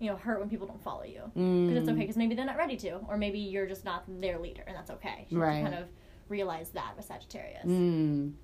you 0.00 0.10
know, 0.10 0.16
hurt 0.16 0.40
when 0.40 0.50
people 0.50 0.66
don't 0.66 0.82
follow 0.82 1.04
you 1.04 1.22
because 1.34 1.76
it's 1.78 1.88
Mm. 1.88 1.92
okay 1.92 2.00
because 2.00 2.16
maybe 2.16 2.34
they're 2.34 2.44
not 2.44 2.58
ready 2.58 2.76
to, 2.76 2.96
or 3.08 3.16
maybe 3.16 3.38
you're 3.38 3.66
just 3.66 3.84
not 3.84 4.02
their 4.20 4.38
leader, 4.38 4.62
and 4.66 4.76
that's 4.76 4.90
okay. 4.90 5.26
You 5.30 5.40
Right. 5.40 5.62
kind 5.62 5.74
of 5.74 5.88
realize 6.28 6.70
that 6.70 6.94
with 6.96 7.04
Sagittarius. 7.06 7.64
Mm. 7.64 7.70
Um, 7.70 8.34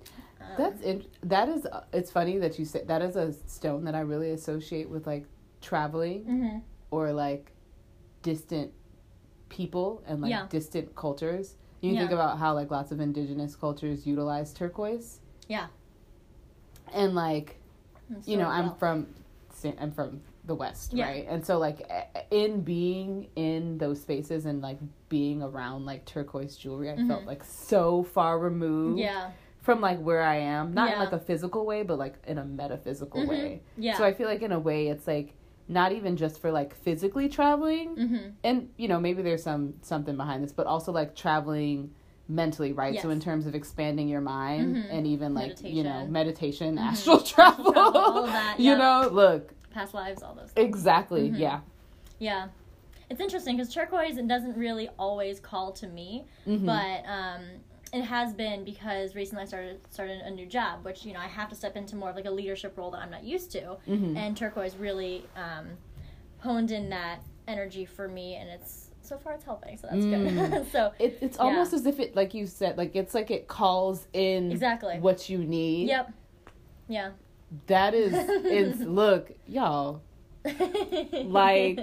That's 0.57 0.81
it. 0.81 1.07
That 1.21 1.49
is. 1.49 1.67
It's 1.93 2.09
funny 2.11 2.37
that 2.39 2.57
you 2.57 2.65
say 2.65 2.83
that 2.85 3.01
is 3.03 3.15
a 3.15 3.31
stone 3.33 3.83
that 3.83 3.93
I 3.93 3.99
really 3.99 4.31
associate 4.31 4.89
with 4.89 5.05
like 5.05 5.25
traveling 5.61 6.25
mhm. 6.25 6.61
or 6.89 7.11
like 7.13 7.51
distant 8.23 8.71
people 9.49 10.01
and 10.07 10.21
like 10.21 10.31
Yeah. 10.31 10.47
distant 10.49 10.95
cultures. 10.95 11.57
You 11.81 11.93
Yeah. 11.93 11.99
think 12.01 12.11
about 12.11 12.37
how 12.39 12.53
like 12.53 12.71
lots 12.71 12.91
of 12.91 12.99
indigenous 12.99 13.55
cultures 13.55 14.07
utilize 14.07 14.53
turquoise. 14.53 15.19
Yeah. 15.47 15.67
And 16.93 17.13
like 17.15 17.57
you 18.25 18.37
know, 18.37 18.47
I'm 18.47 18.67
well, 18.67 18.75
from 18.75 19.07
I'm 19.79 19.91
from 19.91 20.21
the 20.45 20.55
West, 20.55 20.93
Yeah. 20.93 21.05
right? 21.05 21.25
And 21.29 21.45
so 21.45 21.59
like 21.59 21.87
in 22.31 22.61
being 22.61 23.27
in 23.35 23.77
those 23.77 24.01
spaces 24.01 24.45
and 24.45 24.61
like 24.61 24.79
being 25.09 25.43
around 25.43 25.85
like 25.85 26.05
turquoise 26.05 26.55
jewelry, 26.57 26.89
I 26.89 26.95
felt 27.07 27.23
Mhm. 27.23 27.27
like 27.27 27.43
so 27.43 28.03
far 28.03 28.39
removed 28.39 28.99
Yeah. 28.99 29.31
from 29.59 29.81
like 29.81 29.99
where 30.01 30.23
I 30.23 30.37
am, 30.37 30.73
not 30.73 30.91
in 30.93 30.99
like 30.99 31.11
a 31.11 31.19
physical 31.19 31.65
way, 31.65 31.83
but 31.83 31.99
like 31.99 32.15
in 32.25 32.37
a 32.39 32.45
metaphysical 32.45 33.21
Mhm. 33.21 33.27
way. 33.27 33.61
Yeah. 33.77 33.97
So 33.97 34.03
I 34.03 34.13
feel 34.13 34.27
like 34.27 34.41
in 34.41 34.51
a 34.51 34.59
way 34.59 34.87
it's 34.87 35.05
like 35.05 35.35
not 35.67 35.91
even 35.91 36.17
just 36.17 36.39
for 36.41 36.51
like 36.51 36.73
physically 36.73 37.29
traveling 37.29 37.95
mm-hmm. 37.95 38.29
and 38.43 38.69
you 38.77 38.87
know 38.87 38.99
maybe 38.99 39.21
there's 39.21 39.43
some 39.43 39.73
something 39.81 40.17
behind 40.17 40.43
this 40.43 40.51
but 40.51 40.65
also 40.67 40.91
like 40.91 41.15
traveling 41.15 41.91
mentally 42.27 42.71
right 42.71 43.01
so 43.01 43.09
in 43.09 43.19
terms 43.19 43.45
of 43.45 43.55
expanding 43.55 44.07
your 44.07 44.21
mind 44.21 44.75
Mhm. 44.77 44.87
and 44.89 45.07
even 45.07 45.33
like 45.33 45.61
you 45.63 45.83
know 45.83 46.05
Meditation. 46.07 46.11
meditation 46.11 46.75
Mhm. 46.77 46.81
astral 46.81 47.19
travel, 47.33 47.73
travel, 47.73 47.97
all 47.97 48.23
that, 48.25 48.59
you 48.59 48.75
know 48.75 49.09
look 49.11 49.53
Past 49.71 49.93
lives, 49.93 50.21
all 50.21 50.33
those. 50.35 50.51
Things. 50.51 50.67
exactly 50.67 51.29
Mhm. 51.29 51.39
yeah 51.39 51.59
Yeah. 52.19 52.47
It's 53.09 53.19
interesting 53.19 53.57
because 53.57 53.73
turquoise 53.73 54.15
it 54.17 54.27
doesn't 54.27 54.55
really 54.55 54.87
always 54.97 55.39
call 55.41 55.73
to 55.73 55.87
me, 55.87 56.23
Mhm. 56.47 56.65
but 56.65 57.03
um, 57.09 57.41
it 57.91 58.03
has 58.03 58.33
been 58.33 58.63
because 58.63 59.15
recently 59.15 59.41
I 59.43 59.47
started 59.47 59.81
started 59.89 60.21
a 60.21 60.29
new 60.31 60.45
job, 60.45 60.85
which 60.85 61.05
you 61.05 61.11
know 61.11 61.19
I 61.19 61.27
have 61.27 61.49
to 61.49 61.55
step 61.55 61.75
into 61.75 61.97
more 61.97 62.09
of 62.11 62.15
like 62.15 62.23
a 62.25 62.31
leadership 62.31 62.77
role 62.77 62.89
that 62.91 62.99
I'm 63.01 63.11
not 63.11 63.25
used 63.25 63.51
to, 63.51 63.75
Mhm. 63.85 64.15
and 64.15 64.37
turquoise 64.37 64.77
really 64.77 65.25
um, 65.35 65.77
honed 66.39 66.71
in 66.71 66.89
that 66.91 67.19
energy 67.49 67.83
for 67.83 68.07
me, 68.07 68.35
and 68.35 68.49
it's 68.49 68.90
so 69.01 69.17
far 69.17 69.33
it's 69.33 69.43
helping, 69.45 69.77
so 69.77 69.87
that's 69.91 70.05
good. 70.05 70.27
Mm. 70.27 70.71
so 70.71 70.91
it, 70.99 71.17
it's 71.21 71.37
Yeah. 71.37 71.43
almost 71.43 71.73
as 71.73 71.85
if 71.85 71.99
it 71.99 72.15
like 72.15 72.33
you 72.33 72.45
said 72.47 72.77
like 72.77 72.95
it's 72.95 73.13
like 73.13 73.31
it 73.31 73.47
calls 73.47 74.07
in 74.13 74.51
exactly. 74.51 74.99
what 74.99 75.29
you 75.29 75.39
need 75.39 75.87
Yep. 75.87 76.11
Yeah. 76.87 77.11
that 77.67 77.93
is 77.93 78.13
it's 78.45 78.79
look 78.81 79.31
y'all 79.47 80.01
like 81.23 81.79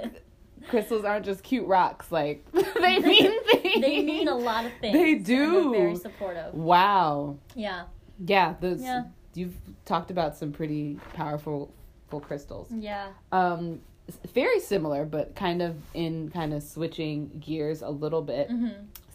crystals 0.68 1.04
aren't 1.04 1.24
just 1.24 1.42
cute 1.42 1.66
rocks 1.66 2.10
like 2.12 2.44
they 2.52 2.98
mean 2.98 3.44
things 3.44 3.80
they 3.80 4.02
mean 4.02 4.28
a 4.28 4.34
lot 4.34 4.64
of 4.64 4.72
things. 4.80 4.94
They 4.94 5.14
do. 5.14 5.70
they're 5.70 5.80
very 5.80 5.96
supportive. 5.96 6.54
wow 6.54 7.36
Yeah. 7.54 7.84
yeah 8.24 8.54
those 8.60 8.82
Yeah. 8.82 9.04
you've 9.34 9.54
talked 9.84 10.10
about 10.10 10.36
some 10.36 10.52
pretty 10.52 10.98
powerful 11.14 11.72
crystals 12.22 12.68
Yeah. 12.72 13.08
um 13.32 13.80
very 14.32 14.60
similar 14.60 15.04
but 15.04 15.34
kind 15.34 15.62
of 15.62 15.76
in 15.94 16.30
kind 16.30 16.52
of 16.52 16.62
switching 16.62 17.28
gears 17.44 17.82
a 17.82 17.90
little 17.90 18.22
bit. 18.22 18.48
Hmm 18.48 18.68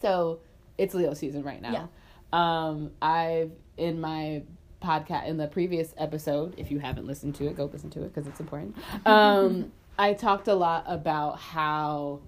so 0.03 0.39
it's 0.77 0.93
leo 0.93 1.13
season 1.13 1.43
right 1.43 1.61
now. 1.61 1.89
Um 2.37 2.91
i've 3.01 3.51
in 3.77 3.99
my 3.99 4.43
podcast 4.83 5.27
in 5.27 5.37
the 5.37 5.47
previous 5.47 5.93
episode 5.97 6.53
if 6.57 6.69
you 6.69 6.77
haven't 6.77 7.07
listened 7.07 7.33
to 7.35 7.47
it 7.47 7.55
go 7.55 7.65
listen 7.65 7.89
to 7.91 8.03
it 8.03 8.13
because 8.13 8.27
it's 8.27 8.39
important. 8.39 8.75
Um 9.05 9.71
i 9.97 10.13
talked 10.13 10.47
a 10.47 10.53
lot 10.55 10.83
about 10.87 11.39
how 11.39 12.19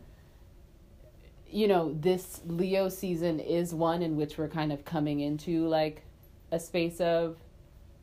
you 1.50 1.68
know 1.68 1.94
this 2.00 2.42
leo 2.46 2.90
season 2.90 3.40
is 3.40 3.74
one 3.74 4.02
in 4.02 4.16
which 4.16 4.38
we're 4.38 4.48
kind 4.48 4.72
of 4.72 4.86
coming 4.86 5.20
into 5.20 5.68
like 5.68 6.04
a 6.52 6.60
space 6.60 7.02
of 7.02 7.38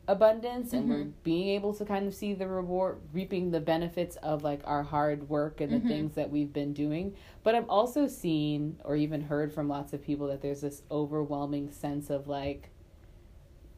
abundance 0.07 0.73
and 0.73 0.89
we're 0.89 1.05
Mhm. 1.05 1.11
being 1.23 1.47
able 1.49 1.73
to 1.73 1.85
kind 1.85 2.05
of 2.05 2.13
see 2.13 2.33
the 2.33 2.45
reward 2.47 2.97
reaping 3.13 3.51
the 3.51 3.61
benefits 3.61 4.17
of 4.17 4.43
like 4.43 4.59
our 4.65 4.83
hard 4.83 5.29
work 5.29 5.61
and 5.61 5.71
the 5.71 5.79
Mhm. 5.79 5.87
things 5.87 6.15
that 6.15 6.29
we've 6.29 6.51
been 6.51 6.73
doing 6.73 7.13
but 7.41 7.55
i've 7.55 7.69
also 7.69 8.05
seen 8.07 8.77
or 8.83 8.97
even 8.97 9.21
heard 9.21 9.53
from 9.53 9.69
lots 9.69 9.93
of 9.93 10.01
people 10.01 10.27
that 10.27 10.41
there's 10.41 10.59
this 10.59 10.83
overwhelming 10.91 11.71
sense 11.71 12.09
of 12.09 12.27
like 12.27 12.69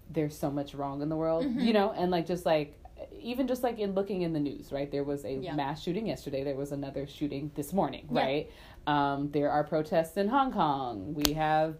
there's 0.09 0.35
so 0.35 0.49
much 0.49 0.73
wrong 0.73 1.01
in 1.03 1.09
the 1.09 1.15
world 1.15 1.45
Mhm. 1.45 1.61
you 1.63 1.73
know 1.73 1.91
and 1.91 2.09
like 2.11 2.25
just 2.25 2.45
like 2.45 2.79
even 3.11 3.45
just 3.45 3.61
like 3.61 3.77
in 3.77 3.93
looking 3.93 4.21
in 4.23 4.33
the 4.33 4.39
news 4.39 4.71
right 4.71 4.89
there 4.91 5.03
was 5.03 5.25
a 5.25 5.33
Yeah. 5.35 5.53
mass 5.53 5.81
shooting 5.81 6.07
yesterday 6.07 6.43
there 6.43 6.55
was 6.55 6.71
another 6.71 7.05
shooting 7.05 7.51
this 7.53 7.71
morning 7.73 8.07
Yeah. 8.11 8.21
right 8.21 8.49
um, 8.87 9.29
there 9.31 9.49
are 9.51 9.63
protests 9.63 10.15
in 10.17 10.27
hong 10.27 10.51
kong 10.51 11.13
we 11.13 11.33
have 11.33 11.75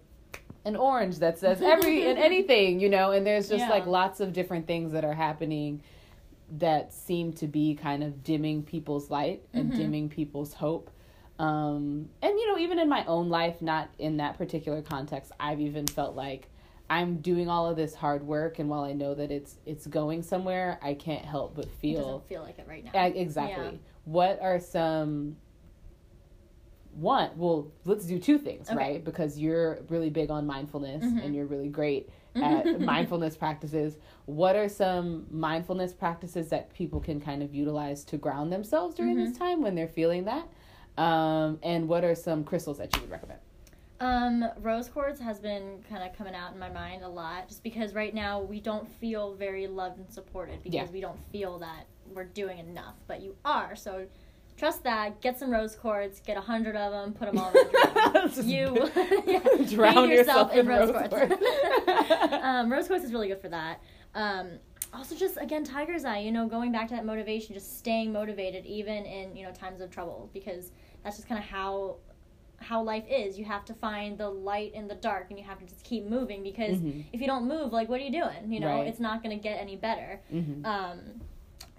an 0.66 0.76
orange 0.76 1.20
that 1.20 1.38
says 1.39 1.61
every 1.61 2.05
and 2.07 2.18
anything 2.30 2.80
you 2.80 2.89
know 2.89 3.11
and 3.11 3.26
there's 3.26 3.47
just 3.47 3.66
Yeah. 3.66 3.70
like 3.70 3.86
lots 3.86 4.20
of 4.20 4.34
different 4.34 4.66
things 4.68 4.91
that 4.93 5.05
are 5.05 5.13
happening 5.13 5.82
that 6.57 6.93
seem 6.93 7.34
to 7.34 7.47
be 7.47 7.76
kind 7.76 8.03
of 8.03 8.24
dimming 8.24 8.63
people's 8.63 9.09
light 9.09 9.43
and 9.53 9.72
Mhm. 9.72 9.76
dimming 9.76 10.09
people's 10.09 10.53
hope 10.53 10.89
um, 11.38 12.07
and 12.22 12.39
you 12.39 12.47
know 12.47 12.57
even 12.57 12.80
in 12.80 12.88
my 12.88 13.03
own 13.05 13.30
life 13.30 13.61
not 13.61 13.89
in 13.99 14.18
that 14.18 14.38
particular 14.38 14.82
context 14.82 15.32
i've 15.39 15.59
even 15.59 15.86
felt 15.86 16.16
like 16.16 16.47
i'm 16.89 17.18
doing 17.18 17.49
all 17.49 17.68
of 17.68 17.76
this 17.76 17.93
hard 17.93 18.24
work 18.26 18.57
and 18.59 18.70
while 18.70 18.84
i 18.86 18.93
know 18.93 19.13
that 19.13 19.32
it's 19.32 19.57
it's 19.66 19.86
going 19.86 20.24
somewhere 20.24 20.80
i 20.82 20.93
can't 20.93 21.26
help 21.26 21.53
but 21.55 21.70
feel 21.70 22.24
feel 22.30 22.41
like 22.41 22.57
it 22.57 22.66
right 22.70 22.86
now. 22.86 22.91
Yeah, 22.93 23.07
exactly. 23.07 23.66
Yeah. 23.66 23.72
What 24.05 24.39
are 24.41 24.59
some 24.59 25.36
one? 26.95 27.31
Well, 27.35 27.71
let's 27.85 28.05
do 28.05 28.17
two 28.19 28.37
things, 28.37 28.69
Okay. 28.69 28.77
right? 28.77 29.03
Because 29.03 29.37
you're 29.39 29.79
really 29.89 30.09
big 30.09 30.31
on 30.31 30.45
mindfulness 30.45 31.03
Mhm. 31.03 31.23
and 31.25 31.35
you're 31.35 31.45
really 31.45 31.67
great 31.69 32.09
at 32.35 32.79
mindfulness 32.81 33.35
practices. 33.37 33.97
What 34.25 34.55
are 34.55 34.69
some 34.69 35.27
mindfulness 35.29 35.93
practices 35.93 36.49
that 36.49 36.73
people 36.73 36.99
can 36.99 37.19
kind 37.19 37.43
of 37.43 37.53
utilize 37.53 38.03
to 38.05 38.17
ground 38.17 38.51
themselves 38.51 38.95
during 38.95 39.15
Mm-hmm. 39.15 39.25
this 39.29 39.37
time 39.37 39.61
when 39.61 39.75
they're 39.75 39.87
feeling 39.87 40.25
that? 40.25 40.47
Um, 40.97 41.59
and 41.63 41.87
what 41.89 42.03
are 42.05 42.15
some 42.15 42.43
crystals 42.43 42.77
that 42.77 42.95
you 42.95 43.01
would 43.01 43.11
recommend? 43.11 43.39
Um, 43.99 44.45
rose 44.59 44.89
quartz 44.89 45.19
has 45.21 45.39
been 45.39 45.81
kind 45.89 46.03
of 46.03 46.15
coming 46.17 46.35
out 46.35 46.53
in 46.53 46.59
my 46.59 46.69
mind 46.69 47.03
a 47.03 47.07
lot, 47.09 47.47
just 47.47 47.63
because 47.63 47.93
right 47.93 48.13
now 48.13 48.41
we 48.41 48.59
don't 48.59 48.89
feel 48.89 49.33
very 49.35 49.67
loved 49.67 49.97
and 49.99 50.09
supported 50.11 50.61
because 50.63 50.87
Yeah. 50.89 50.91
we 50.91 50.99
don't 51.01 51.19
feel 51.31 51.59
that 51.59 51.85
we're 52.13 52.25
doing 52.25 52.59
enough, 52.59 52.95
but 53.07 53.21
you 53.21 53.35
are. 53.45 53.75
So 53.75 54.05
trust 54.57 54.83
that. 54.83 55.21
Get 55.21 55.37
some 55.39 55.49
rose 55.51 55.75
quartz. 55.75 56.19
Get 56.19 56.37
a 56.37 56.41
hundred 56.41 56.75
of 56.75 56.91
them. 56.91 57.13
Put 57.13 57.31
them 57.31 57.37
all 57.37 57.51
Just 58.27 58.43
you. 58.43 58.89
yeah, 59.25 59.39
drown 59.69 60.09
bathe 60.09 60.17
yourself 60.19 60.53
in 60.53 60.67
rose 60.67 60.91
quartz. 60.91 61.09
quartz. 61.09 62.33
um, 62.43 62.71
rose 62.71 62.87
quartz 62.87 63.03
is 63.03 63.11
really 63.13 63.27
good 63.27 63.41
for 63.41 63.49
that. 63.49 63.81
Um, 64.13 64.51
also, 64.93 65.15
just 65.15 65.37
again, 65.37 65.63
tiger's 65.63 66.05
eye. 66.05 66.19
You 66.19 66.31
know, 66.31 66.47
going 66.47 66.71
back 66.71 66.87
to 66.89 66.95
that 66.95 67.05
motivation, 67.05 67.53
just 67.53 67.77
staying 67.77 68.13
motivated 68.13 68.65
even 68.65 69.05
in 69.05 69.35
you 69.35 69.45
know 69.45 69.51
times 69.51 69.81
of 69.81 69.89
trouble, 69.91 70.29
because 70.33 70.71
that's 71.03 71.17
just 71.17 71.27
kind 71.27 71.37
of 71.43 71.45
how 71.49 71.97
how 72.61 72.81
life 72.81 73.03
is. 73.09 73.37
You 73.37 73.43
have 73.43 73.65
to 73.65 73.73
find 73.73 74.17
the 74.17 74.29
light 74.29 74.73
in 74.73 74.87
the 74.87 74.95
dark, 74.95 75.27
and 75.29 75.37
you 75.37 75.43
have 75.43 75.59
to 75.59 75.65
just 75.65 75.83
keep 75.83 76.05
moving. 76.05 76.41
Because 76.43 76.77
Mhm. 76.77 77.03
if 77.11 77.19
you 77.19 77.27
don't 77.27 77.45
move, 77.47 77.73
like, 77.73 77.89
what 77.89 77.99
are 77.99 78.03
you 78.05 78.11
doing? 78.11 78.51
You 78.53 78.61
know, 78.61 78.67
Right. 78.77 78.87
it's 78.87 78.99
not 79.01 79.21
going 79.21 79.37
to 79.37 79.43
get 79.43 79.59
any 79.59 79.75
better. 79.75 80.21
Mhm. 80.33 80.65
Um, 80.65 80.99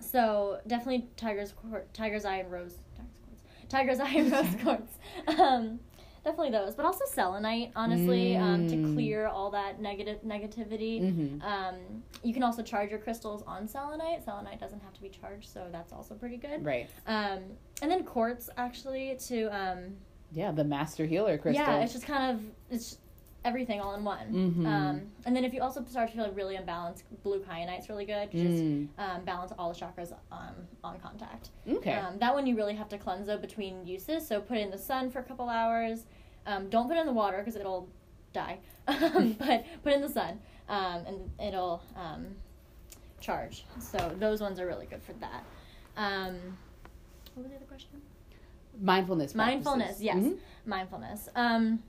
so 0.01 0.61
definitely 0.66 1.09
tiger's 1.16 1.53
quar- 1.53 1.84
tiger's 1.92 2.24
eye 2.24 2.36
and 2.36 2.51
rose 2.51 2.78
tiger's 2.97 3.18
quartz. 3.24 3.42
tiger's 3.68 4.01
eye 4.01 4.11
and 4.16 4.32
rose 4.32 4.57
quartz. 4.62 5.40
Um, 5.40 5.80
definitely 6.24 6.51
those, 6.51 6.74
but 6.74 6.84
also 6.84 7.05
selenite. 7.07 7.70
Honestly, 7.76 8.36
um, 8.36 8.66
to 8.68 8.74
Mm. 8.76 8.94
clear 8.94 9.26
all 9.26 9.51
that 9.53 9.80
negative 9.80 10.22
negativity. 10.22 11.01
Mhm. 11.01 11.42
Um, 11.42 12.03
you 12.22 12.34
can 12.34 12.42
also 12.42 12.62
charge 12.62 12.90
your 12.90 12.99
crystals 12.99 13.42
on 13.47 13.68
selenite. 13.68 14.24
Selenite 14.24 14.59
doesn't 14.61 14.82
have 14.82 14.92
to 14.94 15.01
be 15.01 15.09
charged, 15.09 15.49
so 15.49 15.68
that's 15.70 15.92
also 15.92 16.14
pretty 16.14 16.36
good. 16.36 16.64
Right. 16.64 16.88
Um, 17.07 17.40
and 17.82 17.90
then 17.90 18.03
quartz 18.05 18.51
actually 18.57 19.16
to 19.28 19.44
um, 19.57 19.97
Yeah, 20.32 20.51
the 20.53 20.64
master 20.64 21.07
healer 21.07 21.38
crystal. 21.38 21.64
yeah, 21.64 21.78
it's 21.82 21.92
just 21.92 22.07
kind 22.07 22.36
of 22.36 22.42
it's 22.70 22.99
everything 23.47 23.80
all 23.80 23.94
in 23.94 24.03
one. 24.05 24.26
Mhm. 24.32 24.66
Um, 24.66 25.11
and 25.24 25.34
then 25.34 25.44
if 25.44 25.55
you 25.55 25.62
also 25.62 25.82
start 25.84 26.11
to 26.11 26.16
feel 26.16 26.30
really 26.32 26.57
imbalanced, 26.57 27.03
blue 27.22 27.40
kyanite's 27.40 27.88
really 27.88 28.05
good. 28.05 28.30
to 28.32 28.36
Just 28.36 28.62
Mm. 28.64 28.88
um, 28.99 29.24
balance 29.24 29.53
all 29.59 29.72
the 29.72 29.78
chakras 29.78 30.12
um, 30.32 30.55
on 30.82 30.99
contact. 30.99 31.51
Okay. 31.68 31.94
Um, 31.94 32.18
that 32.18 32.34
one 32.34 32.47
you 32.47 32.57
really 32.57 32.74
have 32.74 32.88
to 32.90 32.99
cleanse 32.99 33.26
though 33.28 33.38
between 33.38 33.86
uses. 33.86 34.26
So 34.26 34.40
put 34.40 34.59
it 34.59 34.62
in 34.62 34.70
the 34.70 34.78
sun 34.78 35.11
for 35.11 35.20
a 35.20 35.22
couple 35.22 35.49
hours. 35.49 36.07
Um, 36.44 36.68
don't 36.68 36.88
put 36.88 36.97
it 36.97 37.01
in 37.01 37.07
the 37.07 37.12
water 37.12 37.38
because 37.38 37.57
it'll 37.57 37.88
die. 38.32 38.59
Um, 38.88 39.32
but 39.38 39.64
put 39.82 39.92
it 39.92 39.97
in 39.97 40.03
the 40.03 40.09
sun 40.09 40.38
um, 40.68 41.05
and 41.07 41.30
it'll 41.40 41.82
um, 41.97 42.26
charge. 43.20 43.64
So 43.80 43.99
those 44.18 44.40
ones 44.40 44.59
are 44.61 44.66
really 44.66 44.86
good 44.86 45.03
for 45.03 45.12
that. 45.14 45.42
Um, 45.97 46.34
what 47.34 47.42
was 47.44 47.51
the 47.51 47.57
other 47.57 47.64
question? 47.66 48.03
mindfulness. 48.78 49.34
mindfulness 49.34 49.99
practices. 49.99 50.03
yes 50.05 50.16
Mhm. 50.16 50.38
mindfulness 50.66 51.28
um 51.34 51.82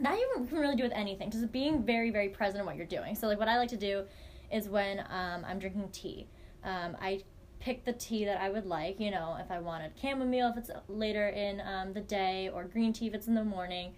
that 0.00 0.18
you 0.18 0.28
can 0.34 0.58
really 0.58 0.76
do 0.76 0.82
with 0.82 0.92
anything 0.92 1.30
just 1.30 1.50
being 1.52 1.82
very 1.82 2.10
very 2.10 2.28
present 2.28 2.60
in 2.60 2.66
what 2.66 2.76
you're 2.76 2.86
doing 2.86 3.14
so 3.14 3.26
like 3.26 3.38
what 3.38 3.48
i 3.48 3.56
like 3.56 3.68
to 3.68 3.76
do 3.76 4.04
is 4.52 4.68
when 4.68 5.00
um, 5.10 5.44
i'm 5.46 5.58
drinking 5.58 5.88
tea 5.92 6.26
um, 6.64 6.96
i 7.00 7.20
pick 7.60 7.84
the 7.84 7.92
tea 7.92 8.24
that 8.24 8.40
i 8.40 8.50
would 8.50 8.66
like 8.66 8.98
you 8.98 9.10
know 9.10 9.36
if 9.40 9.50
i 9.50 9.58
wanted 9.58 9.92
chamomile 10.00 10.48
if 10.50 10.56
it's 10.56 10.70
later 10.88 11.28
in 11.28 11.60
um, 11.62 11.92
the 11.92 12.00
day 12.00 12.50
or 12.52 12.64
green 12.64 12.92
tea 12.92 13.06
if 13.06 13.14
it's 13.14 13.28
in 13.28 13.34
the 13.34 13.44
morning 13.44 13.92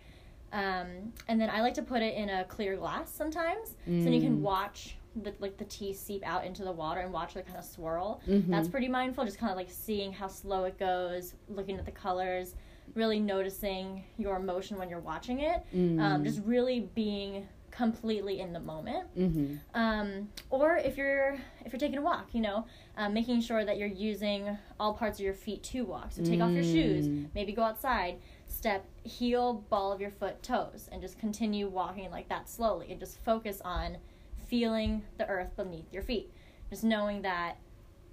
um, 0.53 1.12
and 1.28 1.40
then 1.40 1.51
i 1.51 1.61
like 1.62 1.74
to 1.74 1.82
put 1.82 2.03
it 2.03 2.14
in 2.14 2.28
a 2.28 2.44
clear 2.44 2.76
glass 2.76 3.11
sometimes 3.12 3.74
so 4.03 4.11
you 4.11 4.20
can 4.20 4.36
Mm. 4.36 4.40
watch 4.40 4.97
the, 5.22 5.32
like 5.40 5.57
the 5.57 5.64
tea 5.64 5.94
seep 5.94 6.22
out 6.26 6.44
into 6.44 6.62
the 6.62 6.70
water 6.72 7.01
and 7.01 7.11
watch 7.11 7.36
it 7.36 7.47
kind 7.47 7.59
of 7.59 7.64
swirl 7.64 8.20
Mhm. 8.28 8.49
that's 8.51 8.68
pretty 8.68 8.86
mindful 8.88 9.24
just 9.24 9.38
kind 9.38 9.51
of 9.51 9.57
like 9.57 9.70
seeing 9.70 10.12
how 10.12 10.28
slow 10.28 10.64
it 10.64 10.78
goes 10.78 11.34
looking 11.49 11.78
at 11.78 11.86
the 11.86 11.90
colors 11.90 12.55
really 12.95 13.20
noticing 13.20 14.05
your 14.18 14.37
emotion 14.37 14.78
when 14.78 14.89
you're 14.89 15.01
watching 15.01 15.41
it 15.41 15.62
um, 15.74 15.99
Mm. 15.99 16.24
just 16.24 16.41
really 16.45 16.89
being 16.95 17.47
completely 17.70 18.41
in 18.41 18.55
the 18.55 18.61
moment 18.61 19.07
Mhm. 19.18 19.59
um, 19.74 20.28
or 20.49 20.76
if 20.78 20.97
you're 20.97 21.37
if 21.66 21.72
you're 21.72 21.80
taking 21.80 21.99
a 21.99 22.03
walk 22.03 22.28
you 22.32 22.41
know 22.41 22.64
um, 22.97 23.12
making 23.12 23.41
sure 23.43 23.64
that 23.66 23.76
you're 23.76 23.87
using 23.89 24.57
all 24.80 24.95
parts 24.95 25.18
of 25.18 25.24
your 25.24 25.34
feet 25.34 25.62
to 25.64 25.84
walk 25.84 26.11
so 26.12 26.22
take 26.24 26.41
off 26.41 26.53
your 26.53 26.62
shoes 26.64 27.07
Mm. 27.09 27.28
maybe 27.34 27.53
go 27.53 27.62
outside 27.62 28.18
step 28.47 28.87
heel 29.05 29.64
ball 29.68 29.93
of 29.93 30.01
your 30.01 30.11
foot 30.11 30.43
toes 30.43 30.89
and 30.91 31.03
just 31.03 31.18
continue 31.18 31.68
walking 31.68 32.11
like 32.11 32.28
that 32.30 32.49
slowly 32.49 32.91
and 32.91 32.99
just 32.99 33.18
focus 33.24 33.61
on 33.62 33.99
feeling 34.47 35.03
the 35.18 35.26
earth 35.28 35.55
beneath 35.57 35.93
your 35.93 36.03
feet 36.03 36.32
just 36.70 36.82
knowing 36.84 37.20
that 37.22 37.59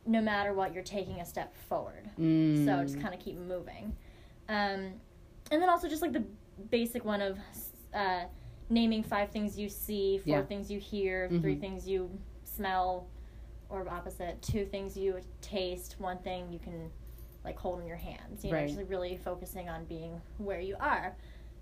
no 0.05 0.19
matter 0.19 0.53
what 0.53 0.73
you're 0.73 0.83
taking 0.83 1.21
a 1.21 1.25
step 1.25 1.55
forward 1.55 2.09
Mm. 2.19 2.65
so 2.65 2.83
just 2.83 2.99
kind 2.99 3.13
of 3.13 3.21
keep 3.21 3.37
moving 3.37 3.95
um, 4.49 4.93
and 5.51 5.61
then 5.61 5.69
also 5.69 5.87
just 5.87 6.01
like 6.01 6.13
the 6.13 6.23
basic 6.69 7.03
one 7.05 7.21
of 7.21 7.37
uh, 7.93 8.23
naming 8.69 9.03
five 9.03 9.29
things 9.31 9.57
you 9.57 9.69
see 9.69 10.17
four 10.19 10.37
Yeah. 10.39 10.41
things 10.43 10.71
you 10.71 10.79
hear 10.79 11.29
Mhm. 11.29 11.41
three 11.41 11.55
things 11.55 11.87
you 11.87 12.09
smell 12.43 13.07
or 13.69 13.87
opposite 13.89 14.41
two 14.41 14.65
things 14.65 14.95
you 14.97 15.19
taste 15.41 15.95
one 15.99 16.17
thing 16.19 16.51
you 16.51 16.59
can 16.59 16.91
like 17.43 17.57
hold 17.57 17.81
in 17.81 17.87
your 17.87 17.97
hands 17.97 18.43
you 18.43 18.51
know 18.51 18.57
Right. 18.57 18.67
just 18.67 18.77
like 18.79 18.89
really 18.89 19.17
focusing 19.17 19.69
on 19.69 19.85
being 19.85 20.21
where 20.37 20.59
you 20.59 20.75
are 20.79 21.15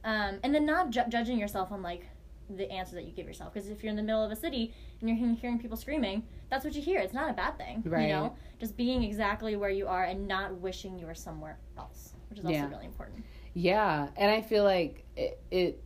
um, 0.03 0.39
and 0.43 0.53
then 0.53 0.65
not 0.65 0.89
ju- 0.89 1.01
judging 1.09 1.37
yourself 1.39 1.71
on 1.71 1.81
like 1.81 2.05
the 2.49 2.69
answer 2.69 2.95
that 2.95 3.05
you 3.05 3.11
give 3.11 3.25
yourself 3.27 3.53
because 3.53 3.69
if 3.69 3.81
you're 3.81 3.89
in 3.91 3.95
the 3.95 4.03
middle 4.03 4.23
of 4.23 4.31
a 4.31 4.35
city 4.35 4.73
and 4.99 5.09
you're 5.09 5.17
hearing- 5.17 5.35
hearing 5.35 5.59
people 5.59 5.77
screaming 5.77 6.23
that's 6.49 6.65
what 6.65 6.75
you 6.75 6.81
hear 6.81 6.99
it's 6.99 7.13
not 7.13 7.29
a 7.29 7.33
bad 7.33 7.57
thing 7.57 7.81
Right. 7.85 8.03
you 8.03 8.13
know 8.13 8.35
just 8.59 8.75
being 8.77 9.03
exactly 9.03 9.55
where 9.55 9.69
you 9.69 9.87
are 9.87 10.03
and 10.03 10.27
not 10.27 10.55
wishing 10.59 10.99
you 10.99 11.05
were 11.07 11.15
somewhere 11.15 11.57
else 11.77 12.10
which 12.31 12.39
is 12.39 12.45
also 12.45 12.55
Yeah. 12.57 12.69
really 12.69 12.85
important 12.85 13.23
Yeah, 13.53 14.07
and 14.17 14.31
I 14.31 14.41
feel 14.41 14.63
like 14.63 15.05
it 15.15 15.39
it, 15.51 15.83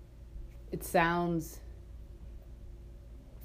it 0.72 0.84
sounds 0.84 1.60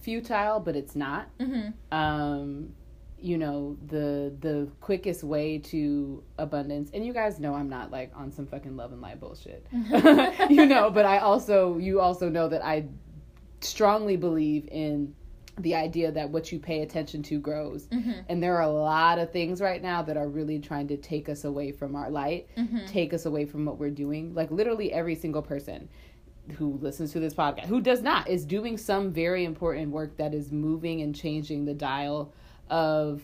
futile, 0.02 0.60
but 0.60 0.76
it's 0.76 0.94
not. 0.96 1.28
mm-hmm. 1.38 1.70
Um, 1.96 2.74
you 3.22 3.36
know, 3.36 3.76
the 3.86 4.32
the 4.40 4.68
quickest 4.80 5.22
way 5.22 5.58
to 5.58 6.22
abundance, 6.38 6.90
and 6.94 7.04
you 7.04 7.12
guys 7.12 7.38
know 7.38 7.54
I'm 7.54 7.68
not 7.68 7.90
like 7.90 8.12
on 8.14 8.32
some 8.32 8.46
fucking 8.46 8.76
love 8.76 8.92
and 8.92 9.00
light 9.02 9.20
bullshit. 9.20 9.66
you 10.50 10.64
know, 10.66 10.90
but 10.90 11.04
I 11.04 11.18
also 11.18 11.76
you 11.78 12.00
also 12.00 12.28
know 12.30 12.48
that 12.48 12.64
I 12.64 12.86
strongly 13.60 14.16
believe 14.16 14.66
in 14.70 15.14
the 15.62 15.74
idea 15.74 16.10
that 16.12 16.30
what 16.30 16.50
you 16.52 16.58
pay 16.58 16.82
attention 16.82 17.22
to 17.24 17.38
grows. 17.38 17.86
Mm-hmm. 17.86 18.12
And 18.28 18.42
there 18.42 18.56
are 18.56 18.62
a 18.62 18.70
lot 18.70 19.18
of 19.18 19.30
things 19.32 19.60
right 19.60 19.82
now 19.82 20.02
that 20.02 20.16
are 20.16 20.28
really 20.28 20.58
trying 20.58 20.88
to 20.88 20.96
take 20.96 21.28
us 21.28 21.44
away 21.44 21.72
from 21.72 21.94
our 21.96 22.10
light, 22.10 22.48
Mm-hmm. 22.56 22.86
take 22.86 23.12
us 23.14 23.26
away 23.26 23.44
from 23.44 23.64
what 23.64 23.78
we're 23.78 23.90
doing. 23.90 24.34
Like 24.34 24.50
literally 24.50 24.92
every 24.92 25.14
single 25.14 25.42
person 25.42 25.88
who 26.58 26.78
listens 26.80 27.12
to 27.12 27.20
this 27.20 27.34
podcast, 27.34 27.66
who 27.66 27.80
does 27.80 28.02
not, 28.02 28.28
is 28.28 28.44
doing 28.44 28.76
some 28.76 29.12
very 29.12 29.44
important 29.44 29.90
work 29.90 30.16
that 30.16 30.34
is 30.34 30.50
moving 30.50 31.02
and 31.02 31.14
changing 31.14 31.64
the 31.64 31.74
dial 31.74 32.32
of 32.68 33.22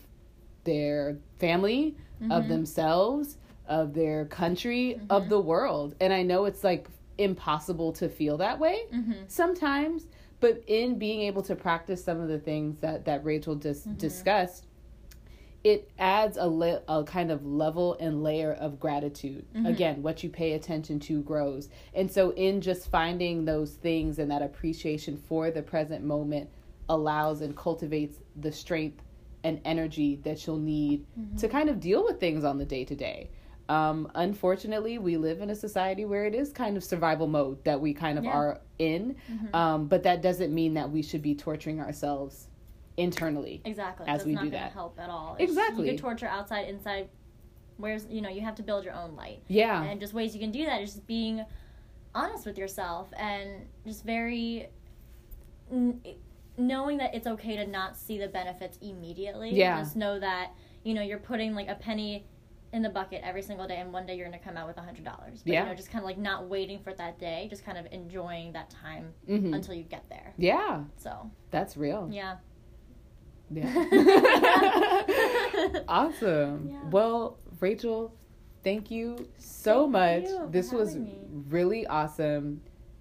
their 0.65 1.17
family, 1.39 1.97
of 2.31 2.45
Mhm. 2.45 2.49
themselves, 2.49 3.37
of 3.69 3.95
their 3.95 4.27
country, 4.27 5.01
of 5.11 5.25
Mhm. 5.25 5.29
the 5.29 5.41
world. 5.41 5.95
And 6.01 6.13
I 6.13 6.23
know 6.23 6.45
it's 6.45 6.63
like 6.65 6.89
impossible 7.19 7.93
to 7.93 8.09
feel 8.09 8.37
that 8.37 8.59
way 8.61 8.81
Mm-hmm. 8.93 9.13
sometimes 9.27 10.07
but 10.41 10.63
in 10.67 10.99
being 10.99 11.21
able 11.23 11.43
to 11.43 11.55
practice 11.57 12.03
some 12.05 12.21
of 12.21 12.29
the 12.29 12.39
things 12.39 12.79
that 12.81 13.05
that 13.05 13.25
Rachel 13.25 13.55
just 13.55 13.89
Mhm. 13.89 13.99
discussed 13.99 14.67
it 15.65 15.91
adds 15.99 16.37
a, 16.37 16.47
le- 16.47 16.83
a 16.87 17.03
kind 17.03 17.29
of 17.33 17.45
level 17.45 17.97
and 17.99 18.23
layer 18.23 18.53
of 18.53 18.79
gratitude 18.79 19.45
Mhm. 19.55 19.69
again 19.69 20.03
what 20.03 20.23
you 20.23 20.31
pay 20.31 20.53
attention 20.53 21.01
to 21.01 21.23
grows 21.23 21.69
and 21.95 22.11
so 22.11 22.31
in 22.33 22.61
just 22.61 22.89
finding 22.89 23.45
those 23.45 23.73
things 23.75 24.19
and 24.21 24.31
that 24.31 24.43
appreciation 24.43 25.17
for 25.17 25.51
the 25.51 25.63
present 25.63 26.05
moment 26.05 26.49
allows 26.89 27.41
and 27.41 27.57
cultivates 27.57 28.19
the 28.37 28.53
strength 28.53 29.03
and 29.43 29.61
energy 29.65 30.21
that 30.23 30.47
you'll 30.47 30.57
need 30.59 31.05
Mm-hmm. 31.19 31.37
to 31.37 31.49
kind 31.49 31.69
of 31.69 31.81
deal 31.81 32.05
with 32.05 32.21
things 32.21 32.45
on 32.45 32.59
the 32.59 32.65
day 32.65 32.85
to 32.85 32.95
day 32.95 33.31
um, 33.69 34.11
unfortunately, 34.15 34.99
we 34.99 35.17
live 35.17 35.41
in 35.41 35.51
a 35.51 35.55
society 35.55 36.05
where 36.05 36.25
it 36.25 36.35
is 36.35 36.53
kind 36.53 36.77
of 36.77 36.85
survival 36.85 37.27
mode 37.27 37.63
that 37.65 37.81
we 37.81 37.93
kind 37.93 38.19
of 38.19 38.25
Yeah. 38.25 38.31
are 38.31 38.61
in. 38.79 39.17
Mhm. 39.31 39.55
Um, 39.55 39.87
but 39.89 40.03
that 40.05 40.23
doesn't 40.23 40.55
mean 40.55 40.75
that 40.75 40.91
we 40.91 41.03
should 41.03 41.23
be 41.23 41.35
torturing 41.35 41.81
ourselves 41.81 42.49
internally. 42.97 43.61
Exactly. 43.65 44.07
as 44.09 44.19
That's 44.19 44.27
we 44.27 44.35
not 44.35 44.45
do 44.45 44.51
that. 44.51 44.73
help 44.73 44.99
at 44.99 45.11
all. 45.11 45.35
It's- 45.35 45.49
Exactly. 45.51 45.87
You 45.87 45.93
could 45.93 46.01
torture 46.01 46.27
outside, 46.27 46.69
inside. 46.69 47.09
Where's 47.79 48.07
you 48.09 48.23
know 48.23 48.31
you 48.31 48.41
have 48.41 48.55
to 48.55 48.63
build 48.63 48.85
your 48.85 48.95
own 48.95 49.17
light, 49.17 49.43
Yeah. 49.49 49.83
and 49.83 50.01
just 50.01 50.15
ways 50.15 50.33
you 50.35 50.41
can 50.41 50.51
do 50.51 50.65
that 50.65 50.81
is 50.81 50.95
just 50.95 51.07
being 51.07 51.45
honest 52.15 52.47
with 52.47 52.57
yourself 52.57 53.13
and 53.19 53.67
just 53.85 54.03
very 54.03 54.69
n- 55.71 56.01
knowing 56.57 56.97
that 56.99 57.15
it's 57.15 57.27
okay 57.27 57.55
to 57.57 57.67
not 57.67 57.95
see 57.97 58.17
the 58.17 58.29
benefits 58.29 58.79
immediately. 58.81 59.51
Yeah. 59.55 59.79
Just 59.79 59.95
know 59.97 60.19
that 60.19 60.53
you 60.85 60.95
know 60.95 61.03
you're 61.03 61.19
putting 61.19 61.55
like 61.55 61.69
a 61.69 61.75
penny 61.75 62.25
in 62.73 62.83
the 62.83 62.91
bucket 62.91 63.23
every 63.25 63.43
single 63.43 63.67
day, 63.67 63.77
and 63.77 63.93
one 63.93 64.07
day 64.07 64.17
you're 64.17 64.27
gonna 64.27 64.39
come 64.39 64.57
out 64.57 64.67
with 64.67 64.77
a 64.77 64.83
hundred 64.83 65.05
dollars. 65.05 65.43
Yeah. 65.45 65.63
You 65.63 65.69
know, 65.71 65.75
just 65.75 65.91
kind 65.91 66.03
of 66.03 66.07
like 66.07 66.19
not 66.19 66.49
waiting 66.49 66.81
for 66.81 66.93
that 66.95 67.19
day, 67.19 67.47
just 67.49 67.65
kind 67.65 67.79
of 67.79 67.87
enjoying 67.93 68.53
that 68.53 68.71
time 68.71 69.13
hmm 69.27 69.55
until 69.55 69.75
you 69.75 69.85
get 69.85 70.05
there. 70.09 70.35
Yeah. 70.37 70.83
So 70.97 71.31
That's 71.51 71.77
real. 71.77 72.09
yeah. 72.13 72.37
Yeah. 73.51 73.67
awesome. 75.89 76.69
Yeah. 76.71 76.89
Well, 76.91 77.39
Rachel, 77.61 78.13
thank 78.65 78.91
you 78.91 79.29
so 79.39 79.83
Thank 79.83 79.93
much. 79.93 80.23
you 80.31 80.49
this 80.51 80.73
was 80.73 80.97
me. 80.97 81.19
really 81.49 81.87
awesome. 81.87 82.61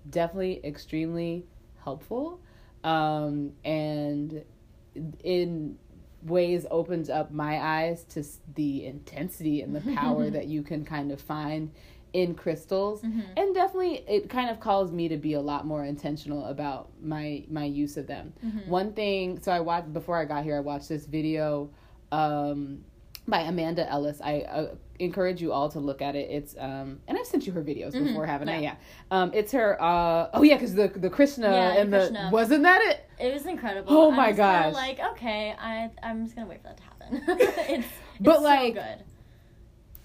Definitely 0.09 0.61
extremely 0.63 1.45
helpful. 1.83 2.39
Um, 2.83 3.53
and 3.63 4.43
in 5.23 5.77
ways 6.25 6.65
opens 6.71 7.09
up 7.09 7.31
my 7.31 7.59
eyes 7.63 8.03
to 8.03 8.23
the 8.55 8.85
intensity 8.85 9.61
and 9.61 9.75
the 9.75 9.81
power 9.95 10.29
that 10.29 10.47
you 10.47 10.63
can 10.63 10.83
kind 10.83 11.11
of 11.11 11.21
find 11.21 11.71
in 12.13 12.33
crystals 12.33 13.01
Mhm. 13.01 13.23
and 13.35 13.53
definitely 13.53 13.95
it 14.07 14.29
kind 14.29 14.49
of 14.49 14.59
calls 14.61 14.89
me 14.91 15.09
to 15.09 15.17
be 15.17 15.33
a 15.33 15.41
lot 15.41 15.65
more 15.65 15.83
intentional 15.83 16.45
about 16.45 16.89
my 17.01 17.43
my 17.49 17.65
use 17.65 17.97
of 17.97 18.07
them 18.07 18.31
Mhm. 18.43 18.67
one 18.67 18.93
thing 18.93 19.39
so 19.41 19.51
i 19.51 19.59
watched 19.59 19.91
before 19.93 20.17
i 20.17 20.23
got 20.23 20.43
here 20.45 20.55
i 20.55 20.61
watched 20.61 20.87
this 20.87 21.05
video 21.05 21.69
um 22.13 22.85
by 23.27 23.41
amanda 23.41 23.89
ellis 23.89 24.21
i 24.23 24.39
uh, 24.41 24.75
encourage 24.99 25.41
you 25.41 25.51
all 25.51 25.67
to 25.69 25.79
look 25.79 26.01
at 26.01 26.15
it 26.15 26.29
it's 26.31 26.55
um 26.59 26.99
and 27.07 27.17
i've 27.17 27.25
sent 27.25 27.45
you 27.45 27.51
her 27.53 27.61
videos 27.61 27.93
Mhm. 27.93 28.05
before 28.07 28.25
haven't 28.25 28.49
i 28.49 28.55
Yeah. 28.55 28.61
yeah 28.61 28.75
um 29.11 29.31
it's 29.33 29.51
her 29.51 29.81
uh 29.81 30.29
oh 30.33 30.43
yeah 30.43 30.55
because 30.55 30.73
the 30.73 30.87
the 30.87 31.09
krishna 31.09 31.49
Yeah, 31.51 31.73
and 31.81 31.91
the 31.93 31.97
Krishna. 31.99 32.29
wasn't 32.31 32.63
that 32.63 32.81
it 32.81 33.09
It 33.19 33.33
was 33.33 33.45
incredible. 33.45 33.93
Oh 33.93 34.11
my 34.11 34.31
gosh. 34.31 34.73
Like 34.73 34.99
okay, 35.11 35.55
I 35.59 35.89
I'm 36.03 36.23
just 36.25 36.35
gonna 36.35 36.47
wait 36.47 36.61
for 36.61 36.67
that 36.69 36.77
to 36.77 36.83
happen. 36.83 37.23
it's 37.75 37.87
But, 38.19 38.35
it's 38.35 38.41
like- 38.43 38.73
good. 38.75 39.03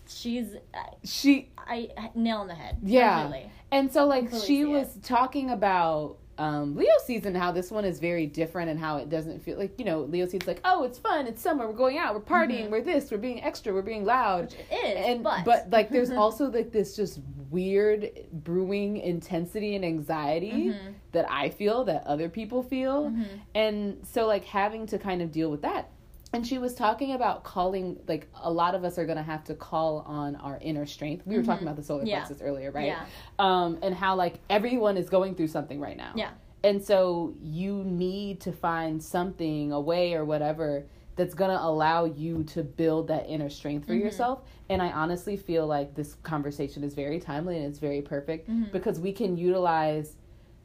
She's 0.09 0.57
she 1.05 1.51
I 1.57 1.89
nail 2.15 2.43
in 2.43 2.49
the 2.49 2.55
head. 2.55 2.79
Yeah. 2.83 3.23
Completely. 3.23 3.53
And 3.73 3.93
so 3.93 4.07
like 4.07 4.29
Completely 4.29 4.47
she 4.47 4.65
was 4.65 4.99
talking 5.03 5.51
about 5.51 6.17
um, 6.41 6.75
Leo 6.75 6.89
season, 7.05 7.35
how 7.35 7.53
this 7.53 7.71
one 7.71 7.85
is 7.85 8.01
very 8.01 8.27
different 8.27 8.71
and 8.71 8.81
how 8.81 8.97
it 8.97 9.11
doesn't 9.11 9.41
feel 9.43 9.59
like, 9.59 9.79
you 9.79 9.85
know, 9.85 10.01
Leo 10.01 10.25
season's 10.25 10.47
like, 10.47 10.61
oh, 10.65 10.85
it's 10.85 10.99
fun, 10.99 11.27
it's 11.27 11.43
summer, 11.43 11.67
we're 11.67 11.75
going 11.75 11.99
out, 11.99 12.15
we're 12.15 12.21
partying, 12.23 12.67
Mhm. 12.69 12.71
we're 12.71 12.81
this, 12.81 13.11
we're 13.11 13.19
being 13.19 13.43
extra, 13.43 13.75
we're 13.75 13.83
being 13.83 14.07
loud. 14.07 14.45
Which 14.47 14.55
it 14.71 14.97
is, 14.99 15.07
and 15.07 15.23
but 15.23 15.69
like 15.71 15.91
there's 15.91 16.11
also 16.11 16.51
like 16.51 16.73
this 16.73 16.97
just 16.97 17.21
weird 17.51 18.11
brewing 18.33 18.97
intensity 18.97 19.75
and 19.77 19.85
anxiety 19.85 20.69
Mhm. 20.71 20.95
that 21.13 21.31
I 21.31 21.51
feel 21.51 21.85
that 21.85 22.07
other 22.07 22.29
people 22.31 22.63
feel. 22.63 23.11
Mhm. 23.11 23.27
And 23.55 23.99
so 24.07 24.27
like 24.27 24.45
having 24.45 24.87
to 24.87 24.99
kind 24.99 25.21
of 25.21 25.31
deal 25.33 25.51
with 25.51 25.61
that. 25.63 25.91
And 26.33 26.47
she 26.47 26.59
was 26.59 26.75
talking 26.75 27.13
about 27.13 27.43
calling 27.43 27.99
like 28.07 28.29
a 28.41 28.51
lot 28.51 28.75
of 28.75 28.85
us 28.85 28.99
are 28.99 29.05
gonna 29.07 29.23
have 29.23 29.43
to 29.45 29.55
call 29.55 29.99
on 30.07 30.37
our 30.37 30.59
inner 30.63 30.87
strength. 30.87 31.27
We 31.27 31.37
were 31.37 31.43
talking 31.43 31.61
Mhm. 31.67 31.71
about 31.73 31.77
the 31.77 31.83
solar 31.83 32.05
Yeah. 32.05 32.19
plexus 32.21 32.41
earlier, 32.41 32.71
right? 32.71 32.87
Yeah. 32.87 33.05
um, 33.39 33.79
and 33.83 33.95
how 33.95 34.15
like 34.15 34.39
everyone 34.49 34.97
is 34.97 35.09
going 35.11 35.35
through 35.35 35.49
something 35.49 35.81
right 35.81 35.97
now. 35.97 36.13
Yeah. 36.15 36.31
And 36.63 36.83
so 36.85 37.35
you 37.43 37.83
need 37.85 38.41
to 38.43 38.53
find 38.53 39.03
something, 39.03 39.73
a 39.73 39.81
way 39.81 40.15
or 40.15 40.25
whatever 40.25 40.85
that's 41.17 41.35
going 41.35 41.51
to 41.51 41.63
allow 41.63 42.05
you 42.05 42.45
to 42.45 42.63
build 42.63 43.09
that 43.09 43.29
inner 43.29 43.51
strength 43.51 43.87
for 43.87 43.93
Mhm. 43.95 44.01
yourself. 44.01 44.43
And 44.69 44.81
I 44.81 44.91
honestly 44.93 45.37
feel 45.37 45.67
like 45.67 45.95
this 45.95 46.15
conversation 46.17 46.85
is 46.85 46.95
very 46.95 47.19
timely 47.19 47.57
and 47.57 47.67
it's 47.67 47.79
very 47.79 48.01
perfect 48.03 48.49
Mhm. 48.49 48.71
because 48.73 49.01
we 49.01 49.13
can 49.13 49.37
utilize 49.37 50.17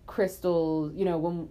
crystals, 0.05 0.93
you 0.93 1.05
know, 1.05 1.17
when 1.17 1.49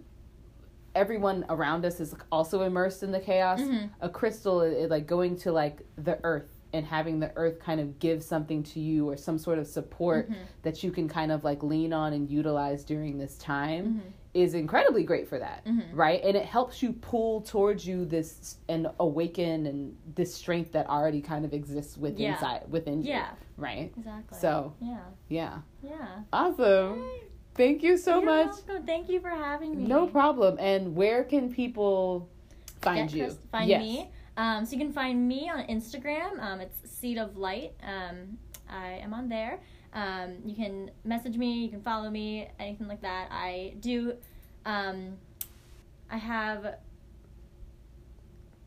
everyone 0.95 1.45
around 1.49 1.85
us 1.85 1.99
is 1.99 2.15
also 2.31 2.61
immersed 2.63 3.03
in 3.03 3.11
the 3.11 3.19
chaos, 3.19 3.59
Mhm. 3.61 3.89
a 4.01 4.09
crystal 4.09 4.61
is 4.61 4.89
like 4.89 5.05
going 5.05 5.35
to 5.37 5.51
like 5.51 5.85
the 5.97 6.17
earth 6.23 6.49
and 6.73 6.85
having 6.85 7.19
the 7.19 7.31
earth 7.37 7.59
kind 7.59 7.79
of 7.79 7.99
give 7.99 8.21
something 8.23 8.61
to 8.63 8.79
you 8.79 9.07
or 9.07 9.15
some 9.15 9.37
sort 9.37 9.59
of 9.59 9.67
support 9.67 10.29
Mhm. 10.29 10.35
that 10.63 10.83
you 10.83 10.91
can 10.91 11.07
kind 11.07 11.31
of 11.31 11.43
like 11.43 11.63
lean 11.63 11.93
on 11.93 12.11
and 12.13 12.29
utilize 12.29 12.83
during 12.83 13.17
this 13.17 13.37
time 13.37 14.01
Mhm. 14.05 14.11
is 14.33 14.53
incredibly 14.53 15.03
great 15.03 15.25
for 15.29 15.39
that 15.39 15.63
Mhm. 15.65 15.83
right 15.93 16.21
and 16.23 16.35
it 16.35 16.43
helps 16.45 16.83
you 16.83 16.91
pull 16.91 17.39
towards 17.41 17.87
you 17.87 18.03
this 18.03 18.57
and 18.67 18.87
awaken 18.99 19.65
and 19.67 19.95
this 20.15 20.33
strength 20.33 20.73
that 20.73 20.89
already 20.89 21.21
kind 21.21 21.45
of 21.45 21.53
exists 21.53 21.97
within 21.97 22.23
Yeah. 22.23 22.33
inside 22.33 22.63
within 22.69 23.01
you 23.03 23.21
right 23.55 23.93
Exactly. 23.97 24.37
so 24.37 24.73
Yeah. 24.81 24.99
yeah 25.29 25.59
Yeah. 25.81 26.23
awesome 26.33 27.01
thank 27.55 27.83
you 27.83 27.97
so 27.97 28.17
You're 28.17 28.25
much 28.25 28.55
welcome. 28.67 28.85
Thank 28.85 29.09
you 29.09 29.19
for 29.19 29.29
having 29.29 29.75
me. 29.77 29.83
no 29.87 30.07
problem 30.07 30.57
and 30.59 30.95
where 30.95 31.23
can 31.23 31.51
people 31.53 32.29
find 32.81 33.09
Get 33.09 33.17
you 33.17 33.23
Chris- 33.25 33.37
find 33.51 33.69
Yes. 33.69 33.81
me. 33.81 34.11
Um, 34.37 34.65
so 34.65 34.73
you 34.73 34.79
can 34.79 34.91
find 34.91 35.27
me 35.27 35.49
on 35.49 35.65
Instagram. 35.67 36.39
Um, 36.41 36.59
it's 36.59 36.89
Seed 36.89 37.17
of 37.17 37.37
Light. 37.37 37.73
Um, 37.81 38.37
I 38.69 38.99
am 39.01 39.13
on 39.13 39.29
there. 39.29 39.59
Um, 39.93 40.35
you 40.45 40.55
can 40.55 40.91
message 41.05 41.37
me. 41.37 41.63
You 41.63 41.69
can 41.69 41.81
follow 41.81 42.09
me. 42.09 42.49
Anything 42.59 42.87
like 42.87 43.01
that. 43.01 43.29
I 43.31 43.75
do. 43.79 44.15
Um, 44.65 45.17
I 46.11 46.17
have. 46.17 46.75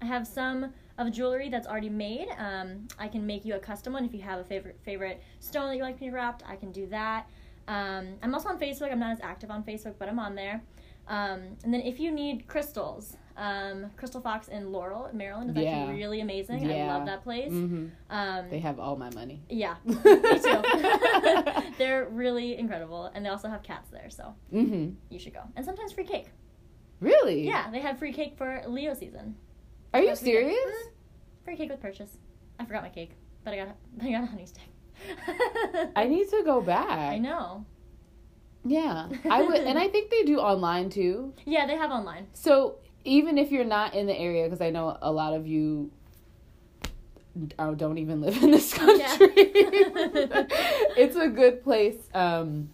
I 0.01 0.05
have 0.07 0.27
some 0.27 0.73
of 0.97 1.11
jewelry 1.13 1.49
that's 1.49 1.67
already 1.67 1.91
made. 1.91 2.29
Um, 2.39 2.87
I 2.99 3.09
can 3.09 3.27
make 3.27 3.45
you 3.45 3.55
a 3.57 3.59
custom 3.59 3.93
one 3.93 4.05
if 4.05 4.15
you 4.15 4.23
have 4.23 4.39
a 4.41 4.45
favorite 4.45 4.79
favorite 4.85 5.21
stone 5.41 5.69
that 5.69 5.77
you 5.77 5.83
like 5.83 6.01
me 6.01 6.09
wrapped. 6.11 6.43
I 6.49 6.57
can 6.57 6.73
do 6.73 6.87
that. 6.87 7.29
Um, 7.69 8.15
I'm 8.23 8.35
also 8.35 8.49
on 8.49 8.59
Facebook. 8.59 8.91
I'm 8.91 8.99
not 8.99 9.13
as 9.13 9.21
active 9.23 9.51
on 9.51 9.63
Facebook, 9.63 9.95
but 9.99 10.09
I'm 10.09 10.19
on 10.19 10.35
there. 10.35 10.63
Um, 11.07 11.57
and 11.65 11.73
then 11.73 11.81
if 11.83 12.01
you 12.01 12.11
need 12.11 12.47
crystals, 12.49 13.17
um, 13.37 13.91
Crystal 13.97 14.21
Fox 14.21 14.49
in 14.49 14.73
Laurel, 14.73 15.09
Maryland 15.13 15.49
is 15.51 15.57
Yeah. 15.57 15.71
actually 15.77 15.97
really 15.97 16.21
amazing. 16.21 16.67
I 16.71 16.87
love 16.87 17.07
that 17.07 17.23
place. 17.23 17.51
hmm 17.53 17.87
Um, 18.11 18.51
they 18.51 18.59
have 18.59 18.79
all 18.81 18.97
my 18.97 19.11
money 19.15 19.43
yeah, 19.49 19.77
me 19.85 19.95
too. 19.95 20.63
They're 21.79 22.09
really 22.11 22.59
incredible, 22.59 23.05
and 23.15 23.25
they 23.25 23.29
also 23.31 23.49
have 23.49 23.63
cats 23.63 23.91
there, 23.91 24.11
so 24.11 24.35
hmm 24.51 24.91
you 25.09 25.19
should 25.19 25.35
go. 25.35 25.43
And 25.57 25.65
sometimes 25.65 25.93
free 25.93 26.05
cake. 26.05 26.29
really 27.01 27.47
Yeah, 27.47 27.71
they 27.71 27.81
have 27.81 27.99
free 27.99 28.13
cake 28.13 28.35
for 28.37 28.63
Leo 28.67 28.93
season. 28.95 29.37
are 29.95 30.01
you 30.01 30.09
That's 30.09 30.21
free 30.21 30.33
cake. 30.33 30.41
serious 30.41 30.59
Mhm. 30.87 30.93
Free 31.45 31.57
cake 31.57 31.71
with 31.71 31.81
purchase. 31.81 32.19
I 32.59 32.65
forgot 32.67 32.83
my 32.83 32.91
cake, 32.91 33.13
but 33.45 33.55
I 33.55 33.57
got 33.57 33.69
I 34.03 34.11
got 34.11 34.25
a 34.25 34.27
honey 34.27 34.47
stick. 34.47 34.69
I 35.97 36.07
need 36.07 36.29
to 36.31 36.43
go 36.45 36.61
back. 36.61 36.89
I 37.13 37.19
know. 37.19 37.65
Yeah, 38.65 39.09
I 39.31 39.43
would, 39.43 39.61
and 39.61 39.79
I 39.79 39.89
think 39.89 40.11
they 40.11 40.25
do 40.25 40.39
online 40.39 40.91
too. 40.91 41.33
Yeah, 41.47 41.67
they 41.67 41.77
have 41.77 41.91
online. 41.91 42.27
So 42.35 42.77
even 43.05 43.39
if 43.39 43.51
you're 43.51 43.65
not 43.65 43.95
in 43.95 44.07
the 44.07 44.17
area, 44.17 44.45
because 44.45 44.61
I 44.61 44.71
know 44.71 44.99
a 45.01 45.11
lot 45.11 45.33
of 45.33 45.47
you 45.47 45.91
uh, 47.59 47.73
don't 47.73 47.99
even 47.99 48.21
live 48.21 48.43
in 48.43 48.51
this 48.51 48.75
country, 48.75 48.99
it's 50.97 51.17
a 51.17 51.29
good 51.29 51.63
place 51.63 51.97
um, 52.15 52.71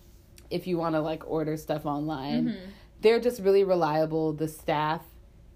if 0.51 0.67
you 0.67 0.79
want 0.79 0.95
to 0.95 1.01
like 1.01 1.23
order 1.31 1.57
stuff 1.57 1.87
online. 1.87 2.47
Mhm. 2.49 2.57
They're 3.01 3.21
just 3.21 3.41
really 3.43 3.65
reliable. 3.65 4.33
The 4.33 4.49
staff, 4.49 5.03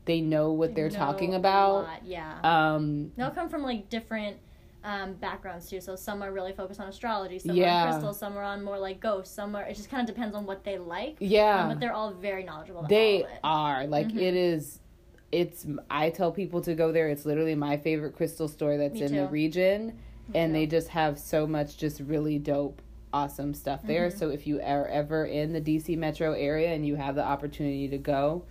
they 0.04 0.20
know 0.20 0.52
what 0.52 0.74
they're 0.74 0.90
Know 0.90 0.96
talking 0.96 1.34
about. 1.34 1.88
Yeah. 2.04 2.38
Um, 2.44 3.12
They'll 3.16 3.30
come 3.30 3.48
from 3.48 3.62
like 3.62 3.88
different 3.88 4.36
um, 4.84 5.14
backgrounds 5.14 5.68
too. 5.68 5.80
So 5.80 5.96
some 5.96 6.22
are 6.22 6.32
really 6.32 6.52
focused 6.52 6.80
on 6.80 6.88
astrology, 6.88 7.38
some 7.38 7.56
Yeah. 7.56 7.84
are 7.84 7.86
on 7.88 7.92
crystals, 7.94 8.18
some 8.18 8.36
are 8.38 8.42
on 8.42 8.62
more 8.62 8.78
like 8.78 9.00
ghosts, 9.00 9.34
some 9.34 9.54
are. 9.56 9.62
It 9.64 9.74
just 9.76 9.90
kind 9.90 10.08
of 10.08 10.14
depends 10.14 10.34
on 10.36 10.46
what 10.46 10.64
they 10.64 10.78
like. 10.78 11.16
yeah, 11.20 11.62
Um, 11.62 11.68
but 11.70 11.80
they're 11.80 11.92
all 11.92 12.12
very 12.12 12.44
knowledgeable. 12.44 12.80
About 12.80 12.88
they 12.90 13.22
all 13.22 13.24
of 13.26 13.32
it. 13.32 13.38
are 13.42 13.86
like 13.86 14.08
Mhm. 14.08 14.20
it 14.22 14.34
is. 14.34 14.80
It's 15.30 15.66
I 15.90 16.10
tell 16.10 16.32
people 16.32 16.60
to 16.62 16.74
go 16.74 16.90
there. 16.92 17.08
It's 17.08 17.26
literally 17.26 17.54
my 17.54 17.76
favorite 17.76 18.14
crystal 18.16 18.48
store 18.48 18.76
that's 18.78 18.94
Me 18.94 19.02
in 19.02 19.14
the 19.14 19.26
region. 19.28 19.86
Me 19.88 19.92
and 20.34 20.50
too. 20.50 20.60
they 20.60 20.66
just 20.66 20.88
have 20.88 21.18
so 21.18 21.46
much 21.46 21.76
just 21.76 22.00
really 22.00 22.38
dope 22.38 22.80
awesome 23.12 23.54
stuff 23.54 23.80
there 23.84 24.08
Mhm. 24.10 24.18
so 24.18 24.28
if 24.28 24.46
you 24.46 24.60
are 24.60 24.86
ever 24.88 25.24
in 25.24 25.54
the 25.54 25.60
dc 25.62 25.96
metro 25.96 26.34
area 26.34 26.74
and 26.74 26.86
you 26.86 26.94
have 26.94 27.14
the 27.14 27.24
opportunity 27.24 27.88
to 27.88 27.96
go 27.96 28.42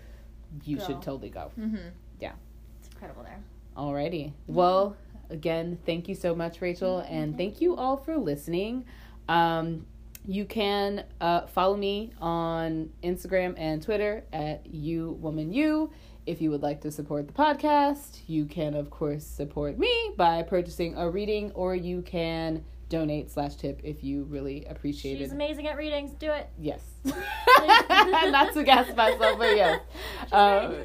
you 0.65 0.77
Go. 0.77 0.83
should 0.83 1.01
totally 1.03 1.29
go 1.29 1.51
Mm-hmm. 1.59 1.77
Yeah. 2.19 2.31
It's 2.79 2.87
incredible 2.89 3.21
there. 3.21 3.39
alrighty 3.77 4.31
well 4.47 4.95
again 5.29 5.77
thank 5.85 6.07
you 6.07 6.15
so 6.15 6.35
much 6.35 6.61
rachel 6.61 6.99
and 7.09 7.37
thank 7.37 7.61
you 7.61 7.75
all 7.75 7.97
for 7.97 8.17
listening. 8.17 8.85
Um, 9.29 9.85
you 10.25 10.45
can 10.45 11.05
uh, 11.21 11.47
follow 11.47 11.77
me 11.77 12.11
on 12.19 12.89
instagram 13.03 13.53
and 13.57 13.81
twitter 13.81 14.23
at 14.33 14.65
you 14.65 15.11
woman 15.21 15.53
you 15.53 15.89
if 16.25 16.41
you 16.41 16.51
would 16.51 16.61
like 16.61 16.81
to 16.81 16.91
support 16.91 17.27
the 17.27 17.33
podcast 17.33 18.19
you 18.27 18.45
can 18.45 18.73
of 18.73 18.89
course 18.89 19.25
support 19.25 19.79
me 19.79 20.11
by 20.17 20.43
purchasing 20.43 20.95
a 20.97 21.09
reading 21.09 21.51
or 21.51 21.75
you 21.75 22.01
can 22.01 22.63
donate 22.89 23.29
slash 23.29 23.55
tip 23.55 23.81
if 23.83 24.03
you 24.03 24.23
really 24.23 24.65
appreciate 24.65 25.17
She's 25.17 25.31
it 25.31 25.33
amazing 25.33 25.67
at 25.67 25.75
readings. 25.77 26.11
Do 26.11 26.31
it. 26.31 26.49
yes. 26.57 26.81
Not 27.05 28.53
to 28.53 28.63
gas 28.63 28.87
myself 28.95 29.37
but 29.37 29.55
yes. 29.55 29.81
Um, 30.31 30.75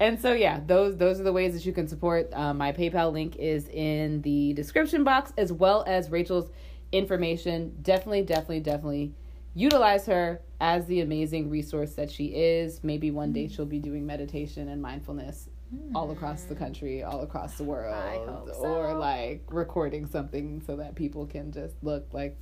and 0.00 0.18
so 0.20 0.32
yeah 0.32 0.60
those 0.66 0.96
those 0.96 1.20
are 1.20 1.24
the 1.24 1.32
ways 1.32 1.52
that 1.52 1.66
you 1.66 1.72
can 1.72 1.88
support 1.88 2.30
uh, 2.32 2.54
my 2.54 2.72
paypal 2.72 3.12
link 3.12 3.36
is 3.36 3.68
in 3.68 4.22
the 4.22 4.54
description 4.54 5.04
box 5.04 5.32
as 5.36 5.52
well 5.52 5.84
as 5.86 6.10
rachel's 6.10 6.50
information. 6.90 7.76
Definitely 7.82 8.22
definitely 8.22 8.60
definitely 8.60 9.14
utilize 9.54 10.06
her 10.06 10.40
as 10.60 10.86
the 10.86 11.00
amazing 11.00 11.50
resource 11.50 11.94
that 11.94 12.10
she 12.10 12.26
is. 12.26 12.82
Maybe 12.82 13.10
one 13.10 13.32
day 13.32 13.48
she'll 13.48 13.66
be 13.66 13.78
doing 13.78 14.06
meditation 14.06 14.68
and 14.68 14.80
mindfulness 14.80 15.48
all 15.94 16.10
across 16.10 16.42
the 16.44 16.54
country 16.54 17.02
all 17.02 17.22
across 17.22 17.56
the 17.56 17.64
world 17.64 17.94
hope 18.28 18.56
or 18.60 18.94
like 18.94 19.42
recording 19.50 20.06
something 20.06 20.62
so 20.66 20.76
that 20.76 20.94
people 20.94 21.26
can 21.26 21.50
just 21.52 21.74
look 21.82 22.06
like 22.12 22.36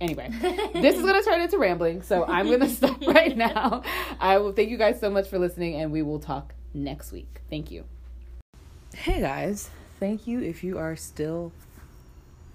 anyway 0.00 0.28
this 0.74 0.96
is 0.96 1.02
going 1.02 1.20
to 1.20 1.28
turn 1.28 1.40
into 1.40 1.58
rambling 1.58 2.02
so 2.02 2.24
i'm 2.26 2.46
going 2.46 2.60
to 2.68 2.68
stop 2.68 3.00
right 3.06 3.36
now. 3.36 3.82
I 4.20 4.38
will 4.38 4.52
thank 4.52 4.70
you 4.70 4.76
guys 4.76 5.00
so 5.00 5.10
much 5.10 5.28
for 5.28 5.38
listening 5.38 5.76
and 5.76 5.92
we 5.92 6.02
will 6.02 6.18
talk 6.18 6.54
next 6.74 7.12
week. 7.12 7.40
Thank 7.50 7.70
you. 7.70 7.84
Hey 8.94 9.20
guys. 9.20 9.70
Thank 10.00 10.26
you 10.26 10.40
if 10.40 10.64
you 10.64 10.78
are 10.78 10.96
still 10.96 11.52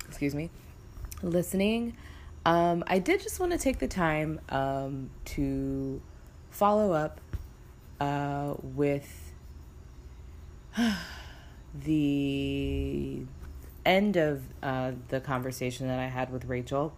excuse 0.07 0.35
me 0.35 0.49
listening. 1.21 1.95
Um, 2.45 2.83
i 2.87 2.99
did 2.99 3.21
just 3.21 3.39
want 3.39 3.51
to 3.51 3.57
take 3.57 3.79
the 3.79 3.87
time 3.87 4.39
um, 4.49 5.09
to 5.25 6.01
follow 6.49 6.93
up 6.93 7.19
uh, 7.99 8.53
with 8.61 9.26
the 11.73 13.23
end 13.85 14.17
of 14.17 14.43
uh, 14.61 14.91
the 15.09 15.19
conversation 15.19 15.87
that 15.87 15.99
I 15.99 16.07
had 16.07 16.31
with 16.31 16.45
Rachel, 16.45 16.93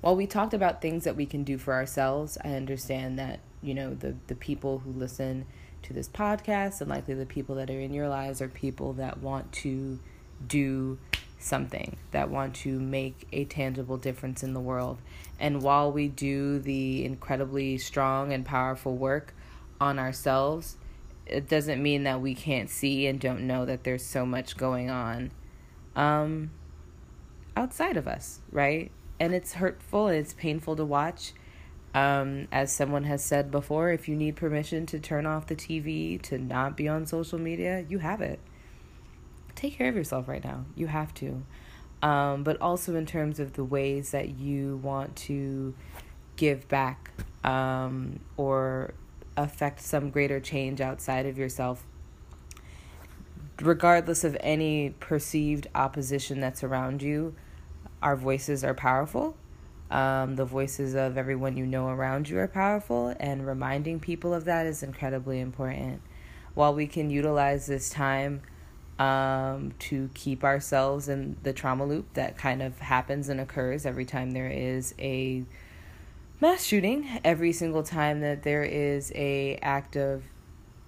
while 0.00 0.16
we 0.16 0.26
talked 0.26 0.54
about 0.54 0.82
things 0.82 1.04
that 1.04 1.16
we 1.16 1.26
can 1.26 1.44
do 1.44 1.58
for 1.58 1.74
ourselves, 1.74 2.38
I 2.44 2.50
understand 2.50 3.18
that, 3.18 3.40
you 3.62 3.74
know, 3.74 3.94
the, 3.94 4.14
the 4.26 4.34
people 4.34 4.78
who 4.78 4.92
listen 4.92 5.46
to 5.82 5.92
this 5.92 6.08
podcast 6.08 6.80
and 6.80 6.90
likely 6.90 7.14
the 7.14 7.26
people 7.26 7.54
that 7.56 7.70
are 7.70 7.80
in 7.80 7.92
your 7.92 8.08
lives 8.08 8.42
are 8.42 8.48
people 8.48 8.94
that 8.94 9.18
want 9.18 9.52
to 9.52 9.98
do 10.46 10.98
something, 11.38 11.96
that 12.10 12.30
want 12.30 12.54
to 12.54 12.80
make 12.80 13.26
a 13.32 13.44
tangible 13.44 13.96
difference 13.96 14.42
in 14.42 14.52
the 14.52 14.60
world. 14.60 14.98
And 15.38 15.62
while 15.62 15.92
we 15.92 16.08
do 16.08 16.58
the 16.58 17.04
incredibly 17.04 17.78
strong 17.78 18.32
and 18.32 18.44
powerful 18.44 18.96
work 18.96 19.34
on 19.80 19.98
ourselves, 19.98 20.76
it 21.26 21.48
doesn't 21.48 21.82
mean 21.82 22.04
that 22.04 22.20
we 22.20 22.34
can't 22.34 22.70
see 22.70 23.06
and 23.06 23.20
don't 23.20 23.46
know 23.46 23.64
that 23.66 23.84
there's 23.84 24.04
so 24.04 24.24
much 24.24 24.56
going 24.56 24.90
on 24.90 25.32
um, 25.96 26.50
outside 27.56 27.96
of 27.96 28.06
us, 28.06 28.40
right? 28.52 28.92
And 29.18 29.34
it's 29.34 29.54
hurtful 29.54 30.08
and 30.08 30.16
it's 30.16 30.34
painful 30.34 30.76
to 30.76 30.84
watch. 30.84 31.32
Um, 31.94 32.46
as 32.52 32.70
someone 32.70 33.04
has 33.04 33.24
said 33.24 33.50
before, 33.50 33.90
if 33.90 34.06
you 34.06 34.14
need 34.14 34.36
permission 34.36 34.84
to 34.86 34.98
turn 34.98 35.24
off 35.24 35.46
the 35.46 35.56
TV, 35.56 36.20
to 36.22 36.36
not 36.36 36.76
be 36.76 36.88
on 36.88 37.06
social 37.06 37.38
media, 37.38 37.86
you 37.88 37.98
have 37.98 38.20
it. 38.20 38.38
Take 39.54 39.78
care 39.78 39.88
of 39.88 39.96
yourself 39.96 40.28
right 40.28 40.44
now. 40.44 40.66
You 40.74 40.88
have 40.88 41.14
to. 41.14 41.42
Um, 42.02 42.44
but 42.44 42.60
also 42.60 42.94
in 42.94 43.06
terms 43.06 43.40
of 43.40 43.54
the 43.54 43.64
ways 43.64 44.10
that 44.10 44.38
you 44.38 44.76
want 44.82 45.16
to 45.16 45.74
give 46.36 46.68
back 46.68 47.10
um, 47.42 48.20
or 48.36 48.92
affect 49.36 49.80
some 49.80 50.10
greater 50.10 50.40
change 50.40 50.80
outside 50.80 51.26
of 51.26 51.36
yourself 51.36 51.84
regardless 53.62 54.22
of 54.22 54.36
any 54.40 54.90
perceived 55.00 55.66
opposition 55.74 56.40
that's 56.40 56.62
around 56.62 57.02
you 57.02 57.34
our 58.02 58.16
voices 58.16 58.62
are 58.64 58.74
powerful. 58.74 59.36
Um, 59.90 60.34
the 60.36 60.44
voices 60.44 60.94
of 60.94 61.16
everyone 61.16 61.56
you 61.56 61.64
know 61.64 61.88
around 61.88 62.28
you 62.28 62.38
are 62.38 62.48
powerful 62.48 63.14
and 63.20 63.46
reminding 63.46 64.00
people 64.00 64.34
of 64.34 64.44
that 64.44 64.66
is 64.66 64.82
incredibly 64.82 65.40
important. 65.40 66.02
While 66.54 66.74
we 66.74 66.86
can 66.86 67.10
utilize 67.10 67.66
this 67.66 67.90
time 67.90 68.42
um, 68.98 69.74
to 69.80 70.10
keep 70.14 70.42
ourselves 70.42 71.08
in 71.08 71.36
the 71.42 71.52
trauma 71.52 71.84
loop 71.84 72.14
that 72.14 72.36
kind 72.36 72.62
of 72.62 72.78
happens 72.78 73.28
and 73.28 73.40
occurs 73.40 73.86
every 73.86 74.04
time 74.04 74.30
there 74.30 74.48
is 74.48 74.94
a 74.98 75.44
mass 76.40 76.64
shooting, 76.64 77.20
every 77.24 77.52
single 77.52 77.82
time 77.82 78.20
that 78.20 78.42
there 78.42 78.62
is 78.62 79.10
a 79.14 79.58
act 79.62 79.96
of 79.96 80.24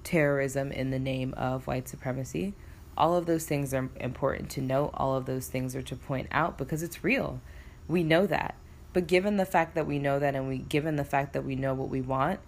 terrorism 0.05 0.72
in 0.72 0.90
the 0.90 0.99
name 0.99 1.34
of 1.34 1.66
white 1.66 1.88
supremacy. 1.88 2.55
All 2.96 3.16
of 3.16 3.26
those 3.26 3.46
things 3.46 3.72
are 3.72 3.88
important 3.96 4.51
to 4.51 4.61
note. 4.61 4.90
All 4.94 5.14
of 5.14 5.26
those 5.26 5.46
things 5.46 5.74
are 5.76 5.82
to 5.82 5.96
point 5.96 6.28
out 6.32 6.59
because 6.59 6.82
it's 6.82 7.05
real. 7.05 7.40
We 7.86 8.03
know 8.03 8.26
that. 8.26 8.57
But 8.92 9.07
given 9.07 9.36
the 9.36 9.46
fact 9.46 9.74
that 9.74 9.86
we 9.86 9.99
know 9.99 10.18
that 10.18 10.34
and 10.34 10.49
we 10.49 10.59
given 10.59 10.96
the 10.96 11.05
fact 11.05 11.32
that 11.34 11.44
we 11.44 11.55
know 11.55 11.74
what 11.74 11.88
we 11.88 12.01
want, 12.01 12.40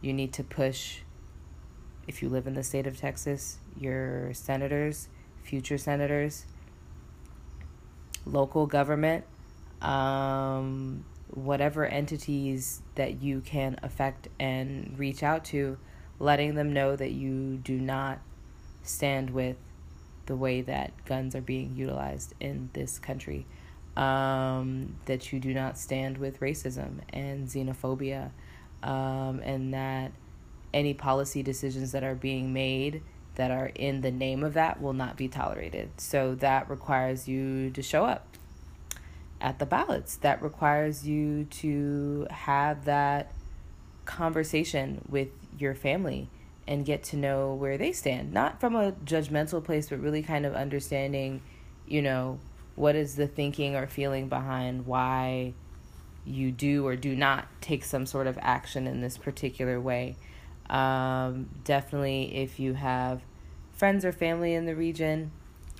you 0.00 0.12
need 0.12 0.32
to 0.34 0.44
push 0.44 1.00
if 2.06 2.22
you 2.22 2.28
live 2.28 2.46
in 2.46 2.54
the 2.54 2.64
state 2.64 2.86
of 2.86 2.96
Texas, 2.96 3.58
your 3.78 4.32
senators, 4.32 5.08
future 5.42 5.76
senators, 5.76 6.46
local 8.24 8.66
government, 8.66 9.24
um, 9.82 11.04
whatever 11.30 11.84
entities 11.86 12.82
that 12.94 13.22
you 13.22 13.40
can 13.40 13.78
affect 13.82 14.28
and 14.38 14.98
reach 14.98 15.22
out 15.22 15.44
to, 15.44 15.78
letting 16.18 16.54
them 16.54 16.72
know 16.72 16.96
that 16.96 17.12
you 17.12 17.56
do 17.56 17.78
not 17.78 18.18
stand 18.82 19.30
with 19.30 19.56
the 20.26 20.36
way 20.36 20.60
that 20.60 20.92
guns 21.04 21.34
are 21.34 21.40
being 21.40 21.74
utilized 21.76 22.34
in 22.40 22.70
this 22.72 22.98
country, 22.98 23.46
um, 23.96 24.96
that 25.06 25.32
you 25.32 25.40
do 25.40 25.54
not 25.54 25.78
stand 25.78 26.18
with 26.18 26.40
racism 26.40 27.00
and 27.10 27.48
xenophobia, 27.48 28.30
um, 28.82 29.40
and 29.40 29.72
that 29.74 30.12
any 30.72 30.94
policy 30.94 31.42
decisions 31.42 31.92
that 31.92 32.04
are 32.04 32.14
being 32.14 32.52
made 32.52 33.02
that 33.36 33.50
are 33.50 33.70
in 33.74 34.00
the 34.00 34.10
name 34.10 34.42
of 34.42 34.54
that 34.54 34.80
will 34.82 34.92
not 34.92 35.16
be 35.16 35.28
tolerated. 35.28 35.88
So 35.96 36.34
that 36.36 36.68
requires 36.68 37.28
you 37.28 37.70
to 37.70 37.82
show 37.82 38.04
up 38.04 38.37
at 39.40 39.58
the 39.58 39.66
ballots. 39.66 40.16
That 40.16 40.42
requires 40.42 41.06
you 41.06 41.44
to 41.44 42.26
have 42.30 42.84
that 42.84 43.32
conversation 44.04 45.04
with 45.08 45.28
your 45.58 45.74
family 45.74 46.28
and 46.66 46.84
get 46.84 47.02
to 47.02 47.16
know 47.16 47.54
where 47.54 47.78
they 47.78 47.92
stand. 47.92 48.32
Not 48.32 48.60
from 48.60 48.76
a 48.76 48.92
judgmental 48.92 49.62
place, 49.64 49.88
but 49.88 50.00
really 50.00 50.22
kind 50.22 50.44
of 50.44 50.54
understanding, 50.54 51.42
you 51.86 52.02
know, 52.02 52.38
what 52.74 52.94
is 52.94 53.16
the 53.16 53.26
thinking 53.26 53.74
or 53.74 53.86
feeling 53.86 54.28
behind 54.28 54.86
why 54.86 55.54
you 56.24 56.52
do 56.52 56.86
or 56.86 56.94
do 56.94 57.16
not 57.16 57.48
take 57.60 57.84
some 57.84 58.06
sort 58.06 58.26
of 58.26 58.38
action 58.40 58.86
in 58.86 59.00
this 59.00 59.16
particular 59.16 59.80
way. 59.80 60.16
Um, 60.68 61.48
definitely, 61.64 62.36
if 62.36 62.60
you 62.60 62.74
have 62.74 63.22
friends 63.72 64.04
or 64.04 64.12
family 64.12 64.54
in 64.54 64.66
the 64.66 64.76
region, 64.76 65.30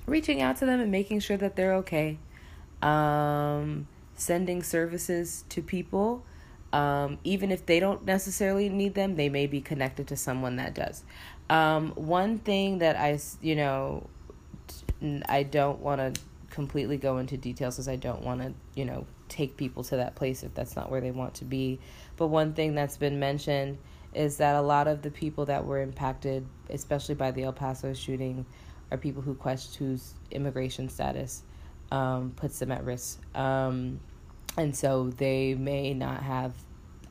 reaching 0.07 0.41
out 0.41 0.57
to 0.57 0.65
them 0.65 0.79
and 0.79 0.91
making 0.91 1.19
sure 1.19 1.37
that 1.37 1.55
they're 1.55 1.75
okay. 1.75 2.17
Um, 2.81 3.87
sending 4.15 4.63
services 4.63 5.45
to 5.49 5.61
people, 5.61 6.23
um, 6.73 7.17
even 7.23 7.51
if 7.51 7.65
they 7.65 7.79
don't 7.79 8.05
necessarily 8.05 8.69
need 8.69 8.93
them, 8.93 9.15
they 9.15 9.29
may 9.29 9.47
be 9.47 9.61
connected 9.61 10.07
to 10.07 10.15
someone 10.15 10.57
that 10.57 10.75
does. 10.75 11.03
Um, 11.49 11.91
one 11.95 12.37
thing 12.37 12.79
that 12.79 12.95
I, 12.95 13.19
you 13.41 13.55
know, 13.55 14.07
I 15.27 15.43
don't 15.43 15.79
want 15.79 16.15
to 16.15 16.21
completely 16.51 16.97
go 16.97 17.17
into 17.17 17.37
details 17.37 17.75
because 17.75 17.87
I 17.87 17.95
don't 17.95 18.21
want 18.21 18.41
to, 18.41 18.53
you 18.75 18.85
know, 18.85 19.05
take 19.29 19.57
people 19.57 19.83
to 19.85 19.95
that 19.97 20.15
place 20.15 20.43
if 20.43 20.53
that's 20.53 20.75
not 20.75 20.91
where 20.91 21.01
they 21.01 21.11
want 21.11 21.35
to 21.35 21.45
be. 21.45 21.79
But 22.17 22.27
one 22.27 22.53
thing 22.53 22.75
that's 22.75 22.97
been 22.97 23.19
mentioned 23.19 23.77
is 24.13 24.37
that 24.37 24.55
a 24.55 24.61
lot 24.61 24.87
of 24.87 25.01
the 25.01 25.11
people 25.11 25.45
that 25.45 25.65
were 25.65 25.81
impacted, 25.81 26.45
especially 26.69 27.15
by 27.15 27.31
the 27.31 27.43
El 27.43 27.53
Paso 27.53 27.93
shooting, 27.93 28.45
are 28.91 28.97
people 28.97 29.21
who 29.21 29.35
question 29.35 29.87
whose 29.87 30.15
immigration 30.31 30.89
status 30.89 31.43
um, 31.91 32.33
puts 32.35 32.59
them 32.59 32.71
at 32.71 32.83
risk. 32.83 33.19
Um, 33.35 33.99
and 34.57 34.75
so 34.75 35.09
they 35.09 35.55
may 35.55 35.93
not 35.93 36.23
have 36.23 36.53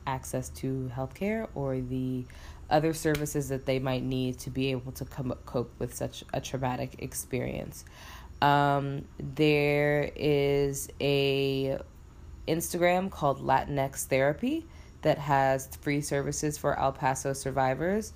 access 0.05 0.49
to 0.49 0.91
healthcare 0.95 1.47
or 1.55 1.79
the 1.79 2.25
other 2.69 2.93
services 2.93 3.49
that 3.49 3.65
they 3.65 3.79
might 3.79 4.03
need 4.03 4.37
to 4.39 4.49
be 4.49 4.71
able 4.71 4.91
to 4.93 5.05
come, 5.05 5.33
cope 5.45 5.73
with 5.79 5.93
such 5.93 6.23
a 6.33 6.41
traumatic 6.41 6.95
experience. 6.99 7.85
Um, 8.41 9.05
there 9.19 10.11
is 10.15 10.89
a 11.01 11.79
Instagram 12.47 13.11
called 13.11 13.41
Latinx 13.41 14.05
Therapy 14.05 14.65
that 15.01 15.17
has 15.17 15.67
free 15.81 16.01
services 16.01 16.57
for 16.57 16.77
El 16.77 16.91
Paso 16.91 17.33
survivors. 17.33 18.13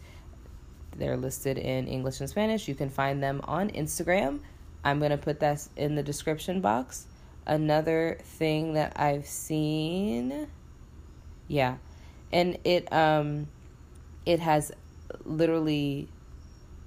They're 0.97 1.17
listed 1.17 1.57
in 1.57 1.87
English 1.87 2.19
and 2.19 2.29
Spanish. 2.29 2.67
You 2.67 2.75
can 2.75 2.89
find 2.89 3.21
them 3.21 3.41
on 3.45 3.69
Instagram. 3.71 4.39
I'm 4.83 4.99
going 4.99 5.11
to 5.11 5.17
put 5.17 5.39
that 5.39 5.67
in 5.75 5.95
the 5.95 6.03
description 6.03 6.61
box. 6.61 7.07
Another 7.45 8.17
thing 8.21 8.73
that 8.73 8.93
I've 8.95 9.25
seen 9.25 10.47
yeah. 11.47 11.77
And 12.31 12.57
it 12.63 12.91
um 12.91 13.47
it 14.25 14.39
has 14.39 14.71
literally 15.25 16.07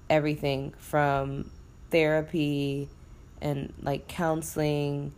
everything 0.08 0.72
from 0.78 1.50
therapy 1.90 2.88
and 3.40 3.72
like 3.82 4.08
counseling 4.08 5.12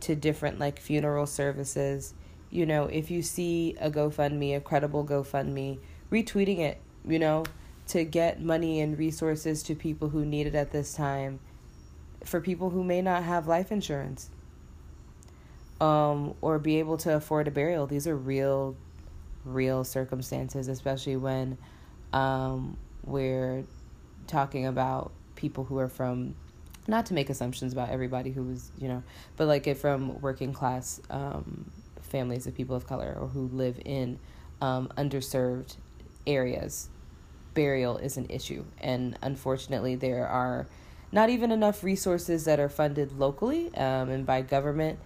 to 0.00 0.14
different 0.16 0.58
like 0.58 0.80
funeral 0.80 1.26
services 1.26 2.14
you 2.50 2.66
know, 2.66 2.86
if 2.86 3.10
you 3.10 3.22
see 3.22 3.76
a 3.80 3.90
GoFundMe, 3.90 4.56
a 4.56 4.60
credible 4.60 5.04
GoFundMe, 5.04 5.78
retweeting 6.10 6.58
it, 6.58 6.78
you 7.06 7.18
know, 7.18 7.44
to 7.88 8.04
get 8.04 8.42
money 8.42 8.80
and 8.80 8.98
resources 8.98 9.62
to 9.64 9.74
people 9.74 10.08
who 10.08 10.26
need 10.26 10.48
it 10.48 10.54
at 10.54 10.72
this 10.72 10.94
time, 10.94 11.38
for 12.24 12.40
people 12.40 12.70
who 12.70 12.84
may 12.84 13.02
not 13.02 13.22
have 13.22 13.46
life 13.46 13.72
insurance, 13.72 14.30
um, 15.80 16.34
or 16.40 16.58
be 16.58 16.78
able 16.78 16.98
to 16.98 17.16
afford 17.16 17.48
a 17.48 17.50
burial. 17.50 17.86
These 17.86 18.06
are 18.06 18.16
real, 18.16 18.76
real 19.44 19.84
circumstances, 19.84 20.68
especially 20.68 21.16
when 21.16 21.56
um, 22.12 22.76
we're 23.04 23.64
talking 24.26 24.66
about 24.66 25.12
people 25.36 25.64
who 25.64 25.78
are 25.78 25.88
from 25.88 26.34
not 26.86 27.06
to 27.06 27.14
make 27.14 27.30
assumptions 27.30 27.72
about 27.72 27.90
everybody 27.90 28.30
who 28.30 28.42
was 28.42 28.70
you 28.78 28.88
know 28.88 29.02
but 29.36 29.46
like 29.46 29.66
it 29.66 29.76
from 29.76 30.20
working 30.20 30.52
class 30.52 31.00
um, 31.10 31.70
families 32.00 32.46
of 32.46 32.54
people 32.54 32.76
of 32.76 32.86
color 32.86 33.16
or 33.18 33.28
who 33.28 33.48
live 33.48 33.80
in 33.84 34.18
um, 34.60 34.92
underserved 34.96 35.76
areas, 36.26 36.88
burial 37.54 37.96
is 37.98 38.16
an 38.16 38.26
issue. 38.28 38.64
And 38.80 39.16
unfortunately, 39.22 39.96
there 39.96 40.26
are 40.26 40.66
not 41.12 41.30
even 41.30 41.50
enough 41.50 41.82
resources 41.82 42.44
that 42.44 42.60
are 42.60 42.68
funded 42.68 43.18
locally 43.18 43.74
um, 43.76 44.10
and 44.10 44.24
by 44.24 44.42
government 44.42 44.98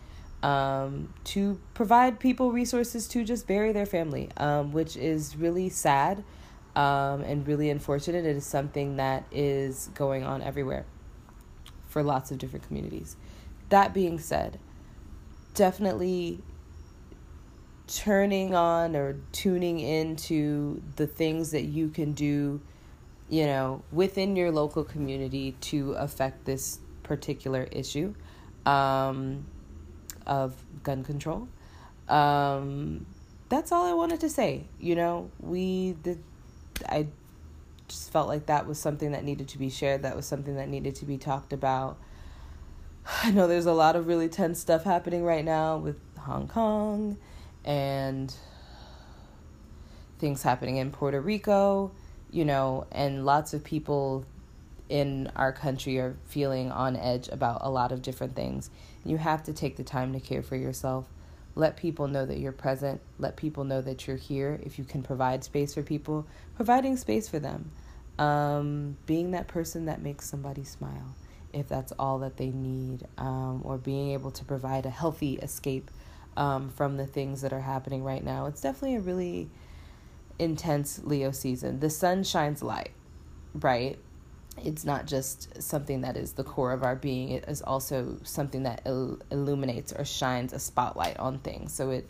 um, 0.43 1.13
to 1.25 1.59
provide 1.73 2.21
people 2.21 2.53
resources 2.53 3.09
to 3.09 3.25
just 3.25 3.47
bury 3.47 3.73
their 3.73 3.87
family, 3.87 4.29
um, 4.37 4.73
which 4.73 4.97
is 4.97 5.37
really 5.37 5.71
sad 5.71 6.23
um, 6.77 7.23
and 7.23 7.47
really 7.47 7.71
unfortunate. 7.71 8.27
It 8.27 8.37
is 8.37 8.45
something 8.45 8.97
that 8.97 9.25
is 9.33 9.89
going 9.95 10.25
on 10.25 10.43
everywhere 10.43 10.85
for 11.89 12.03
lots 12.03 12.31
of 12.31 12.39
different 12.39 12.67
communities. 12.67 13.17
That 13.71 13.95
being 13.95 14.19
said, 14.19 14.59
definitely 15.55 16.43
turning 17.87 18.55
on 18.55 18.97
or 18.97 19.17
tuning 19.33 19.81
into 19.81 20.83
the 20.97 21.07
things 21.07 21.53
that 21.53 21.65
you 21.65 21.89
can 21.89 22.13
do, 22.13 22.61
you 23.29 23.47
know, 23.47 23.83
within 23.91 24.37
your 24.37 24.51
local 24.51 24.85
community 24.85 25.53
to 25.61 25.93
affect 25.93 26.45
this 26.45 26.79
particular 27.03 27.69
issue 27.73 28.15
um, 28.67 29.47
of 30.27 30.55
gun 30.83 31.05
control. 31.05 31.49
Um, 32.09 33.07
that's 33.49 33.73
all 33.73 33.87
I 33.87 33.93
wanted 33.93 34.21
to 34.21 34.29
say. 34.29 34.65
You 34.81 34.95
know, 34.95 35.31
we 35.41 35.93
did. 36.03 36.23
I 36.89 37.07
just 37.89 38.11
felt 38.11 38.29
like 38.29 38.47
that 38.47 38.67
was 38.67 38.79
something 38.79 39.13
that 39.13 39.25
needed 39.25 39.49
to 39.49 39.59
be 39.59 39.71
shared. 39.71 40.03
That 40.03 40.17
was 40.17 40.27
something 40.27 40.57
that 40.57 40.69
needed 40.69 40.95
to 40.97 41.05
be 41.05 41.19
talked 41.19 41.53
about. 41.53 41.99
I 43.23 43.31
know 43.31 43.47
there's 43.47 43.67
a 43.67 43.73
lot 43.73 43.97
of 43.97 44.07
really 44.07 44.29
tense 44.29 44.61
stuff 44.61 44.85
happening 44.85 45.25
right 45.25 45.45
now 45.45 45.77
with 45.77 45.99
Hong 46.19 46.49
Kong 46.49 47.19
and 47.65 48.35
things 50.19 50.43
happening 50.43 50.77
in 50.77 50.91
Puerto 50.91 51.21
Rico, 51.21 51.93
you 52.35 52.45
know, 52.45 52.85
and 52.91 53.25
lots 53.25 53.55
of 53.55 53.63
people 53.63 54.25
in 54.89 55.31
our 55.37 55.53
country 55.53 55.99
are 55.99 56.17
feeling 56.27 56.73
on 56.73 56.97
edge 56.97 57.29
about 57.29 57.59
a 57.63 57.71
lot 57.71 57.93
of 57.93 58.03
different 58.03 58.35
things. 58.35 58.71
You 59.05 59.19
have 59.19 59.45
to 59.45 59.53
take 59.53 59.77
the 59.77 59.85
time 59.85 60.13
to 60.15 60.21
care 60.21 60.43
for 60.43 60.57
yourself. 60.57 61.07
Let 61.55 61.77
people 61.77 62.09
know 62.09 62.27
that 62.27 62.39
you're 62.39 62.51
present. 62.51 63.01
Let 63.21 63.37
people 63.37 63.63
know 63.63 63.81
that 63.83 64.09
you're 64.09 64.17
here. 64.17 64.59
If 64.65 64.81
you 64.81 64.85
can 64.85 65.05
provide 65.05 65.45
space 65.45 65.75
for 65.75 65.83
people, 65.85 66.27
providing 66.57 66.97
space 66.97 67.29
for 67.29 67.39
them. 67.39 67.71
Um, 68.19 68.97
being 69.07 69.31
that 69.31 69.47
person 69.47 69.85
that 69.87 70.03
makes 70.03 70.29
somebody 70.29 70.65
smile, 70.65 71.15
if 71.53 71.69
that's 71.69 71.93
all 72.01 72.19
that 72.19 72.37
they 72.37 72.51
need, 72.51 73.07
um, 73.17 73.63
or 73.65 73.79
being 73.79 74.11
able 74.11 74.33
to 74.33 74.45
provide 74.45 74.87
a 74.87 74.91
healthy 74.91 75.35
escape 75.35 75.89
um, 76.37 76.69
from 76.71 76.97
the 76.97 77.07
things 77.07 77.43
that 77.43 77.53
are 77.53 77.61
happening 77.61 78.03
right 78.03 78.25
now. 78.25 78.47
It's 78.47 78.61
definitely 78.61 78.97
a 78.97 79.01
really 79.01 79.51
intense 80.39 81.01
Leo 81.05 81.31
season. 81.31 81.81
The 81.81 81.91
sun 81.91 82.25
shines 82.25 82.63
light. 82.63 82.91
right? 83.55 83.99
It's 84.65 84.85
not 84.85 85.07
just 85.07 85.63
something 85.63 86.03
that 86.03 86.17
is 86.17 86.33
the 86.35 86.45
core 86.45 86.73
of 86.73 86.83
our 86.85 86.97
being, 86.97 87.31
it 87.31 87.45
is 87.49 87.63
also 87.63 88.19
something 88.23 88.63
that 88.65 88.83
il- 88.87 89.19
illuminates 89.31 89.93
or 89.93 90.05
shines 90.05 90.53
a 90.53 90.59
spotlight 90.59 91.19
on 91.19 91.39
things. 91.41 91.73
So 91.73 91.91
it 91.91 92.09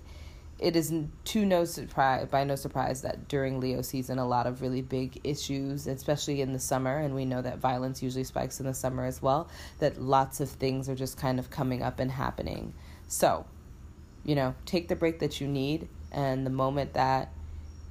it 0.60 0.76
is 0.76 0.92
to 1.24 1.44
no 1.44 1.64
surprise 1.64 2.28
by 2.30 2.44
no 2.44 2.54
surprise 2.56 3.02
that 3.02 3.28
during 3.28 3.60
Leo 3.60 3.82
season 3.82 4.18
a 4.18 4.26
lot 4.26 4.46
of 4.46 4.62
really 4.62 4.82
big 4.82 5.20
issues, 5.24 5.86
especially 5.88 6.40
in 6.42 6.52
the 6.52 6.60
summer, 6.60 6.98
and 6.98 7.14
we 7.14 7.24
know 7.24 7.42
that 7.42 7.58
violence 7.58 8.02
usually 8.02 8.24
spikes 8.24 8.60
in 8.60 8.66
the 8.66 8.74
summer 8.74 9.04
as 9.04 9.20
well, 9.20 9.48
that 9.80 10.00
lots 10.00 10.40
of 10.40 10.48
things 10.48 10.88
are 10.88 10.94
just 10.94 11.18
kind 11.18 11.38
of 11.40 11.50
coming 11.50 11.82
up 11.82 11.98
and 11.98 12.10
happening. 12.10 12.72
So, 13.08 13.46
you 14.24 14.36
know, 14.36 14.54
take 14.64 14.88
the 14.88 14.96
break 14.96 15.18
that 15.20 15.40
you 15.40 15.48
need 15.48 15.88
and 16.12 16.46
the 16.46 16.50
moment 16.50 16.94
that 16.94 17.32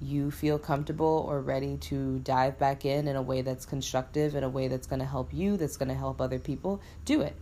you 0.01 0.31
feel 0.31 0.59
comfortable 0.59 1.25
or 1.27 1.41
ready 1.41 1.77
to 1.77 2.19
dive 2.19 2.59
back 2.59 2.85
in 2.85 3.07
in 3.07 3.15
a 3.15 3.21
way 3.21 3.41
that's 3.41 3.65
constructive, 3.65 4.35
in 4.35 4.43
a 4.43 4.49
way 4.49 4.67
that's 4.67 4.87
going 4.87 4.99
to 4.99 5.05
help 5.05 5.33
you, 5.33 5.57
that's 5.57 5.77
going 5.77 5.89
to 5.89 5.95
help 5.95 6.19
other 6.19 6.39
people, 6.39 6.81
do 7.05 7.21
it. 7.21 7.35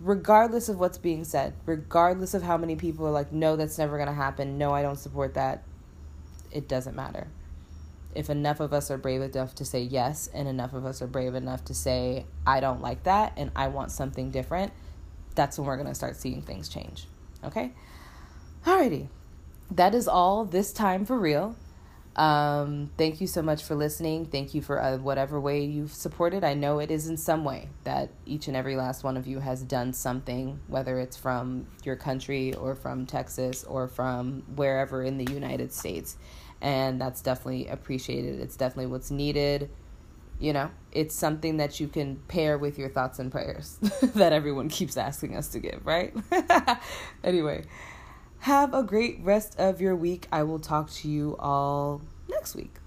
Regardless 0.00 0.68
of 0.68 0.80
what's 0.80 0.98
being 0.98 1.24
said, 1.24 1.54
regardless 1.66 2.34
of 2.34 2.42
how 2.42 2.56
many 2.56 2.74
people 2.74 3.06
are 3.06 3.10
like, 3.10 3.32
no, 3.32 3.56
that's 3.56 3.78
never 3.78 3.96
going 3.96 4.08
to 4.08 4.14
happen, 4.14 4.58
no, 4.58 4.72
I 4.72 4.82
don't 4.82 4.98
support 4.98 5.34
that, 5.34 5.62
it 6.50 6.68
doesn't 6.68 6.96
matter. 6.96 7.28
If 8.14 8.28
enough 8.28 8.58
of 8.58 8.72
us 8.72 8.90
are 8.90 8.98
brave 8.98 9.20
enough 9.20 9.54
to 9.56 9.64
say 9.64 9.82
yes, 9.82 10.28
and 10.34 10.48
enough 10.48 10.72
of 10.72 10.84
us 10.84 11.00
are 11.00 11.06
brave 11.06 11.34
enough 11.34 11.64
to 11.66 11.74
say, 11.74 12.26
I 12.46 12.60
don't 12.60 12.80
like 12.80 13.04
that 13.04 13.34
and 13.36 13.52
I 13.54 13.68
want 13.68 13.92
something 13.92 14.30
different, 14.30 14.72
that's 15.36 15.58
when 15.58 15.66
we're 15.66 15.76
going 15.76 15.86
to 15.88 15.94
start 15.94 16.16
seeing 16.16 16.42
things 16.42 16.68
change. 16.68 17.06
Okay? 17.44 17.72
Alrighty 18.64 19.08
that 19.70 19.94
is 19.94 20.08
all 20.08 20.44
this 20.44 20.72
time 20.72 21.04
for 21.04 21.18
real. 21.18 21.56
Um, 22.16 22.90
thank 22.98 23.20
you 23.20 23.26
so 23.26 23.40
much 23.40 23.62
for 23.62 23.74
listening. 23.74 24.26
Thank 24.26 24.52
you 24.52 24.62
for 24.62 24.82
uh, 24.82 24.98
whatever 24.98 25.40
way 25.40 25.64
you've 25.64 25.92
supported. 25.92 26.42
I 26.42 26.54
know 26.54 26.80
it 26.80 26.90
is 26.90 27.08
in 27.08 27.16
some 27.16 27.44
way 27.44 27.68
that 27.84 28.10
each 28.26 28.48
and 28.48 28.56
every 28.56 28.76
last 28.76 29.04
one 29.04 29.16
of 29.16 29.26
you 29.26 29.38
has 29.38 29.62
done 29.62 29.92
something, 29.92 30.60
whether 30.66 30.98
it's 30.98 31.16
from 31.16 31.66
your 31.84 31.96
country 31.96 32.52
or 32.54 32.74
from 32.74 33.06
Texas 33.06 33.64
or 33.64 33.86
from 33.86 34.42
wherever 34.54 35.02
in 35.04 35.18
the 35.18 35.32
United 35.32 35.72
States. 35.72 36.16
And 36.60 37.00
that's 37.00 37.22
definitely 37.22 37.68
appreciated. 37.68 38.40
It's 38.40 38.56
definitely 38.56 38.90
what's 38.90 39.10
needed. 39.10 39.70
You 40.40 40.52
know, 40.52 40.70
it's 40.90 41.14
something 41.14 41.58
that 41.58 41.80
you 41.80 41.86
can 41.86 42.16
pair 42.28 42.58
with 42.58 42.78
your 42.78 42.88
thoughts 42.88 43.18
and 43.18 43.30
prayers 43.30 43.78
that 44.14 44.32
everyone 44.32 44.68
keeps 44.68 44.96
asking 44.96 45.36
us 45.36 45.48
to 45.48 45.60
give, 45.60 45.86
right? 45.86 46.14
anyway. 47.24 47.64
Have 48.40 48.72
a 48.72 48.82
great 48.82 49.20
rest 49.22 49.58
of 49.60 49.82
your 49.82 49.94
week. 49.94 50.26
I 50.32 50.44
will 50.44 50.58
talk 50.58 50.90
to 50.90 51.08
you 51.08 51.36
all 51.38 52.00
next 52.28 52.54
week. 52.54 52.79